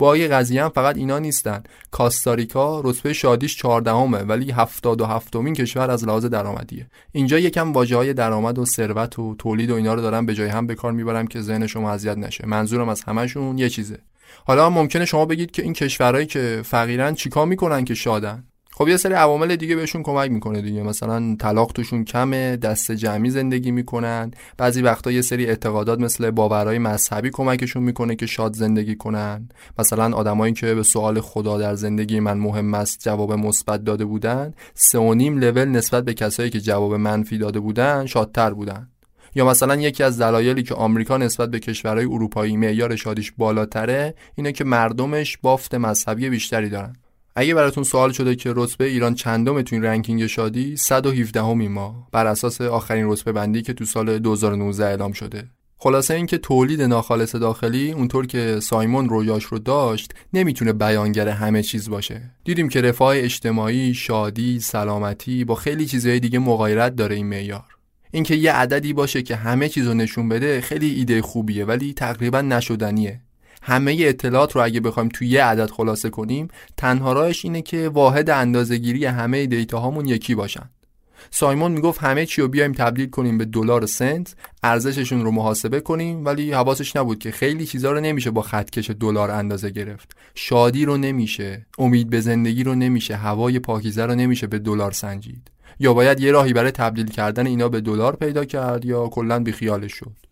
با 0.00 0.16
یه 0.16 0.28
قضیه 0.28 0.64
هم 0.64 0.68
فقط 0.68 0.96
اینا 0.96 1.18
نیستن. 1.18 1.62
کاستاریکا 1.90 2.80
رتبه 2.80 3.12
شادیش 3.12 3.56
14 3.56 3.90
همه 3.90 4.18
ولی 4.18 4.50
77 4.50 5.36
مین 5.36 5.54
کشور 5.54 5.90
از 5.90 6.04
لحاظ 6.04 6.24
درآمدیه. 6.24 6.86
اینجا 7.12 7.38
یکم 7.38 7.72
واژه 7.72 7.96
های 7.96 8.14
درآمد 8.14 8.58
و 8.58 8.64
ثروت 8.64 9.18
و 9.18 9.34
تولید 9.34 9.70
و 9.70 9.74
اینا 9.74 9.94
رو 9.94 10.00
دارم 10.00 10.26
به 10.26 10.34
جای 10.34 10.48
هم 10.48 10.66
به 10.66 10.74
کار 10.74 10.92
می‌برم 10.92 11.26
که 11.26 11.40
ذهن 11.40 11.66
شما 11.66 11.90
اذیت 11.90 12.18
نشه. 12.18 12.46
منظورم 12.46 12.88
از 12.88 13.02
همشون 13.02 13.58
یه 13.58 13.68
چیزه. 13.68 13.98
حالا 14.44 14.70
ممکنه 14.70 15.04
شما 15.04 15.24
بگید 15.24 15.50
که 15.50 15.62
این 15.62 15.72
کشورهایی 15.72 16.26
که 16.26 16.62
فقیرن 16.64 17.14
چیکار 17.14 17.46
می‌کنن 17.46 17.84
که 17.84 17.94
شادن؟ 17.94 18.44
خب 18.80 18.88
یه 18.88 18.96
سری 18.96 19.14
عوامل 19.14 19.56
دیگه 19.56 19.76
بهشون 19.76 20.02
کمک 20.02 20.30
می‌کنه 20.30 20.62
دیگه. 20.62 20.82
مثلا 20.82 21.36
طلاق 21.38 21.72
توشون 21.72 22.04
کمه 22.04 22.56
دست 22.56 22.92
جمعی 22.92 23.30
زندگی 23.30 23.70
می‌کنن. 23.70 24.30
بعضی 24.56 24.82
وقتا 24.82 25.10
یه 25.10 25.22
سری 25.22 25.46
اعتقادات 25.46 26.00
مثل 26.00 26.30
باورهای 26.30 26.78
مذهبی 26.78 27.30
کمکشون 27.32 27.82
می‌کنه 27.82 28.16
که 28.16 28.26
شاد 28.26 28.54
زندگی 28.54 28.96
کنن. 28.96 29.48
مثلا 29.78 30.16
آدمایی 30.16 30.52
که 30.52 30.74
به 30.74 30.82
سوال 30.82 31.20
خدا 31.20 31.58
در 31.58 31.74
زندگی 31.74 32.20
من 32.20 32.38
مهم 32.38 32.74
است 32.74 33.00
جواب 33.00 33.32
مثبت 33.32 33.84
داده 33.84 34.04
بودن 34.04 34.54
سه 34.74 34.98
و 34.98 35.14
نیم 35.14 35.38
لول 35.38 35.68
نسبت 35.68 36.04
به 36.04 36.14
کسایی 36.14 36.50
که 36.50 36.60
جواب 36.60 36.94
منفی 36.94 37.38
داده 37.38 37.60
بودن 37.60 38.06
شادتر 38.06 38.50
بودن. 38.50 38.88
یا 39.34 39.46
مثلا 39.46 39.76
یکی 39.76 40.02
از 40.02 40.20
دلایلی 40.20 40.62
که 40.62 40.74
آمریکا 40.74 41.16
نسبت 41.16 41.50
به 41.50 41.58
کشورهای 41.58 42.04
اروپایی 42.04 42.56
معیار 42.56 42.96
شادیش 42.96 43.32
بالاتره 43.38 44.14
اینه 44.34 44.52
که 44.52 44.64
مردمش 44.64 45.38
بافت 45.42 45.74
مذهبی 45.74 46.30
بیشتری 46.30 46.68
دارن. 46.68 46.96
اگه 47.34 47.54
براتون 47.54 47.84
سوال 47.84 48.12
شده 48.12 48.36
که 48.36 48.52
رتبه 48.56 48.84
ایران 48.84 49.14
چندم 49.14 49.62
تو 49.62 49.76
این 49.76 49.84
رنکینگ 49.84 50.26
شادی 50.26 50.76
117 50.76 51.42
همی 51.42 51.68
ما 51.68 52.08
بر 52.12 52.26
اساس 52.26 52.60
آخرین 52.60 53.10
رتبه 53.10 53.32
بندی 53.32 53.62
که 53.62 53.72
تو 53.72 53.84
سال 53.84 54.18
2019 54.18 54.84
اعلام 54.84 55.12
شده. 55.12 55.44
خلاصه 55.82 56.14
اینکه 56.14 56.38
تولید 56.38 56.82
ناخالص 56.82 57.34
داخلی 57.34 57.92
اونطور 57.92 58.26
که 58.26 58.60
سایمون 58.60 59.08
رویاش 59.08 59.44
رو 59.44 59.58
داشت 59.58 60.12
نمی‌تونه 60.32 60.72
بیانگر 60.72 61.28
همه 61.28 61.62
چیز 61.62 61.90
باشه. 61.90 62.30
دیدیم 62.44 62.68
که 62.68 62.80
رفاه 62.80 63.16
اجتماعی 63.16 63.94
شادی 63.94 64.60
سلامتی 64.60 65.44
با 65.44 65.54
خیلی 65.54 65.86
چیزهای 65.86 66.20
دیگه 66.20 66.38
مغایرت 66.38 66.96
داره 66.96 67.16
این 67.16 67.26
معیار. 67.26 67.64
اینکه 68.10 68.34
یه 68.34 68.52
عددی 68.52 68.92
باشه 68.92 69.22
که 69.22 69.36
همه 69.36 69.68
چیز 69.68 69.86
رو 69.86 69.94
نشون 69.94 70.28
بده 70.28 70.60
خیلی 70.60 70.94
ایده 70.94 71.22
خوبیه 71.22 71.64
ولی 71.64 71.92
تقریبا 71.92 72.40
نشدنیه. 72.40 73.20
همه 73.62 73.96
اطلاعات 74.00 74.52
رو 74.52 74.64
اگه 74.64 74.80
بخوایم 74.80 75.08
توی 75.08 75.28
یه 75.28 75.44
عدد 75.44 75.70
خلاصه 75.70 76.10
کنیم 76.10 76.48
تنها 76.76 77.12
راهش 77.12 77.44
اینه 77.44 77.62
که 77.62 77.88
واحد 77.88 78.30
اندازهگیری 78.30 79.04
همه 79.04 79.46
دیتاهامون 79.46 80.08
یکی 80.08 80.34
باشن. 80.34 80.70
سایمون 81.30 81.72
می‌گفت 81.72 82.00
همه 82.00 82.26
چی 82.26 82.42
رو 82.42 82.48
بیایم 82.48 82.72
تبدیل 82.72 83.10
کنیم 83.10 83.38
به 83.38 83.44
دلار 83.44 83.86
سنت 83.86 84.34
ارزششون 84.62 85.24
رو 85.24 85.30
محاسبه 85.30 85.80
کنیم 85.80 86.24
ولی 86.24 86.52
حواسش 86.52 86.96
نبود 86.96 87.18
که 87.18 87.30
خیلی 87.30 87.66
چیزا 87.66 87.92
رو 87.92 88.00
نمیشه 88.00 88.30
با 88.30 88.42
خطکش 88.42 88.90
دلار 88.90 89.30
اندازه 89.30 89.70
گرفت. 89.70 90.16
شادی 90.34 90.84
رو 90.84 90.96
نمیشه 90.96 91.66
امید 91.78 92.10
به 92.10 92.20
زندگی 92.20 92.64
رو 92.64 92.74
نمیشه 92.74 93.16
هوای 93.16 93.58
پاکیزه 93.58 94.06
رو 94.06 94.14
نمیشه 94.14 94.46
به 94.46 94.58
دلار 94.58 94.92
سنجید. 94.92 95.50
یا 95.80 95.94
باید 95.94 96.20
یه 96.20 96.32
راهی 96.32 96.52
برای 96.52 96.70
تبدیل 96.70 97.06
کردن 97.06 97.46
اینا 97.46 97.68
به 97.68 97.80
دلار 97.80 98.16
پیدا 98.16 98.44
کرد 98.44 98.84
یا 98.84 99.08
کلا 99.08 99.38
بیخیالش 99.38 99.92
شد. 99.92 100.29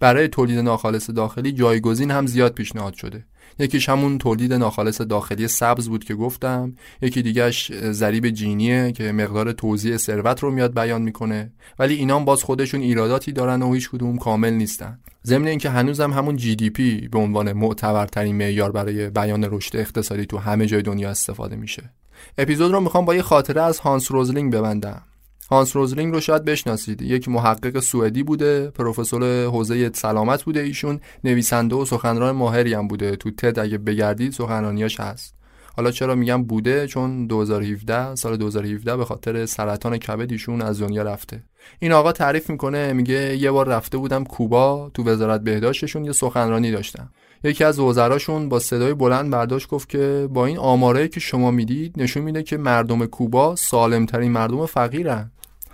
برای 0.00 0.28
تولید 0.28 0.58
ناخالص 0.58 1.10
داخلی 1.10 1.52
جایگزین 1.52 2.10
هم 2.10 2.26
زیاد 2.26 2.52
پیشنهاد 2.52 2.94
شده. 2.94 3.24
یکیش 3.58 3.88
همون 3.88 4.18
تولید 4.18 4.52
ناخالص 4.52 5.00
داخلی 5.00 5.48
سبز 5.48 5.88
بود 5.88 6.04
که 6.04 6.14
گفتم. 6.14 6.74
یکی 7.02 7.22
دیگهش 7.22 7.72
ضریب 7.72 8.30
جینیه 8.30 8.92
که 8.92 9.12
مقدار 9.12 9.52
توزیع 9.52 9.96
ثروت 9.96 10.40
رو 10.40 10.50
میاد 10.50 10.74
بیان 10.74 11.02
می‌کنه. 11.02 11.52
ولی 11.78 11.94
اینام 11.94 12.24
باز 12.24 12.42
خودشون 12.42 12.80
ایراداتی 12.80 13.32
دارن 13.32 13.62
و 13.62 13.74
هیچ 13.74 13.90
کدوم 13.90 14.18
کامل 14.18 14.52
نیستن. 14.52 14.98
ضمن 15.24 15.46
اینکه 15.46 15.70
هنوزم 15.70 16.12
همون 16.12 16.36
جی 16.36 16.56
دی 16.56 16.70
پی 16.70 17.08
به 17.08 17.18
عنوان 17.18 17.52
معتبرترین 17.52 18.36
معیار 18.36 18.72
برای 18.72 19.10
بیان 19.10 19.44
رشد 19.50 19.76
اقتصادی 19.76 20.26
تو 20.26 20.38
همه 20.38 20.66
جای 20.66 20.82
دنیا 20.82 21.10
استفاده 21.10 21.56
میشه. 21.56 21.92
اپیزود 22.38 22.72
رو 22.72 22.80
می‌خوام 22.80 23.04
با 23.04 23.14
یه 23.14 23.22
خاطره 23.22 23.62
از 23.62 23.78
هانس 23.78 24.12
روزلینگ 24.12 24.52
ببندم. 24.52 25.02
هانس 25.50 25.76
روزلینگ 25.76 26.14
رو 26.14 26.20
شاید 26.20 26.44
بشناسید. 26.44 27.02
یک 27.02 27.28
محقق 27.28 27.80
سوئدی 27.80 28.22
بوده 28.22 28.70
پروفسور 28.70 29.44
حوزه 29.44 29.90
سلامت 29.94 30.42
بوده 30.42 30.60
ایشون. 30.60 31.00
نویسنده 31.24 31.76
و 31.76 31.84
سخنران 31.84 32.36
ماهری 32.36 32.74
هم 32.74 32.88
بوده. 32.88 33.16
تو 33.16 33.30
تد 33.30 33.58
اگه 33.58 33.78
بگردید 33.78 34.32
سخنرانیاش 34.32 35.00
هست. 35.00 35.34
حالا 35.76 35.90
چرا 35.90 36.14
میگم 36.14 36.42
بوده؟ 36.42 36.86
چون 36.86 37.26
2017 37.26 38.14
سال 38.14 38.36
2017 38.36 38.96
به 38.96 39.04
خاطر 39.04 39.46
سرطان 39.46 39.98
کبد 39.98 40.32
ایشون 40.32 40.62
از 40.62 40.82
دنیا 40.82 41.02
رفته. 41.02 41.42
این 41.78 41.92
آقا 41.92 42.12
تعریف 42.12 42.50
می‌کنه 42.50 42.92
میگه 42.92 43.36
یه 43.36 43.50
بار 43.50 43.68
رفته 43.68 43.98
بودم 43.98 44.24
کوبا 44.24 44.90
تو 44.94 45.04
وزارت 45.04 45.40
بهداشتشون 45.40 46.04
یه 46.04 46.12
سخنرانی 46.12 46.70
داشتم. 46.70 47.10
یکی 47.44 47.64
از 47.64 47.78
وزراشون 47.78 48.48
با 48.48 48.58
صدای 48.58 48.94
بلند 48.94 49.30
برداشت 49.30 49.68
گفت 49.68 49.88
که 49.88 50.28
با 50.30 50.46
این 50.46 50.58
آمارایی 50.58 51.08
که 51.08 51.20
شما 51.20 51.50
می‌دید 51.50 51.94
نشون 51.96 52.22
میده 52.22 52.42
که 52.42 52.56
مردم 52.56 53.06
کوبا 53.06 53.56
سالمترین 53.56 54.32
مردم 54.32 54.66
فقیرن. 54.66 55.30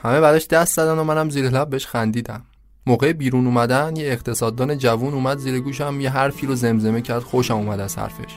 همه 0.06 0.20
بعدش 0.20 0.46
دست 0.46 0.76
زدن 0.76 0.98
و 0.98 1.04
منم 1.04 1.30
زیر 1.30 1.48
لب 1.48 1.70
بهش 1.70 1.86
خندیدم. 1.86 2.42
موقع 2.86 3.12
بیرون 3.12 3.46
اومدن 3.46 3.96
یه 3.96 4.12
اقتصاددان 4.12 4.78
جوون 4.78 5.14
اومد 5.14 5.38
زیر 5.38 5.60
گوشم 5.60 6.00
یه 6.00 6.10
حرفی 6.10 6.46
رو 6.46 6.54
زمزمه 6.54 7.00
کرد 7.00 7.22
خوشم 7.22 7.54
اومد 7.54 7.80
از 7.80 7.98
حرفش. 7.98 8.32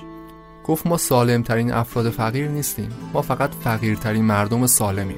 گفت 0.66 0.88
ما 0.88 0.98
سالمترین 0.98 1.72
افراد 1.72 2.10
فقیر 2.10 2.48
نیستیم 2.48 2.90
ما 3.14 3.22
فقط 3.22 3.50
فقیرترین 3.64 4.26
مردم 4.26 4.68
سالمیم. 4.68 5.18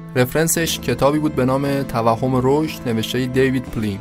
رفرنسش 0.15 0.79
کتابی 0.79 1.19
بود 1.19 1.35
به 1.35 1.45
نام 1.45 1.83
توهم 1.83 2.39
رشد 2.43 2.89
نوشته 2.89 3.25
دیوید 3.25 3.63
پلینگ. 3.63 3.99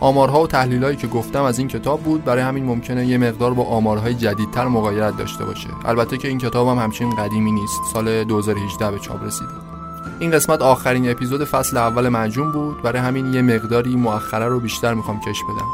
آمارها 0.00 0.42
و 0.42 0.46
تحلیلهایی 0.46 0.96
که 0.96 1.06
گفتم 1.06 1.42
از 1.42 1.58
این 1.58 1.68
کتاب 1.68 2.00
بود 2.00 2.24
برای 2.24 2.42
همین 2.42 2.64
ممکنه 2.64 3.06
یه 3.06 3.18
مقدار 3.18 3.54
با 3.54 3.64
آمارهای 3.64 4.14
جدیدتر 4.14 4.68
مقایرت 4.68 5.16
داشته 5.16 5.44
باشه. 5.44 5.68
البته 5.84 6.16
که 6.16 6.28
این 6.28 6.38
کتاب 6.38 6.68
هم 6.68 6.78
همچین 6.78 7.14
قدیمی 7.14 7.52
نیست. 7.52 7.80
سال 7.92 8.24
2018 8.24 8.90
به 8.90 8.98
چاپ 8.98 9.24
رسیده. 9.24 9.50
این 10.18 10.30
قسمت 10.30 10.62
آخرین 10.62 11.10
اپیزود 11.10 11.44
فصل 11.44 11.76
اول 11.76 12.08
معجون 12.08 12.52
بود. 12.52 12.82
برای 12.82 13.02
همین 13.02 13.34
یه 13.34 13.42
مقداری 13.42 13.96
مؤخره 13.96 14.48
رو 14.48 14.60
بیشتر 14.60 14.94
می‌خوام 14.94 15.20
کش 15.20 15.42
بدم. 15.42 15.66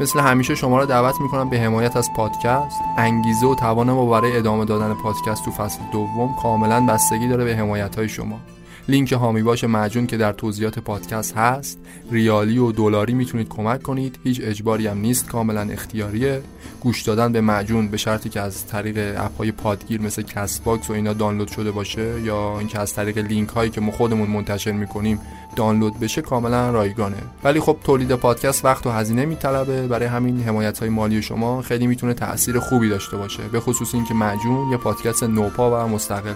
مثل 0.00 0.20
همیشه 0.20 0.54
شما 0.54 0.78
را 0.78 0.84
دعوت 0.84 1.20
می‌کنم 1.20 1.50
به 1.50 1.58
حمایت 1.58 1.96
از 1.96 2.08
پادکست. 2.16 2.76
انگیزه 2.98 3.46
و 3.46 3.54
توان 3.54 3.92
ما 3.92 4.06
برای 4.06 4.36
ادامه 4.36 4.64
دادن 4.64 4.94
پادکست 4.94 5.44
تو 5.44 5.50
فصل 5.50 5.80
دوم 5.92 6.34
کاملا 6.42 6.86
بستگی 6.86 7.28
داره 7.28 7.44
به 7.44 7.56
حمایت 7.56 7.96
های 7.96 8.08
شما. 8.08 8.40
لینک 8.88 9.12
حامی 9.12 9.42
باش 9.42 9.64
معجون 9.64 10.06
که 10.06 10.16
در 10.16 10.32
توضیحات 10.32 10.78
پادکست 10.78 11.36
هست. 11.36 11.78
ریالی 12.10 12.58
و 12.58 12.72
دلاری 12.72 13.14
می‌تونید 13.14 13.48
کمک 13.48 13.82
کنید. 13.82 14.18
هیچ 14.24 14.40
اجباری 14.44 14.86
هم 14.86 14.98
نیست 14.98 15.28
کاملا 15.28 15.60
اختیاریه. 15.60 16.42
گوش 16.80 17.02
دادن 17.02 17.32
به 17.32 17.40
معجون 17.40 17.88
به 17.88 17.96
شرطی 17.96 18.28
که 18.28 18.40
از 18.40 18.66
طریق 18.66 19.14
اپ 19.18 19.36
های 19.38 19.52
پادگیر 19.52 20.00
مثل 20.00 20.22
کست 20.22 20.64
باکس 20.64 20.90
و 20.90 20.92
اینا 20.92 21.12
دانلود 21.12 21.48
شده 21.48 21.70
باشه 21.70 22.20
یا 22.20 22.58
اینکه 22.58 22.78
از 22.78 22.94
طریق 22.94 23.18
لینک 23.18 23.48
هایی 23.48 23.70
که 23.70 23.80
ما 23.80 23.92
خودمون 23.92 24.30
منتشر 24.30 24.72
می‌کنیم 24.72 25.20
دانلود 25.56 26.00
بشه 26.00 26.22
کاملا 26.22 26.70
رایگانه. 26.70 27.16
ولی 27.44 27.60
خب 27.60 27.76
تولید 27.84 28.14
پادکست 28.14 28.64
وقت 28.64 28.86
و 28.86 28.90
هزینه 28.90 29.24
میطلبه. 29.24 29.86
برای 29.86 30.06
همین 30.06 30.42
حمایت 30.42 30.78
های 30.78 30.88
مالی 30.88 31.22
شما 31.22 31.62
خیلی 31.62 31.86
می‌تونه 31.86 32.14
تاثیر 32.14 32.58
خوبی 32.58 32.88
داشته 32.88 33.16
باشه. 33.16 33.42
به 33.52 33.60
خصوص 33.60 33.94
اینکه 33.94 34.14
معجون 34.14 34.70
یه 34.70 34.76
پادکست 34.76 35.22
نوپا 35.22 35.84
و 35.84 35.88
مستقله. 35.88 36.34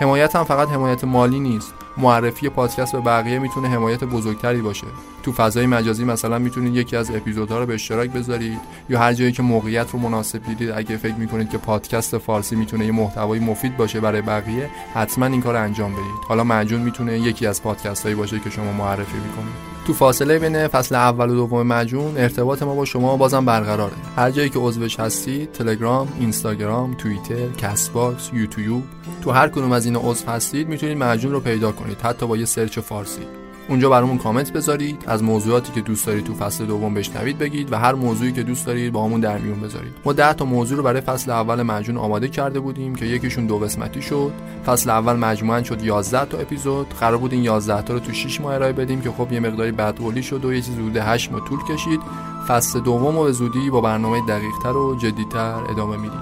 حمایت 0.00 0.36
هم 0.36 0.44
فقط 0.44 0.68
حمایت 0.68 1.04
مالی 1.04 1.40
نیست. 1.40 1.74
معرفی 1.96 2.48
پادکست 2.48 2.92
به 2.92 3.00
بقیه 3.00 3.38
می‌تونه 3.38 3.68
حمایت 3.68 4.04
بزرگتری 4.04 4.60
باشه. 4.60 4.86
تو 5.22 5.32
فضای 5.32 5.66
مجازی 5.66 6.04
مثلا 6.04 6.38
می‌تونید 6.38 6.76
یکی 6.76 6.96
از 6.96 7.10
اپیزودها 7.10 7.58
رو 7.58 7.66
به 7.66 7.74
اشتراک 7.74 8.10
بذارید 8.10 8.60
یا 8.88 8.98
هر 8.98 9.12
جایی 9.12 9.32
که 9.32 9.42
موقعیت 9.42 9.90
رو 9.90 9.98
مناسب 9.98 10.42
دیدید 10.46 10.70
اگه 10.70 10.96
فکر 10.96 11.14
می‌کنید 11.14 11.50
که 11.50 11.58
پادکست 11.58 12.18
فارسی 12.18 12.56
می‌تونه 12.56 12.86
یه 12.86 12.92
محتوای 12.92 13.40
مفید 13.40 13.76
باشه 13.76 14.00
برای 14.00 14.22
بقیه 14.22 14.70
حتما 14.94 15.26
این 15.26 15.42
کار 15.42 15.56
انجام 15.56 15.92
بدید. 15.92 16.24
حالا 16.28 16.44
معجون 16.44 16.80
می‌تونه 16.80 17.18
یکی 17.18 17.46
از 17.46 17.62
پادکست 17.62 18.02
هایی 18.02 18.14
باشه 18.14 18.38
که 18.38 18.50
شما 18.50 18.72
معرفی 18.72 19.16
می‌کنید. 19.16 19.69
تو 19.86 19.92
فاصله 19.92 20.38
بین 20.38 20.68
فصل 20.68 20.94
اول 20.94 21.30
و 21.30 21.34
دوم 21.34 21.66
معجون 21.66 22.16
ارتباط 22.16 22.62
ما 22.62 22.74
با 22.74 22.84
شما 22.84 23.16
بازم 23.16 23.44
برقراره. 23.44 23.92
هر 24.16 24.30
جایی 24.30 24.48
که 24.48 24.58
عضوش 24.58 25.00
هستید 25.00 25.52
تلگرام 25.52 26.08
اینستاگرام 26.20 26.94
توییتر 26.94 27.48
کست 27.48 27.92
باکس 27.92 28.30
یوتیوب 28.32 28.82
تو 29.22 29.30
هر 29.30 29.48
کدوم 29.48 29.72
از 29.72 29.86
این 29.86 29.96
عضو 29.96 30.26
هستید 30.26 30.68
می‌تونید 30.68 30.98
مجون 30.98 31.32
رو 31.32 31.40
پیدا 31.40 31.72
کنید 31.72 32.00
حتی 32.00 32.26
با 32.26 32.36
یه 32.36 32.44
سرچ 32.44 32.78
فارسی. 32.78 33.39
اونجا 33.70 33.90
برامون 33.90 34.18
کامنت 34.18 34.52
بذارید 34.52 35.04
از 35.06 35.22
موضوعاتی 35.22 35.72
که 35.72 35.80
دوست 35.80 36.06
دارید 36.06 36.24
تو 36.24 36.34
فصل 36.34 36.64
دوم 36.64 36.94
بشنوید 36.94 37.38
بگید 37.38 37.72
و 37.72 37.76
هر 37.76 37.94
موضوعی 37.94 38.32
که 38.32 38.42
دوست 38.42 38.66
دارید 38.66 38.92
با 38.92 39.04
همون 39.04 39.20
در 39.20 39.38
میون 39.38 39.60
بذارید. 39.60 39.92
ما 40.04 40.12
10 40.12 40.32
تا 40.32 40.44
موضوع 40.44 40.76
رو 40.76 40.82
برای 40.82 41.00
فصل 41.00 41.30
اول 41.30 41.62
مجون 41.62 41.96
آماده 41.96 42.28
کرده 42.28 42.60
بودیم 42.60 42.94
که 42.94 43.06
یکیشون 43.06 43.46
دو 43.46 43.58
قسمتی 43.58 44.02
شد. 44.02 44.32
فصل 44.66 44.90
اول 44.90 45.16
مجموعاً 45.16 45.62
شد 45.62 45.82
11 45.82 46.24
تا 46.24 46.38
اپیزود. 46.38 46.86
قرار 47.00 47.16
بود 47.16 47.32
این 47.32 47.42
11 47.44 47.82
تا 47.82 47.94
رو 47.94 48.00
تو 48.00 48.12
6 48.12 48.40
ماه 48.40 48.54
ارائه 48.54 48.72
بدیم 48.72 49.00
که 49.00 49.10
خب 49.10 49.32
یه 49.32 49.40
مقداری 49.40 49.72
بدقولی 49.72 50.22
شد 50.22 50.44
و 50.44 50.52
یه 50.52 50.60
چیز 50.60 50.74
حدود 50.74 50.96
8 50.96 51.32
ماه 51.32 51.48
طول 51.48 51.58
کشید. 51.64 52.00
فصل 52.48 52.80
دوم 52.80 53.18
و 53.18 53.24
به 53.24 53.32
زودی 53.32 53.70
با 53.70 53.80
برنامه 53.80 54.20
دقیقتر 54.28 54.76
و 54.76 54.96
جدیتر 54.96 55.60
ادامه 55.70 55.96
میدیم. 55.96 56.20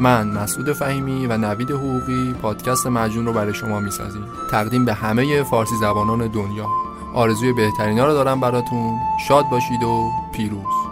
من 0.00 0.28
مسعود 0.28 0.72
فهیمی 0.72 1.26
و 1.26 1.36
نوید 1.36 1.70
حقوقی 1.70 2.34
پادکست 2.42 2.86
مجون 2.86 3.26
رو 3.26 3.32
برای 3.32 3.54
شما 3.54 3.80
می‌سازیم. 3.80 4.22
تقدیم 4.50 4.84
به 4.84 4.94
همه 4.94 5.42
فارسی 5.42 5.74
زبانان 5.80 6.26
دنیا. 6.26 6.66
آرزوی 7.14 7.52
بهترینا 7.52 8.06
رو 8.06 8.12
دارم 8.12 8.40
براتون. 8.40 8.98
شاد 9.28 9.48
باشید 9.48 9.82
و 9.82 10.10
پیروز. 10.32 10.87